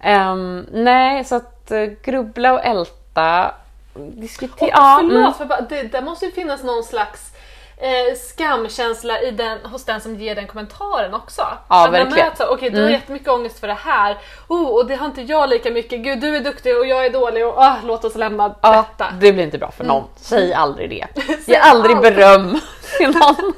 Ehm, 0.01 0.67
nej, 0.73 1.25
så 1.25 1.37
att 1.37 1.71
eh, 1.71 1.83
grubbla 1.83 2.53
och 2.53 2.65
älta, 2.65 3.55
diskutera. 3.95 4.95
Och 4.95 5.01
förlåt, 5.01 5.13
mm. 5.13 5.33
för 5.35 5.45
bara, 5.45 5.61
det, 5.61 5.83
det 5.83 6.03
måste 6.03 6.27
ju 6.27 6.33
finnas 6.33 6.63
någon 6.63 6.85
slags 6.85 7.33
eh, 7.81 8.17
skamkänsla 8.37 9.21
i 9.23 9.31
den, 9.31 9.59
hos 9.65 9.85
den 9.85 10.01
som 10.01 10.15
ger 10.15 10.35
den 10.35 10.47
kommentaren 10.47 11.15
också. 11.15 11.43
Ja, 11.69 11.87
att 11.87 11.93
verkligen. 11.93 12.27
möts 12.29 12.41
okej 12.41 12.71
du 12.71 12.83
har 12.83 12.91
jättemycket 12.91 13.29
ångest 13.29 13.61
för 13.61 13.67
det 13.67 13.75
här, 13.85 14.17
oh, 14.49 14.67
och 14.69 14.87
det 14.87 14.95
har 14.95 15.07
inte 15.07 15.23
jag 15.23 15.49
lika 15.51 15.71
mycket, 15.71 16.01
gud 16.01 16.21
du 16.21 16.37
är 16.37 16.41
duktig 16.41 16.77
och 16.79 16.87
jag 16.87 17.07
är 17.07 17.11
dålig 17.11 17.47
och 17.47 17.59
ah, 17.59 17.77
låt 17.85 18.05
oss 18.05 18.15
lämna 18.15 18.55
Ja, 18.61 18.73
detta. 18.99 19.13
det 19.21 19.33
blir 19.33 19.45
inte 19.45 19.59
bra 19.59 19.71
för 19.71 19.85
någon. 19.85 20.05
Säg 20.17 20.55
aldrig 20.55 20.91
det. 20.91 21.07
Ge 21.47 21.57
aldrig 21.57 21.97
aldrig. 21.97 22.15
beröm 22.15 22.61
till 22.99 23.09
någon. 23.19 23.53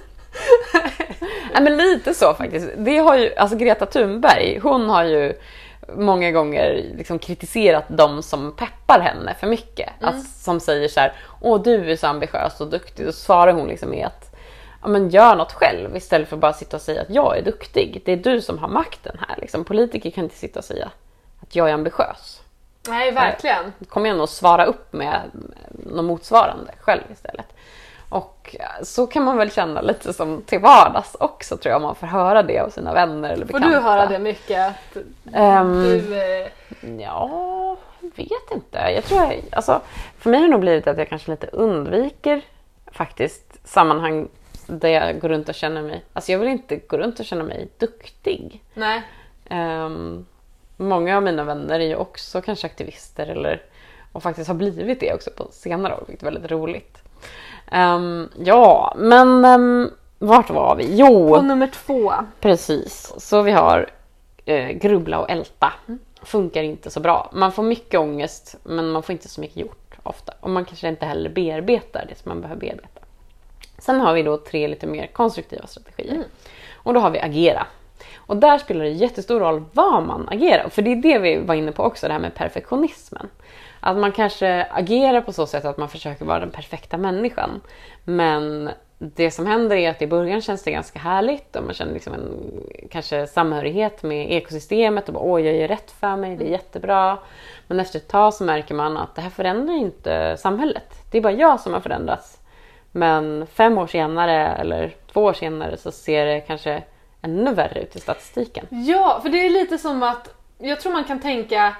Nej, 1.52 1.62
men 1.62 1.76
lite 1.76 2.14
så 2.14 2.34
faktiskt. 2.34 2.68
Det 2.76 2.98
har 2.98 3.16
ju, 3.16 3.34
alltså 3.36 3.56
Greta 3.56 3.86
Thunberg, 3.86 4.58
hon 4.62 4.90
har 4.90 5.04
ju 5.04 5.32
många 5.96 6.30
gånger 6.30 6.84
liksom 6.96 7.18
kritiserat 7.18 7.84
de 7.88 8.22
som 8.22 8.52
peppar 8.56 9.00
henne 9.00 9.34
för 9.34 9.46
mycket. 9.46 9.90
Alltså, 10.00 10.42
som 10.44 10.60
säger 10.60 10.88
så 10.88 11.00
här, 11.00 11.12
åh 11.40 11.62
du 11.62 11.92
är 11.92 11.96
så 11.96 12.06
ambitiös 12.06 12.60
och 12.60 12.70
duktig. 12.70 13.06
Då 13.06 13.12
svarar 13.12 13.52
hon 13.52 13.68
liksom 13.68 13.90
med 13.90 14.06
att 14.06 14.36
ja, 14.82 14.88
men 14.88 15.10
gör 15.10 15.36
något 15.36 15.52
själv 15.52 15.96
istället 15.96 16.28
för 16.28 16.36
att 16.36 16.40
bara 16.40 16.52
sitta 16.52 16.76
och 16.76 16.82
säga 16.82 17.02
att 17.02 17.10
jag 17.10 17.38
är 17.38 17.42
duktig. 17.42 18.02
Det 18.04 18.12
är 18.12 18.16
du 18.16 18.40
som 18.40 18.58
har 18.58 18.68
makten 18.68 19.16
här. 19.28 19.36
Liksom. 19.40 19.64
Politiker 19.64 20.10
kan 20.10 20.24
inte 20.24 20.36
sitta 20.36 20.58
och 20.58 20.64
säga 20.64 20.90
att 21.42 21.56
jag 21.56 21.68
är 21.68 21.74
ambitiös. 21.74 22.40
Nej, 22.88 23.12
verkligen. 23.12 23.72
Kom 23.88 24.06
igen 24.06 24.20
och 24.20 24.28
svara 24.28 24.64
upp 24.64 24.92
med 24.92 25.20
något 25.68 26.04
motsvarande 26.04 26.72
själv 26.80 27.02
istället. 27.12 27.46
Och 28.10 28.56
så 28.82 29.06
kan 29.06 29.24
man 29.24 29.36
väl 29.36 29.50
känna 29.50 29.80
lite 29.80 30.12
som 30.12 30.42
till 30.42 30.60
vardags 30.60 31.16
också 31.20 31.56
tror 31.56 31.70
jag 31.70 31.76
om 31.76 31.82
man 31.82 31.94
får 31.94 32.06
höra 32.06 32.42
det 32.42 32.58
av 32.60 32.68
sina 32.70 32.92
vänner 32.92 33.30
eller 33.30 33.46
Får 33.46 33.52
bekanta. 33.52 33.68
du 33.68 33.82
höra 33.82 34.06
det 34.06 34.18
mycket? 34.18 34.74
Ehm, 35.34 35.82
du, 35.82 36.16
eh, 36.22 36.48
Ja, 37.00 37.76
vet 38.00 38.50
inte. 38.54 38.78
Jag 38.94 39.04
tror 39.04 39.20
jag, 39.20 39.40
alltså, 39.52 39.80
för 40.18 40.30
mig 40.30 40.40
har 40.40 40.46
det 40.46 40.50
nog 40.52 40.60
blivit 40.60 40.86
att 40.86 40.98
jag 40.98 41.08
kanske 41.08 41.30
lite 41.30 41.46
undviker 41.46 42.42
faktiskt 42.92 43.68
sammanhang 43.68 44.28
där 44.66 44.88
jag 44.88 45.20
går 45.20 45.28
runt 45.28 45.48
och 45.48 45.54
känner 45.54 45.82
mig... 45.82 46.04
Alltså 46.12 46.32
jag 46.32 46.38
vill 46.38 46.48
inte 46.48 46.76
gå 46.76 46.96
runt 46.96 47.20
och 47.20 47.26
känna 47.26 47.44
mig 47.44 47.68
duktig. 47.78 48.62
nej. 48.74 49.02
Ehm, 49.48 50.26
många 50.76 51.16
av 51.16 51.22
mina 51.22 51.44
vänner 51.44 51.80
är 51.80 51.84
ju 51.86 51.96
också 51.96 52.42
kanske 52.42 52.66
aktivister 52.66 53.26
eller, 53.26 53.62
och 54.12 54.22
faktiskt 54.22 54.48
har 54.48 54.54
blivit 54.54 55.00
det 55.00 55.14
också 55.14 55.30
på 55.30 55.48
senare 55.52 55.94
år, 55.94 56.04
vilket 56.06 56.22
är 56.26 56.30
väldigt 56.32 56.50
roligt. 56.50 56.98
Ehm, 57.70 58.28
ja, 58.44 58.94
men 58.96 59.44
um, 59.44 59.90
vart 60.18 60.50
var 60.50 60.76
vi? 60.76 60.96
Jo, 60.96 61.34
Och 61.36 61.44
nummer 61.44 61.66
två. 61.66 62.12
precis. 62.40 63.12
Så 63.18 63.42
vi 63.42 63.50
har 63.50 63.90
eh, 64.44 64.68
grubbla 64.70 65.18
och 65.18 65.30
älta. 65.30 65.72
Funkar 66.22 66.62
inte 66.62 66.90
så 66.90 67.00
bra. 67.00 67.30
Man 67.32 67.52
får 67.52 67.62
mycket 67.62 68.00
ångest 68.00 68.56
men 68.62 68.90
man 68.90 69.02
får 69.02 69.12
inte 69.12 69.28
så 69.28 69.40
mycket 69.40 69.56
gjort 69.56 69.94
ofta. 70.02 70.32
Och 70.40 70.50
man 70.50 70.64
kanske 70.64 70.88
inte 70.88 71.06
heller 71.06 71.30
bearbetar 71.30 72.06
det 72.08 72.14
som 72.14 72.28
man 72.28 72.40
behöver 72.40 72.60
bearbeta. 72.60 73.00
Sen 73.78 74.00
har 74.00 74.14
vi 74.14 74.22
då 74.22 74.36
tre 74.36 74.68
lite 74.68 74.86
mer 74.86 75.06
konstruktiva 75.06 75.66
strategier. 75.66 76.24
Och 76.74 76.94
då 76.94 77.00
har 77.00 77.10
vi 77.10 77.20
agera. 77.20 77.66
Och 78.16 78.36
där 78.36 78.58
spelar 78.58 78.84
det 78.84 78.90
jättestor 78.90 79.40
roll 79.40 79.64
vad 79.72 80.02
man 80.02 80.28
agerar. 80.28 80.68
För 80.68 80.82
det 80.82 80.92
är 80.92 80.96
det 80.96 81.18
vi 81.18 81.36
var 81.36 81.54
inne 81.54 81.72
på 81.72 81.82
också, 81.82 82.06
det 82.06 82.12
här 82.12 82.20
med 82.20 82.34
perfektionismen. 82.34 83.28
Att 83.80 83.96
man 83.96 84.12
kanske 84.12 84.66
agerar 84.70 85.20
på 85.20 85.32
så 85.32 85.46
sätt 85.46 85.64
att 85.64 85.78
man 85.78 85.88
försöker 85.88 86.24
vara 86.24 86.40
den 86.40 86.50
perfekta 86.50 86.96
människan. 86.96 87.60
Men 88.04 88.70
det 88.98 89.30
som 89.30 89.46
händer 89.46 89.76
är 89.76 89.90
att 89.90 90.02
i 90.02 90.06
början 90.06 90.40
känns 90.40 90.62
det 90.62 90.70
ganska 90.70 90.98
härligt 90.98 91.56
och 91.56 91.64
man 91.64 91.74
känner 91.74 91.92
liksom 91.92 92.14
en 92.14 92.62
kanske 92.90 93.26
samhörighet 93.26 94.02
med 94.02 94.32
ekosystemet 94.32 95.08
och 95.08 95.14
bara 95.14 95.24
åh 95.24 95.42
jag 95.42 95.56
gör 95.56 95.68
rätt 95.68 95.90
för 95.90 96.16
mig, 96.16 96.36
det 96.36 96.44
är 96.44 96.50
jättebra. 96.50 97.18
Men 97.66 97.80
efter 97.80 97.98
ett 97.98 98.08
tag 98.08 98.34
så 98.34 98.44
märker 98.44 98.74
man 98.74 98.96
att 98.96 99.14
det 99.14 99.22
här 99.22 99.30
förändrar 99.30 99.74
inte 99.74 100.36
samhället. 100.36 100.94
Det 101.10 101.18
är 101.18 101.22
bara 101.22 101.32
jag 101.32 101.60
som 101.60 101.72
har 101.72 101.80
förändrats. 101.80 102.38
Men 102.92 103.46
fem 103.46 103.78
år 103.78 103.86
senare 103.86 104.48
eller 104.48 104.94
två 105.12 105.24
år 105.24 105.32
senare 105.32 105.76
så 105.76 105.90
ser 105.90 106.26
det 106.26 106.40
kanske 106.40 106.82
ännu 107.22 107.54
värre 107.54 107.80
ut 107.82 107.96
i 107.96 108.00
statistiken. 108.00 108.66
Ja, 108.70 109.18
för 109.22 109.28
det 109.28 109.46
är 109.46 109.50
lite 109.50 109.78
som 109.78 110.02
att 110.02 110.34
jag 110.58 110.80
tror 110.80 110.92
man 110.92 111.04
kan 111.04 111.20
tänka 111.20 111.76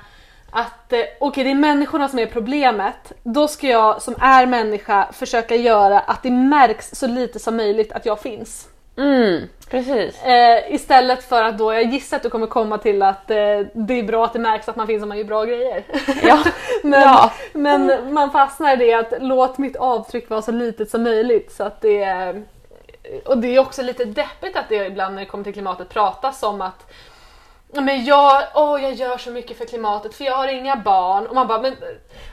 att 0.52 0.92
eh, 0.92 1.00
okej 1.20 1.44
det 1.44 1.50
är 1.50 1.54
människorna 1.54 2.08
som 2.08 2.18
är 2.18 2.26
problemet. 2.26 3.12
Då 3.22 3.48
ska 3.48 3.66
jag 3.68 4.02
som 4.02 4.14
är 4.20 4.46
människa 4.46 5.08
försöka 5.12 5.54
göra 5.56 5.98
att 6.00 6.22
det 6.22 6.30
märks 6.30 6.90
så 6.90 7.06
lite 7.06 7.38
som 7.38 7.56
möjligt 7.56 7.92
att 7.92 8.06
jag 8.06 8.20
finns. 8.20 8.68
Mm, 8.96 9.42
precis. 9.70 10.22
Eh, 10.24 10.74
istället 10.74 11.24
för 11.24 11.44
att 11.44 11.58
då, 11.58 11.72
jag 11.72 11.82
gissar 11.82 12.16
att 12.16 12.22
du 12.22 12.30
kommer 12.30 12.46
komma 12.46 12.78
till 12.78 13.02
att 13.02 13.30
eh, 13.30 13.36
det 13.72 13.94
är 13.98 14.02
bra 14.02 14.24
att 14.24 14.32
det 14.32 14.38
märks 14.38 14.68
att 14.68 14.76
man 14.76 14.86
finns 14.86 15.02
om 15.02 15.08
man 15.08 15.18
gör 15.18 15.24
bra 15.24 15.44
grejer. 15.44 15.84
Ja, 16.22 16.38
men, 16.82 17.00
ja. 17.02 17.30
men 17.52 18.12
man 18.14 18.30
fastnar 18.30 18.72
i 18.72 18.76
det 18.76 18.94
att 18.94 19.12
låt 19.20 19.58
mitt 19.58 19.76
avtryck 19.76 20.30
vara 20.30 20.42
så 20.42 20.52
litet 20.52 20.90
som 20.90 21.02
möjligt. 21.02 21.52
Så 21.52 21.64
att 21.64 21.80
det, 21.80 22.02
är- 22.02 22.42
och 23.26 23.38
det 23.38 23.48
är 23.56 23.58
också 23.58 23.82
lite 23.82 24.04
deppigt 24.04 24.56
att 24.56 24.68
det 24.68 24.86
ibland 24.86 25.14
när 25.14 25.22
det 25.22 25.26
kommer 25.28 25.44
till 25.44 25.52
klimatet 25.52 25.88
pratas 25.88 26.42
om 26.42 26.60
att 26.60 26.86
"Ja, 26.88 26.94
men 27.72 28.04
jag, 28.04 28.42
åh, 28.54 28.82
jag 28.82 28.92
gör 28.92 29.18
så 29.18 29.30
mycket 29.30 29.58
för 29.58 29.64
klimatet 29.64 30.14
för 30.14 30.24
jag 30.24 30.36
har 30.36 30.48
inga 30.48 30.76
barn. 30.76 31.26
Och, 31.26 31.34
man 31.34 31.46
bara, 31.46 31.62
men, 31.62 31.76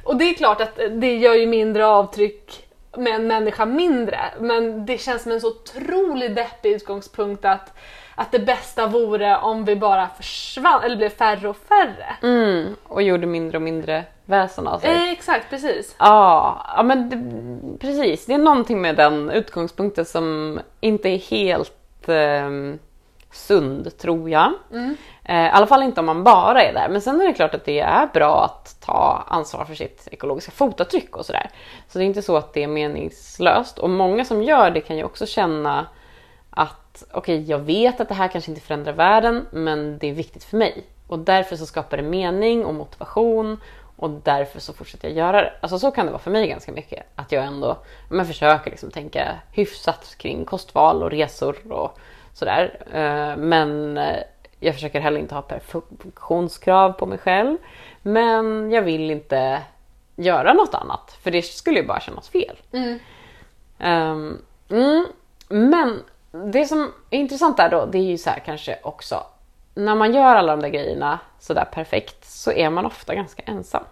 och 0.03 0.15
det 0.15 0.25
är 0.25 0.33
klart 0.33 0.61
att 0.61 0.79
det 0.91 1.17
gör 1.17 1.33
ju 1.33 1.47
mindre 1.47 1.85
avtryck 1.85 2.67
med 2.97 3.15
en 3.15 3.27
människa 3.27 3.65
mindre. 3.65 4.19
Men 4.39 4.85
det 4.85 4.97
känns 4.97 5.23
som 5.23 5.31
en 5.31 5.41
så 5.41 5.47
otroligt 5.47 6.35
deppig 6.35 6.71
utgångspunkt 6.71 7.45
att, 7.45 7.73
att 8.15 8.31
det 8.31 8.39
bästa 8.39 8.87
vore 8.87 9.37
om 9.37 9.65
vi 9.65 9.75
bara 9.75 10.07
försvann, 10.17 10.83
eller 10.83 10.95
blev 10.95 11.09
färre 11.09 11.49
och 11.49 11.57
färre. 11.57 12.15
Mm, 12.21 12.75
och 12.83 13.01
gjorde 13.01 13.27
mindre 13.27 13.57
och 13.57 13.61
mindre 13.61 14.03
väsen 14.25 14.67
av 14.67 14.79
sig. 14.79 14.89
Eh, 14.89 15.11
exakt, 15.11 15.49
precis. 15.49 15.95
Ja, 15.99 16.65
ja 16.77 16.83
men 16.83 17.09
det, 17.09 17.77
precis. 17.79 18.25
Det 18.25 18.33
är 18.33 18.37
någonting 18.37 18.81
med 18.81 18.95
den 18.95 19.29
utgångspunkten 19.29 20.05
som 20.05 20.59
inte 20.79 21.09
är 21.09 21.17
helt 21.17 22.09
eh, 22.09 22.49
sund, 23.31 23.97
tror 23.97 24.29
jag. 24.29 24.53
Eh, 25.23 25.45
I 25.45 25.49
alla 25.49 25.67
fall 25.67 25.83
inte 25.83 25.99
om 25.99 26.05
man 26.05 26.23
bara 26.23 26.63
är 26.63 26.73
där. 26.73 26.89
Men 26.89 27.01
sen 27.01 27.21
är 27.21 27.27
det 27.27 27.33
klart 27.33 27.55
att 27.55 27.65
det 27.65 27.79
är 27.79 28.07
bra 28.13 28.45
att 28.45 28.81
ta 28.81 29.23
ansvar 29.27 29.65
för 29.65 29.75
sitt 29.75 30.07
ekologiska 30.11 30.51
fotavtryck 30.51 31.15
och 31.15 31.25
sådär. 31.25 31.49
Så 31.87 31.99
det 31.99 32.03
är 32.03 32.07
inte 32.07 32.21
så 32.21 32.37
att 32.37 32.53
det 32.53 32.63
är 32.63 32.67
meningslöst. 32.67 33.79
Och 33.79 33.89
många 33.89 34.25
som 34.25 34.43
gör 34.43 34.71
det 34.71 34.81
kan 34.81 34.97
ju 34.97 35.03
också 35.03 35.25
känna 35.25 35.87
att 36.49 37.03
okej, 37.11 37.43
jag 37.49 37.59
vet 37.59 38.01
att 38.01 38.09
det 38.09 38.15
här 38.15 38.27
kanske 38.27 38.51
inte 38.51 38.61
förändrar 38.63 38.93
världen, 38.93 39.45
men 39.51 39.97
det 39.97 40.09
är 40.09 40.13
viktigt 40.13 40.43
för 40.43 40.57
mig. 40.57 40.83
Och 41.07 41.19
därför 41.19 41.55
så 41.55 41.65
skapar 41.65 41.97
det 41.97 42.03
mening 42.03 42.65
och 42.65 42.73
motivation 42.73 43.59
Och 43.99 44.09
därför 44.09 44.59
så 44.59 44.73
fortsätter 44.73 45.07
jag 45.07 45.17
göra 45.17 45.41
det. 45.41 45.53
Alltså 45.61 45.79
så 45.79 45.91
kan 45.91 46.05
det 46.05 46.11
vara 46.11 46.21
för 46.21 46.31
mig 46.31 46.47
ganska 46.47 46.71
mycket. 46.71 47.03
Att 47.15 47.31
jag 47.31 47.45
ändå 47.45 47.77
men 48.09 48.25
försöker 48.25 48.71
liksom 48.71 48.91
tänka 48.91 49.35
hyfsat 49.51 50.15
kring 50.17 50.45
kostval 50.45 51.03
och 51.03 51.11
resor 51.11 51.71
och 51.71 51.99
sådär. 52.37 52.77
Eh, 52.93 53.37
men 53.37 53.97
eh, 53.97 54.23
jag 54.59 54.73
försöker 54.73 54.99
heller 54.99 55.19
inte 55.19 55.35
ha 55.35 55.41
perfektionskrav 55.41 56.91
på 56.91 57.05
mig 57.05 57.17
själv. 57.17 57.57
Men 58.01 58.71
jag 58.71 58.81
vill 58.81 59.11
inte 59.11 59.61
göra 60.15 60.53
något 60.53 60.73
annat 60.73 61.17
för 61.21 61.31
det 61.31 61.41
skulle 61.41 61.79
ju 61.79 61.87
bara 61.87 61.99
kännas 61.99 62.29
fel. 62.29 62.55
Mm. 62.71 62.99
Um, 63.79 64.41
mm, 64.69 65.05
men 65.47 66.03
det 66.51 66.65
som 66.65 66.93
är 67.09 67.19
intressant 67.19 67.57
där 67.57 67.69
då, 67.69 67.85
det 67.85 67.97
är 67.97 68.03
ju 68.03 68.17
så 68.17 68.29
här 68.29 68.39
kanske 68.39 68.79
också 68.83 69.23
när 69.73 69.95
man 69.95 70.13
gör 70.13 70.35
alla 70.35 70.55
de 70.55 70.61
där 70.61 70.69
grejerna 70.69 71.19
sådär 71.39 71.65
perfekt 71.65 72.25
så 72.25 72.51
är 72.51 72.69
man 72.69 72.85
ofta 72.85 73.15
ganska 73.15 73.43
ensam. 73.43 73.83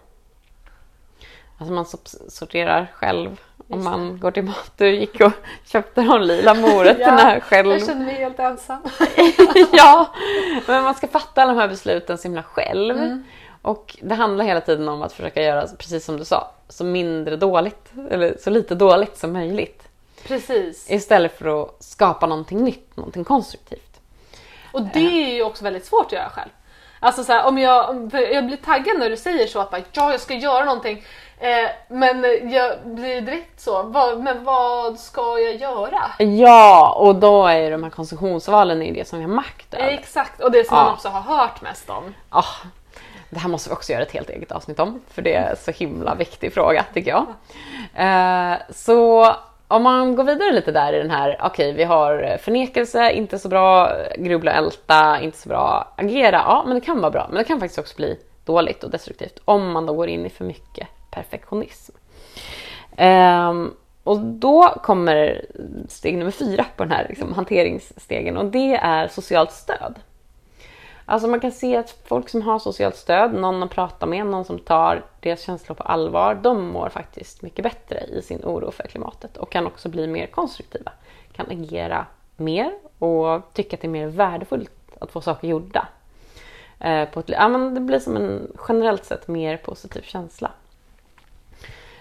Alltså 1.58 1.74
man 1.74 1.86
sorterar 2.28 2.92
själv 2.94 3.40
om 3.68 3.84
man 3.84 4.18
går 4.20 4.30
till 4.30 4.42
mat. 4.42 4.72
Du 4.76 4.90
gick 4.90 5.20
och 5.20 5.32
köpte 5.64 6.02
de 6.02 6.22
lila 6.22 6.54
morötterna 6.54 7.34
ja, 7.34 7.40
själv. 7.40 7.70
Jag 7.70 7.86
känner 7.86 8.04
mig 8.04 8.14
helt 8.14 8.38
ensam. 8.38 8.78
ja, 9.72 10.14
men 10.66 10.84
man 10.84 10.94
ska 10.94 11.06
fatta 11.06 11.42
alla 11.42 11.52
de 11.52 11.60
här 11.60 11.68
besluten 11.68 12.18
så 12.18 12.22
himla 12.22 12.42
själv. 12.42 12.96
Mm. 12.96 13.24
Och 13.62 13.96
det 14.02 14.14
handlar 14.14 14.44
hela 14.44 14.60
tiden 14.60 14.88
om 14.88 15.02
att 15.02 15.12
försöka 15.12 15.42
göra, 15.42 15.66
precis 15.78 16.04
som 16.04 16.16
du 16.16 16.24
sa, 16.24 16.50
så 16.68 16.84
mindre 16.84 17.36
dåligt, 17.36 17.92
eller 18.10 18.36
så 18.40 18.50
lite 18.50 18.74
dåligt 18.74 19.18
som 19.18 19.32
möjligt. 19.32 19.82
Precis. 20.26 20.90
Istället 20.90 21.38
för 21.38 21.62
att 21.62 21.82
skapa 21.82 22.26
någonting 22.26 22.64
nytt, 22.64 22.96
någonting 22.96 23.24
konstruktivt. 23.24 24.00
Och 24.72 24.82
det 24.82 25.28
är 25.28 25.34
ju 25.34 25.42
också 25.42 25.64
väldigt 25.64 25.86
svårt 25.86 26.06
att 26.06 26.12
göra 26.12 26.30
själv. 26.30 26.50
Alltså 27.00 27.24
så 27.24 27.32
här, 27.32 27.46
om 27.46 27.58
jag, 27.58 28.10
jag 28.12 28.46
blir 28.46 28.56
taggad 28.56 28.98
när 28.98 29.10
du 29.10 29.16
säger 29.16 29.46
så 29.46 29.60
att 29.60 29.70
bara, 29.70 29.82
ja, 29.92 30.10
jag 30.10 30.20
ska 30.20 30.34
göra 30.34 30.64
någonting. 30.64 31.04
Eh, 31.38 31.70
men 31.88 32.24
jag 32.52 32.72
blir 32.84 33.20
direkt 33.20 33.60
så, 33.60 33.82
vad, 33.82 34.20
men 34.20 34.44
vad 34.44 34.98
ska 34.98 35.38
jag 35.38 35.56
göra? 35.56 36.02
Ja, 36.18 36.96
och 36.98 37.14
då 37.14 37.46
är 37.46 37.70
de 37.70 37.82
här 37.82 37.90
konsumtionsvalen 37.90 38.82
är 38.82 38.94
det 38.94 39.08
som 39.08 39.18
vi 39.18 39.24
har 39.24 39.32
makt 39.32 39.74
över. 39.74 39.88
Exakt, 39.88 40.40
och 40.40 40.50
det 40.50 40.66
som 40.66 40.76
ja. 40.76 40.84
man 40.84 40.92
också 40.92 41.08
har 41.08 41.36
hört 41.36 41.62
mest 41.62 41.90
om. 41.90 42.14
Ja, 42.30 42.44
det 43.30 43.38
här 43.38 43.48
måste 43.48 43.70
vi 43.70 43.74
också 43.74 43.92
göra 43.92 44.02
ett 44.02 44.12
helt 44.12 44.30
eget 44.30 44.52
avsnitt 44.52 44.80
om, 44.80 45.00
för 45.10 45.22
det 45.22 45.34
är 45.34 45.50
en 45.50 45.56
så 45.56 45.70
himla 45.70 46.14
viktig 46.14 46.54
fråga 46.54 46.84
tycker 46.94 47.10
jag. 47.10 47.26
Eh, 47.94 48.58
så 48.70 49.32
om 49.68 49.82
man 49.82 50.16
går 50.16 50.24
vidare 50.24 50.52
lite 50.52 50.72
där 50.72 50.92
i 50.92 50.98
den 50.98 51.10
här, 51.10 51.36
okej 51.40 51.46
okay, 51.46 51.72
vi 51.72 51.84
har 51.84 52.38
förnekelse, 52.42 53.10
inte 53.12 53.38
så 53.38 53.48
bra, 53.48 53.92
grubbla 54.18 54.50
och 54.50 54.56
älta, 54.56 55.20
inte 55.20 55.38
så 55.38 55.48
bra, 55.48 55.94
agera, 55.96 56.36
ja 56.36 56.64
men 56.66 56.74
det 56.74 56.80
kan 56.80 57.00
vara 57.00 57.10
bra, 57.10 57.26
men 57.28 57.38
det 57.38 57.44
kan 57.44 57.60
faktiskt 57.60 57.78
också 57.78 57.96
bli 57.96 58.18
dåligt 58.44 58.84
och 58.84 58.90
destruktivt 58.90 59.38
om 59.44 59.72
man 59.72 59.86
då 59.86 59.92
går 59.92 60.08
in 60.08 60.26
i 60.26 60.30
för 60.30 60.44
mycket 60.44 60.88
perfektionism. 61.16 61.92
Um, 62.98 63.74
och 64.04 64.20
då 64.20 64.74
kommer 64.82 65.44
steg 65.88 66.18
nummer 66.18 66.30
fyra 66.30 66.66
på 66.76 66.84
den 66.84 66.92
här 66.92 67.06
liksom, 67.08 67.32
hanteringsstegen 67.32 68.36
och 68.36 68.44
det 68.44 68.76
är 68.76 69.08
socialt 69.08 69.52
stöd. 69.52 69.94
Alltså 71.04 71.28
man 71.28 71.40
kan 71.40 71.52
se 71.52 71.76
att 71.76 71.90
folk 72.04 72.28
som 72.28 72.42
har 72.42 72.58
socialt 72.58 72.96
stöd, 72.96 73.34
någon 73.34 73.62
att 73.62 73.70
prata 73.70 74.06
med, 74.06 74.26
någon 74.26 74.44
som 74.44 74.58
tar 74.58 75.04
deras 75.20 75.40
känslor 75.40 75.74
på 75.74 75.82
allvar, 75.82 76.34
de 76.34 76.68
mår 76.68 76.88
faktiskt 76.88 77.42
mycket 77.42 77.62
bättre 77.62 78.00
i 78.00 78.22
sin 78.22 78.40
oro 78.44 78.70
för 78.70 78.82
klimatet 78.88 79.36
och 79.36 79.52
kan 79.52 79.66
också 79.66 79.88
bli 79.88 80.06
mer 80.06 80.26
konstruktiva. 80.26 80.92
Kan 81.32 81.46
agera 81.50 82.06
mer 82.36 82.72
och 82.98 83.52
tycka 83.52 83.76
att 83.76 83.80
det 83.80 83.86
är 83.86 83.90
mer 83.90 84.06
värdefullt 84.06 84.70
att 85.00 85.10
få 85.10 85.20
saker 85.20 85.48
gjorda. 85.48 85.88
Eh, 86.80 87.08
på 87.08 87.20
ett, 87.20 87.28
ja, 87.28 87.48
men 87.48 87.74
det 87.74 87.80
blir 87.80 87.98
som 87.98 88.16
en 88.16 88.52
generellt 88.68 89.04
sett 89.04 89.28
mer 89.28 89.56
positiv 89.56 90.02
känsla. 90.02 90.50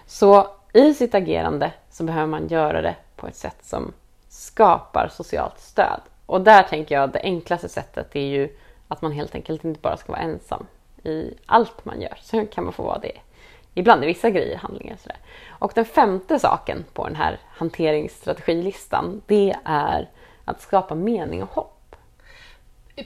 Så 0.06 0.47
i 0.74 0.93
sitt 0.93 1.16
agerande 1.16 1.72
så 1.91 2.03
behöver 2.03 2.28
man 2.28 2.47
göra 2.47 2.82
det 2.82 2.95
på 3.16 3.28
ett 3.28 3.36
sätt 3.36 3.58
som 3.62 3.93
skapar 4.30 5.08
socialt 5.08 5.60
stöd. 5.60 6.01
Och 6.26 6.41
där 6.41 6.64
tänker 6.64 6.95
jag 6.95 7.03
att 7.03 7.14
det 7.14 7.22
enklaste 7.24 7.70
sättet 7.70 8.16
är 8.16 8.28
ju 8.28 8.58
att 8.88 9.01
man 9.01 9.12
helt 9.12 9.36
enkelt 9.36 9.64
inte 9.64 9.80
bara 9.80 9.97
ska 9.97 10.12
vara 10.12 10.22
ensam 10.22 10.68
i 11.03 11.34
allt 11.45 11.86
man 11.86 12.01
gör. 12.01 12.18
Sen 12.22 12.47
kan 12.47 12.64
man 12.64 12.74
få 12.74 12.84
vara 12.84 12.99
det 12.99 13.18
ibland 13.74 14.03
i 14.03 14.08
vissa 14.08 14.30
grejer, 14.30 14.58
handlingar 14.58 14.97
sådär. 14.97 15.18
Och 15.49 15.72
den 15.76 15.86
femte 15.86 16.39
saken 16.39 16.86
på 16.93 17.08
den 17.08 17.16
här 17.16 17.39
hanteringsstrategilistan, 17.47 19.22
det 19.26 19.56
är 19.66 20.10
att 20.45 20.62
skapa 20.62 20.95
mening 20.95 21.43
och 21.43 21.49
hopp. 21.49 21.95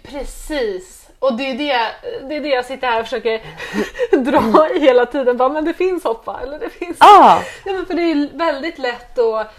Precis! 0.04 1.09
Och 1.20 1.34
det 1.34 1.52
är 1.52 1.58
det, 1.58 1.92
det, 2.28 2.36
är 2.36 2.42
det 2.42 2.48
jag 2.48 2.66
sitter 2.66 2.88
här 2.88 3.00
och 3.00 3.06
försöker 3.06 3.42
dra 4.18 4.70
i 4.76 4.80
hela 4.80 5.06
tiden. 5.06 5.38
Bara, 5.38 5.50
men 5.50 5.66
det 5.66 5.74
finns 5.74 6.04
hopp 6.04 6.26
va? 6.26 6.40
Eller 6.44 6.60
det 6.60 6.70
finns... 6.70 6.98
Ah. 7.00 7.42
Ja, 7.66 7.74
men 7.74 7.86
för 7.86 7.94
det 7.94 8.02
är 8.02 8.38
väldigt 8.38 8.80
lätt 8.80 9.20
att 9.20 9.54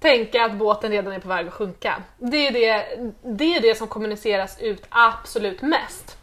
tänka 0.00 0.44
att 0.44 0.52
båten 0.52 0.90
redan 0.90 1.12
är 1.12 1.18
på 1.18 1.28
väg 1.28 1.46
att 1.46 1.52
sjunka. 1.52 2.02
Det 2.18 2.46
är 2.46 2.52
det, 2.52 2.86
det, 3.22 3.56
är 3.56 3.60
det 3.60 3.74
som 3.74 3.88
kommuniceras 3.88 4.60
ut 4.60 4.86
absolut 4.88 5.62
mest. 5.62 6.16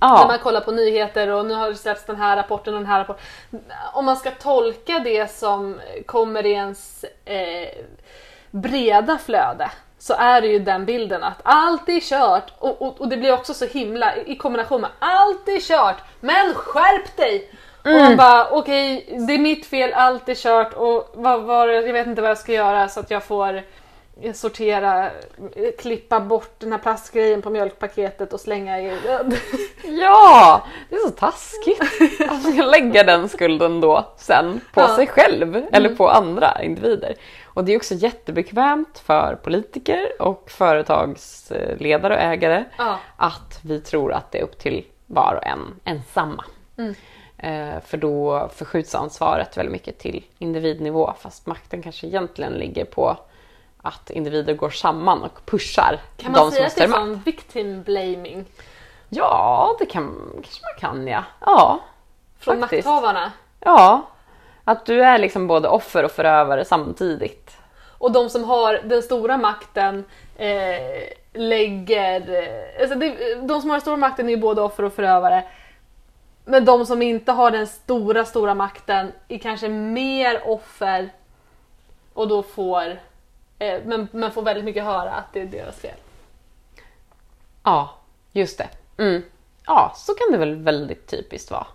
Ja. 0.00 0.18
När 0.20 0.26
man 0.26 0.38
kollar 0.38 0.60
på 0.60 0.72
nyheter 0.72 1.28
och 1.28 1.46
nu 1.46 1.54
har 1.54 1.68
det 1.68 1.76
släppts 1.76 2.04
den 2.04 2.16
här 2.16 2.36
rapporten 2.36 2.74
och 2.74 2.80
den 2.80 2.88
här 2.88 2.98
rapporten. 2.98 3.24
Om 3.92 4.04
man 4.04 4.16
ska 4.16 4.30
tolka 4.30 4.98
det 4.98 5.30
som 5.30 5.80
kommer 6.06 6.46
i 6.46 6.52
ens 6.52 7.04
eh, 7.24 7.68
breda 8.50 9.18
flöde 9.18 9.70
så 9.98 10.14
är 10.14 10.40
det 10.40 10.46
ju 10.46 10.58
den 10.58 10.84
bilden 10.84 11.22
att 11.22 11.40
allt 11.42 11.88
är 11.88 12.00
kört 12.00 12.52
och, 12.58 12.82
och, 12.82 13.00
och, 13.00 13.08
det 13.08 13.16
blir 13.16 13.32
också 13.32 13.54
så 13.54 13.66
himla 13.66 14.16
i 14.16 14.36
kombination 14.36 14.80
med 14.80 14.90
allt 14.98 15.48
är 15.48 15.60
kört 15.60 15.96
men 16.20 16.54
skärp 16.54 17.16
dig! 17.16 17.50
Mm. 17.84 17.96
Och 17.96 18.04
han 18.04 18.16
bara 18.16 18.50
okej 18.50 19.04
okay, 19.06 19.26
det 19.26 19.32
är 19.32 19.38
mitt 19.38 19.66
fel, 19.66 19.92
allt 19.92 20.28
är 20.28 20.34
kört 20.34 20.74
och 20.74 21.10
vad 21.14 21.42
var 21.42 21.68
jag 21.68 21.92
vet 21.92 22.06
inte 22.06 22.22
vad 22.22 22.30
jag 22.30 22.38
ska 22.38 22.52
göra 22.52 22.88
så 22.88 23.00
att 23.00 23.10
jag 23.10 23.24
får 23.24 23.62
sortera, 24.34 25.10
klippa 25.78 26.20
bort 26.20 26.54
den 26.58 26.72
här 26.72 26.78
plastgrejen 26.78 27.42
på 27.42 27.50
mjölkpaketet 27.50 28.32
och 28.32 28.40
slänga 28.40 28.80
i 28.80 28.84
Ja, 29.84 30.66
det 30.88 30.96
är 30.96 31.08
så 31.08 31.10
taskigt 31.10 31.80
att 32.30 32.42
ska 32.42 32.62
lägga 32.62 33.04
den 33.04 33.28
skulden 33.28 33.80
då 33.80 34.14
sen 34.16 34.60
på 34.74 34.80
ja. 34.80 34.96
sig 34.96 35.06
själv 35.06 35.56
mm. 35.56 35.68
eller 35.72 35.94
på 35.94 36.08
andra 36.08 36.62
individer. 36.62 37.14
Och 37.44 37.64
det 37.64 37.72
är 37.72 37.76
också 37.76 37.94
jättebekvämt 37.94 38.98
för 38.98 39.34
politiker 39.34 40.22
och 40.22 40.50
företagsledare 40.50 42.14
och 42.14 42.20
ägare 42.20 42.64
ja. 42.78 42.98
att 43.16 43.60
vi 43.62 43.80
tror 43.80 44.12
att 44.12 44.32
det 44.32 44.38
är 44.38 44.42
upp 44.42 44.58
till 44.58 44.84
var 45.06 45.34
och 45.34 45.46
en 45.46 45.80
ensamma. 45.84 46.44
Mm. 46.76 46.94
Eh, 47.38 47.80
för 47.80 47.96
då 47.96 48.48
förskjuts 48.54 48.94
ansvaret 48.94 49.56
väldigt 49.56 49.72
mycket 49.72 49.98
till 49.98 50.24
individnivå 50.38 51.14
fast 51.20 51.46
makten 51.46 51.82
kanske 51.82 52.06
egentligen 52.06 52.52
ligger 52.52 52.84
på 52.84 53.16
att 53.82 54.10
individer 54.10 54.54
går 54.54 54.70
samman 54.70 55.22
och 55.22 55.46
pushar 55.46 56.00
Kan 56.16 56.32
man 56.32 56.40
de 56.40 56.50
säga 56.50 56.66
att 56.66 56.76
det 56.76 56.84
är 56.84 56.88
som 56.88 57.22
victim 57.22 57.82
blaming? 57.82 58.44
Ja, 59.08 59.76
det 59.78 59.86
kan, 59.86 60.14
kanske 60.42 60.62
man 60.62 60.80
kan 60.80 61.06
ja. 61.06 61.24
Ja, 61.40 61.80
Från 62.38 62.60
faktiskt. 62.60 62.86
makthavarna? 62.86 63.32
Ja, 63.60 64.02
att 64.64 64.86
du 64.86 65.02
är 65.02 65.18
liksom 65.18 65.46
både 65.46 65.68
offer 65.68 66.04
och 66.04 66.10
förövare 66.10 66.64
samtidigt. 66.64 67.56
Och 67.98 68.12
de 68.12 68.30
som 68.30 68.44
har 68.44 68.80
den 68.84 69.02
stora 69.02 69.36
makten 69.36 70.04
eh, 70.36 71.02
lägger... 71.32 72.34
Eh, 72.34 72.80
alltså 72.82 72.98
det, 72.98 73.34
de 73.34 73.60
som 73.60 73.70
har 73.70 73.76
den 73.76 73.80
stora 73.80 73.96
makten 73.96 74.26
är 74.26 74.30
ju 74.30 74.36
både 74.36 74.62
offer 74.62 74.82
och 74.82 74.92
förövare. 74.92 75.44
Men 76.44 76.64
de 76.64 76.86
som 76.86 77.02
inte 77.02 77.32
har 77.32 77.50
den 77.50 77.66
stora, 77.66 78.24
stora 78.24 78.54
makten 78.54 79.12
är 79.28 79.38
kanske 79.38 79.68
mer 79.68 80.48
offer 80.48 81.08
och 82.14 82.28
då 82.28 82.42
får 82.42 82.98
men, 83.58 84.08
men 84.12 84.32
får 84.32 84.42
väldigt 84.42 84.64
mycket 84.64 84.84
höra 84.84 85.10
att 85.10 85.32
det 85.32 85.40
är 85.40 85.46
deras 85.46 85.76
fel. 85.76 85.96
Ja, 87.62 87.90
just 88.32 88.58
det. 88.58 88.68
Mm. 89.02 89.22
Ja, 89.66 89.92
så 89.96 90.14
kan 90.14 90.32
det 90.32 90.38
väl 90.38 90.54
väldigt 90.56 91.06
typiskt 91.06 91.50
vara. 91.50 91.66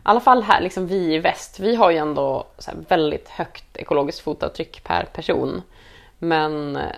I 0.00 0.02
alla 0.02 0.20
fall 0.20 0.42
här, 0.42 0.60
liksom 0.60 0.86
vi 0.86 1.14
i 1.14 1.18
väst, 1.18 1.60
vi 1.60 1.74
har 1.74 1.90
ju 1.90 1.96
ändå 1.96 2.46
väldigt 2.88 3.28
högt 3.28 3.76
ekologiskt 3.76 4.20
fotavtryck 4.20 4.84
per 4.84 5.04
person. 5.04 5.62
Men 6.18 6.76
eh, 6.76 6.96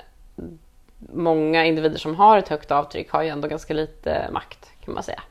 många 1.12 1.64
individer 1.64 1.98
som 1.98 2.14
har 2.14 2.38
ett 2.38 2.48
högt 2.48 2.70
avtryck 2.70 3.10
har 3.10 3.22
ju 3.22 3.28
ändå 3.28 3.48
ganska 3.48 3.74
lite 3.74 4.28
makt 4.32 4.70
kan 4.84 4.94
man 4.94 5.02
säga. 5.02 5.22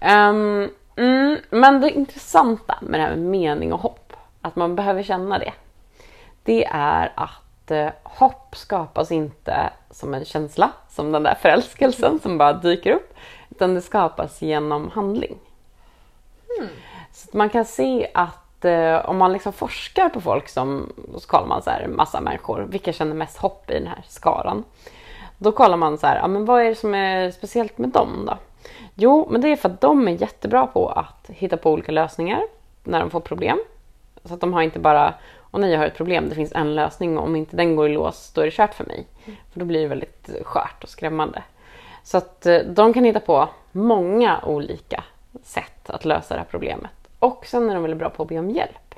Um, 0.00 0.70
mm, 0.96 1.38
men 1.50 1.80
det 1.80 1.90
intressanta 1.90 2.78
med 2.80 3.00
det 3.00 3.04
här 3.04 3.16
med 3.16 3.18
mening 3.18 3.72
och 3.72 3.80
hopp, 3.80 4.12
att 4.40 4.56
man 4.56 4.76
behöver 4.76 5.02
känna 5.02 5.38
det. 5.38 5.52
Det 6.42 6.64
är 6.64 7.12
att 7.16 7.30
eh, 7.70 7.88
hopp 8.02 8.56
skapas 8.56 9.12
inte 9.12 9.70
som 9.90 10.14
en 10.14 10.24
känsla, 10.24 10.72
som 10.88 11.12
den 11.12 11.22
där 11.22 11.34
förälskelsen 11.34 12.20
som 12.20 12.38
bara 12.38 12.52
dyker 12.52 12.92
upp, 12.92 13.14
utan 13.50 13.74
det 13.74 13.80
skapas 13.80 14.42
genom 14.42 14.90
handling. 14.90 15.38
Mm. 16.58 16.70
Så 17.12 17.36
man 17.36 17.48
kan 17.48 17.64
se 17.64 18.10
att 18.14 18.64
eh, 18.64 19.10
om 19.10 19.16
man 19.16 19.32
liksom 19.32 19.52
forskar 19.52 20.08
på 20.08 20.20
folk 20.20 20.48
som, 20.48 20.92
så 21.18 21.28
kollar 21.28 21.46
man 21.46 21.62
så 21.62 21.70
här 21.70 21.86
massa 21.86 22.20
människor, 22.20 22.66
vilka 22.68 22.92
känner 22.92 23.14
mest 23.14 23.36
hopp 23.36 23.70
i 23.70 23.74
den 23.74 23.86
här 23.86 24.04
skaran? 24.08 24.64
Då 25.38 25.52
kollar 25.52 25.76
man 25.76 25.98
så 25.98 26.06
här, 26.06 26.16
ja, 26.16 26.26
men 26.26 26.44
vad 26.44 26.62
är 26.62 26.68
det 26.68 26.74
som 26.74 26.94
är 26.94 27.30
speciellt 27.30 27.78
med 27.78 27.88
dem 27.88 28.24
då? 28.26 28.38
Jo, 28.94 29.28
men 29.30 29.40
det 29.40 29.48
är 29.48 29.56
för 29.56 29.68
att 29.68 29.80
de 29.80 30.08
är 30.08 30.12
jättebra 30.12 30.66
på 30.66 30.88
att 30.88 31.26
hitta 31.28 31.56
på 31.56 31.70
olika 31.72 31.92
lösningar. 31.92 32.42
när 32.84 33.00
de 33.00 33.10
får 33.10 33.20
problem. 33.20 33.58
Så 34.24 34.34
att 34.34 34.40
de 34.40 34.52
har 34.52 34.62
inte 34.62 34.78
bara, 34.78 35.14
och 35.56 35.60
nej 35.60 35.70
jag 35.70 35.78
har 35.78 35.86
ett 35.86 35.96
problem, 35.96 36.28
det 36.28 36.34
finns 36.34 36.52
en 36.52 36.74
lösning 36.74 37.18
och 37.18 37.24
om 37.24 37.36
inte 37.36 37.56
den 37.56 37.76
går 37.76 37.88
i 37.88 37.92
lås 37.92 38.32
då 38.34 38.40
är 38.40 38.44
det 38.44 38.50
kört 38.50 38.74
för 38.74 38.84
mig. 38.84 39.06
För 39.24 39.60
då 39.60 39.64
blir 39.64 39.80
det 39.80 39.86
väldigt 39.86 40.30
skört 40.42 40.84
och 40.84 40.88
skrämmande. 40.88 41.42
Så 42.02 42.18
att 42.18 42.46
eh, 42.46 42.58
de 42.58 42.92
kan 42.92 43.04
hitta 43.04 43.20
på 43.20 43.48
många 43.72 44.40
olika 44.44 45.04
sätt 45.42 45.90
att 45.90 46.04
lösa 46.04 46.34
det 46.34 46.40
här 46.40 46.46
problemet. 46.50 46.90
Och 47.18 47.46
sen 47.46 47.70
är 47.70 47.74
de 47.74 47.82
väldigt 47.82 47.98
bra 47.98 48.10
på 48.10 48.22
att 48.22 48.28
be 48.28 48.38
om 48.38 48.50
hjälp. 48.50 48.94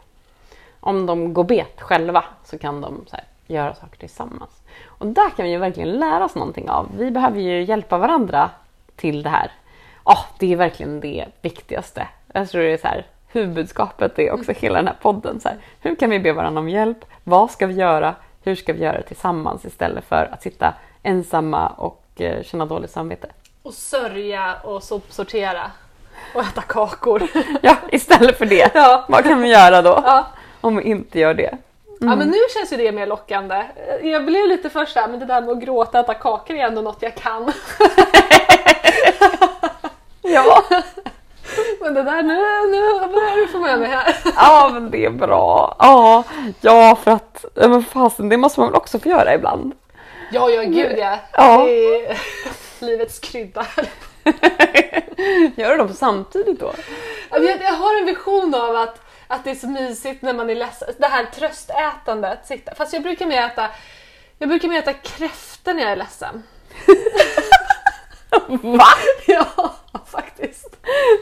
Om 0.80 1.06
de 1.06 1.34
går 1.34 1.44
bet 1.44 1.80
själva 1.80 2.24
så 2.44 2.58
kan 2.58 2.80
de 2.80 3.04
så 3.06 3.16
här, 3.16 3.24
göra 3.46 3.74
saker 3.74 3.98
tillsammans. 3.98 4.62
Och 4.86 5.06
där 5.06 5.30
kan 5.30 5.44
vi 5.44 5.50
ju 5.50 5.58
verkligen 5.58 5.92
lära 5.92 6.24
oss 6.24 6.34
någonting 6.34 6.70
av. 6.70 6.88
Vi 6.98 7.10
behöver 7.10 7.40
ju 7.40 7.62
hjälpa 7.64 7.98
varandra 7.98 8.50
till 8.96 9.22
det 9.22 9.30
här. 9.30 9.52
Oh, 10.04 10.24
det 10.38 10.52
är 10.52 10.56
verkligen 10.56 11.00
det 11.00 11.26
viktigaste. 11.42 12.08
Jag 12.32 12.48
tror 12.48 12.62
det 12.62 12.72
är 12.72 12.78
så 12.78 12.88
här, 12.88 13.06
huvudskapet 13.28 14.18
är 14.18 14.32
också 14.32 14.52
hela 14.52 14.78
den 14.78 14.86
här 14.86 14.96
podden. 15.02 15.40
Så 15.40 15.48
här, 15.48 15.58
hur 15.80 15.94
kan 15.94 16.10
vi 16.10 16.20
be 16.20 16.32
varandra 16.32 16.60
om 16.60 16.68
hjälp? 16.68 17.04
Vad 17.24 17.50
ska 17.50 17.66
vi 17.66 17.74
göra? 17.74 18.14
Hur 18.42 18.54
ska 18.54 18.72
vi 18.72 18.82
göra 18.82 18.96
det 18.96 19.02
tillsammans 19.02 19.64
istället 19.64 20.04
för 20.04 20.28
att 20.32 20.42
sitta 20.42 20.74
ensamma 21.02 21.68
och 21.68 22.04
eh, 22.16 22.42
känna 22.42 22.66
dåligt 22.66 22.90
samvete? 22.90 23.28
Och 23.62 23.74
sörja 23.74 24.54
och 24.64 24.82
sopsortera. 24.82 25.70
Och 26.34 26.42
äta 26.42 26.60
kakor. 26.60 27.22
Ja, 27.62 27.76
istället 27.92 28.38
för 28.38 28.46
det. 28.46 28.70
Ja. 28.74 29.04
Vad 29.08 29.24
kan 29.24 29.40
vi 29.42 29.48
göra 29.48 29.82
då? 29.82 30.02
Ja. 30.04 30.26
Om 30.60 30.76
vi 30.76 30.82
inte 30.82 31.18
gör 31.18 31.34
det? 31.34 31.56
ja 32.00 32.16
men 32.16 32.28
nu 32.28 32.38
känns 32.54 32.72
ju 32.72 32.76
det 32.76 32.92
mer 32.92 33.06
lockande. 33.06 33.64
Jag 34.02 34.24
blev 34.24 34.46
lite 34.46 34.70
först 34.70 34.92
såhär, 34.92 35.08
men 35.08 35.20
det 35.20 35.26
där 35.26 35.40
med 35.40 35.50
att 35.50 35.60
gråta 35.60 36.00
och 36.00 36.04
äta 36.04 36.14
kakor 36.14 36.56
är 36.56 36.66
ändå 36.66 36.80
något 36.82 37.02
jag 37.02 37.14
kan. 37.14 37.52
Ja. 40.28 40.64
Det 41.98 42.04
där, 42.04 42.22
nu, 42.22 42.34
nu 42.70 43.12
börjar 43.14 43.36
du 43.36 43.48
få 43.48 43.58
med 43.58 43.78
mig 43.78 43.88
här. 43.88 44.16
ja, 44.36 44.70
men 44.72 44.90
det 44.90 45.04
är 45.04 45.10
bra. 45.10 45.76
Ja, 45.78 46.24
ja 46.60 46.96
för 46.96 47.10
att 47.10 47.44
men 47.54 47.82
fasen, 47.82 48.28
det 48.28 48.36
måste 48.36 48.60
man 48.60 48.68
väl 48.68 48.76
också 48.76 48.98
få 48.98 49.08
göra 49.08 49.34
ibland. 49.34 49.74
Ja, 50.32 50.50
ja 50.50 50.62
gud 50.62 50.98
ja. 50.98 51.18
Ja. 51.32 51.64
Det 51.64 52.06
är 52.06 52.18
livets 52.86 53.18
krydda. 53.18 53.66
Gör 55.56 55.70
du 55.70 55.76
dem 55.76 55.94
samtidigt 55.94 56.60
då? 56.60 56.72
Jag, 57.30 57.44
jag 57.44 57.72
har 57.72 58.00
en 58.00 58.06
vision 58.06 58.54
av 58.54 58.76
att, 58.76 59.00
att 59.26 59.44
det 59.44 59.50
är 59.50 59.54
så 59.54 59.68
mysigt 59.68 60.22
när 60.22 60.34
man 60.34 60.50
är 60.50 60.54
ledsen. 60.54 60.88
Det 60.98 61.06
här 61.06 61.24
tröstätandet. 61.24 62.46
Sitta. 62.46 62.74
Fast 62.74 62.92
jag 62.92 63.02
brukar 63.02 63.26
mer 63.26 63.42
äta, 63.42 63.68
jag 64.38 64.48
brukar 64.48 64.68
mer 64.68 64.78
äta 64.78 64.92
kräftor 64.92 65.74
när 65.74 65.82
jag 65.82 65.92
är 65.92 65.96
ledsen. 65.96 66.42
Va? 68.48 68.84
Ja, 69.26 69.74
faktiskt. 70.10 70.76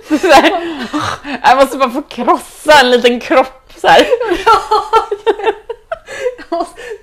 Så 0.20 0.28
här, 0.28 0.76
jag 1.43 1.57
måste 1.57 1.78
bara 1.78 1.91
få 1.91 2.03
krossa 2.03 2.80
en 2.80 2.91
liten 2.91 3.20
kropp 3.20 3.72
så 3.76 3.89
här. 3.89 4.07
Jag, 6.51 6.59
måste, 6.59 6.80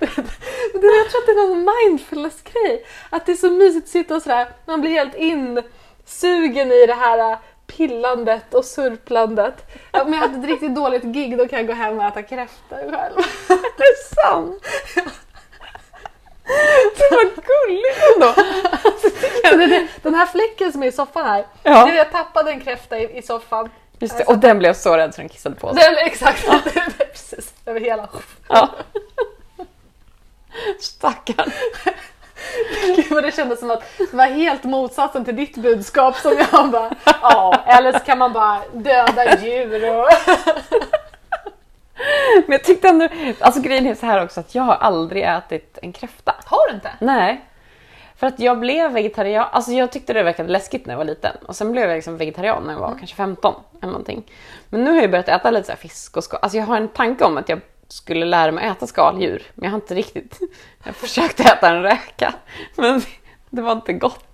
det, 0.80 0.86
jag 0.86 1.10
tror 1.10 1.20
att 1.20 1.26
det 1.26 1.32
är 1.32 1.48
någon 1.48 1.70
mindfulness-grej. 1.84 2.86
Att 3.10 3.26
det 3.26 3.32
är 3.32 3.36
så 3.36 3.50
mysigt 3.50 3.84
att 3.84 3.90
sitta 3.90 4.16
och 4.16 4.22
sådär, 4.22 4.48
man 4.66 4.80
blir 4.80 4.90
helt 4.90 5.14
insugen 5.14 6.72
i 6.72 6.86
det 6.86 6.94
här 6.94 7.32
äh, 7.32 7.38
pillandet 7.66 8.54
och 8.54 8.64
surplandet. 8.64 9.54
Om 9.90 10.12
jag 10.12 10.20
hade 10.20 10.38
ett 10.38 10.44
riktigt 10.44 10.74
dåligt 10.74 11.02
gig 11.02 11.38
då 11.38 11.48
kan 11.48 11.58
jag 11.58 11.66
gå 11.66 11.72
hem 11.72 11.98
och 11.98 12.04
äta 12.04 12.22
kräftor 12.22 12.76
själv. 12.76 13.16
Det 13.76 13.84
är 13.84 14.14
sant. 14.14 14.66
Det 16.96 17.10
var 17.10 17.24
gulligt 17.24 17.98
ändå. 18.14 18.32
Så 19.50 19.56
det, 19.56 19.66
det, 19.66 19.86
den 20.02 20.14
här 20.14 20.26
fläcken 20.26 20.72
som 20.72 20.82
är 20.82 20.86
i 20.86 20.92
soffan 20.92 21.26
här, 21.26 21.46
Ja. 21.62 21.84
det 21.86 21.92
är 21.92 21.96
jag 21.96 22.12
tappade 22.12 22.50
en 22.50 22.60
kräfta 22.60 22.98
i, 22.98 23.18
i 23.18 23.22
soffan. 23.22 23.70
Just 23.98 24.18
det, 24.18 24.24
och 24.24 24.38
den 24.38 24.58
blev 24.58 24.74
så 24.74 24.96
rädd 24.96 25.14
så 25.14 25.20
den 25.20 25.28
kissade 25.28 25.54
på 25.56 25.74
sig. 25.74 25.82
Den, 25.84 25.98
exakt, 25.98 26.46
precis. 27.12 27.52
Över 27.66 27.80
hela. 27.80 28.08
Ja. 28.48 28.70
Stackarn. 30.80 31.50
Gud 32.96 33.06
vad 33.10 33.24
det 33.24 33.36
kändes 33.36 33.60
som 33.60 33.70
att 33.70 33.82
det 33.98 34.16
var 34.16 34.26
helt 34.26 34.64
motsatsen 34.64 35.24
till 35.24 35.36
ditt 35.36 35.56
budskap 35.56 36.16
som 36.16 36.32
jag 36.52 36.70
bara, 36.70 36.94
ja, 37.04 37.62
eller 37.66 37.92
så 37.92 37.98
kan 37.98 38.18
man 38.18 38.32
bara 38.32 38.62
döda 38.72 39.38
djur 39.40 39.96
och... 39.98 40.08
Men 42.46 42.52
jag 42.52 42.64
tyckte 42.64 42.88
ändå, 42.88 43.08
alltså 43.40 43.60
grejen 43.60 43.86
är 43.86 43.94
så 43.94 44.06
här 44.06 44.24
också 44.24 44.40
att 44.40 44.54
jag 44.54 44.62
har 44.62 44.74
aldrig 44.74 45.22
ätit 45.22 45.78
en 45.82 45.92
kräfta. 45.92 46.34
Har 46.44 46.68
du 46.68 46.74
inte? 46.74 46.90
Nej. 47.00 47.44
För 48.16 48.26
att 48.26 48.40
jag 48.40 48.60
blev 48.60 48.92
vegetarian, 48.92 49.46
alltså 49.52 49.72
jag 49.72 49.92
tyckte 49.92 50.12
det 50.12 50.22
verkade 50.22 50.48
läskigt 50.48 50.86
när 50.86 50.92
jag 50.92 50.98
var 50.98 51.04
liten. 51.04 51.36
Och 51.46 51.56
sen 51.56 51.72
blev 51.72 51.88
jag 51.88 51.96
liksom 51.96 52.16
vegetarian 52.16 52.62
när 52.62 52.72
jag 52.72 52.80
var 52.80 52.96
kanske 52.98 53.16
15 53.16 53.54
eller 53.82 53.92
någonting. 53.92 54.22
Men 54.68 54.84
nu 54.84 54.90
har 54.90 55.00
jag 55.00 55.10
börjat 55.10 55.28
äta 55.28 55.50
lite 55.50 55.66
så 55.72 55.76
fisk 55.76 56.16
och 56.16 56.24
skal. 56.24 56.38
Alltså 56.42 56.58
jag 56.58 56.64
har 56.64 56.76
en 56.76 56.88
tanke 56.88 57.24
om 57.24 57.36
att 57.36 57.48
jag 57.48 57.60
skulle 57.88 58.26
lära 58.26 58.52
mig 58.52 58.66
äta 58.66 58.86
skaldjur. 58.86 59.42
Men 59.54 59.64
jag 59.64 59.70
har 59.70 59.76
inte 59.76 59.94
riktigt, 59.94 60.40
jag 60.84 60.94
försökte 60.94 61.42
äta 61.42 61.68
en 61.68 61.82
räka. 61.82 62.34
Men 62.76 63.02
det 63.50 63.62
var 63.62 63.72
inte 63.72 63.92
gott. 63.92 64.33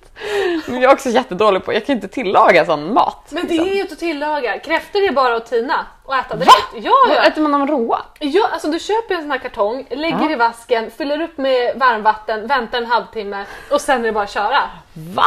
Men 0.66 0.80
jag 0.80 0.90
är 0.90 0.94
också 0.94 1.08
jättedålig 1.08 1.64
på, 1.64 1.72
jag 1.72 1.86
kan 1.86 1.94
inte 1.94 2.08
tillaga 2.08 2.66
sån 2.66 2.94
mat. 2.94 3.26
Men 3.30 3.42
det 3.46 3.48
liksom. 3.48 3.68
är 3.68 3.74
ju 3.74 3.80
inte 3.80 3.92
att 3.92 3.98
tillaga. 3.98 4.58
Kräftor 4.58 5.02
är 5.02 5.12
bara 5.12 5.36
att 5.36 5.46
tina 5.46 5.86
och 6.04 6.16
äta 6.16 6.36
direkt. 6.36 6.54
Ja, 6.74 6.92
Vad 7.08 7.16
ja. 7.16 7.22
Äter 7.22 7.42
man 7.42 7.50
dem 7.50 7.66
råa? 7.66 8.02
ja, 8.18 8.48
alltså 8.52 8.70
du 8.70 8.78
köper 8.78 9.14
en 9.14 9.20
sån 9.20 9.30
här 9.30 9.38
kartong, 9.38 9.86
lägger 9.90 10.20
Ja. 10.22 10.30
i 10.30 10.34
vasken, 10.34 10.90
fyller 10.90 11.20
upp 11.20 11.38
med 11.38 11.78
varmvatten, 11.78 12.46
väntar 12.46 12.78
en 12.78 12.86
halvtimme 12.86 13.44
och 13.70 13.80
sen 13.80 14.00
är 14.00 14.04
det 14.06 14.12
bara 14.12 14.24
att 14.24 14.30
köra. 14.30 14.62
Va? 14.92 15.26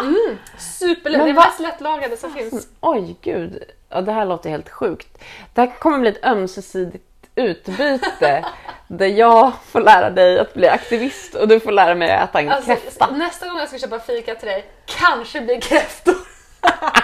Superlätt, 0.57 1.17
Men 1.17 1.25
det 1.25 1.31
är 1.31 1.45
mest 1.45 1.59
lättlagade 1.59 2.17
som 2.17 2.33
finns. 2.33 2.67
Oj, 2.81 3.15
gud. 3.21 3.63
Ja, 3.89 4.01
det 4.01 4.11
här 4.11 4.25
låter 4.25 4.49
helt 4.49 4.69
sjukt. 4.69 5.17
Det 5.53 5.61
här 5.61 5.79
kommer 5.79 5.99
bli 5.99 6.09
ett 6.09 6.25
ömsesidigt 6.25 7.05
utbyte 7.35 8.45
där 8.87 9.07
jag 9.07 9.51
får 9.65 9.81
lära 9.81 10.09
dig 10.09 10.39
att 10.39 10.53
bli 10.53 10.67
aktivist 10.67 11.35
och 11.35 11.47
du 11.47 11.59
får 11.59 11.71
lära 11.71 11.95
mig 11.95 12.11
att 12.11 12.29
äta 12.29 12.39
en 12.41 12.51
Alltså, 12.51 12.75
kräfta. 12.75 13.11
nästa 13.11 13.47
gång 13.47 13.57
jag 13.59 13.67
ska 13.67 13.77
köpa 13.77 13.99
fika 13.99 14.35
till 14.35 14.47
dig, 14.47 14.65
kanske 14.85 15.41
blir 15.41 15.61
kräftor. 15.61 16.15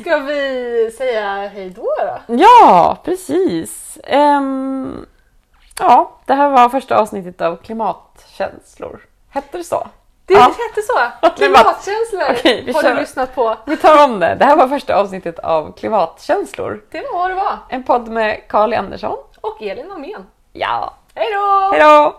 Ska 0.00 0.18
vi 0.18 0.90
säga 0.98 1.48
hej 1.48 1.70
då? 1.70 1.88
Ja, 2.26 2.98
precis. 3.04 3.98
Ehm, 4.04 5.06
ja, 5.78 6.18
det 6.26 6.34
här 6.34 6.48
var 6.50 6.68
första 6.68 6.98
avsnittet 6.98 7.40
av 7.40 7.56
Klimatkänslor. 7.56 9.00
Hette 9.30 9.58
det 9.58 9.64
så? 9.64 9.88
Det 10.26 10.34
Ja. 10.34 10.40
hette 10.40 10.82
så! 10.82 11.28
Klimatkänslor 11.36 12.22
Okej, 12.30 12.72
har 12.74 12.82
kör. 12.82 12.94
du 12.94 13.00
lyssnat 13.00 13.34
på. 13.34 13.56
Vi 13.66 13.76
tar 13.76 14.04
om 14.04 14.20
det. 14.20 14.34
Det 14.34 14.44
här 14.44 14.56
var 14.56 14.68
första 14.68 14.96
avsnittet 14.96 15.38
av 15.38 15.72
Klimatkänslor. 15.78 16.84
Det 16.90 17.00
var 17.00 17.18
vad 17.18 17.30
det 17.30 17.34
var. 17.34 17.58
En 17.68 17.82
podd 17.84 18.08
med 18.08 18.48
Carl 18.48 18.74
Andersson. 18.74 19.16
Och 19.40 19.62
Elin 19.62 19.92
Almén. 19.92 20.26
Ja, 20.52 20.94
Hej 21.14 21.26
då! 21.34 21.70
hej 21.72 21.80
då! 21.80 22.16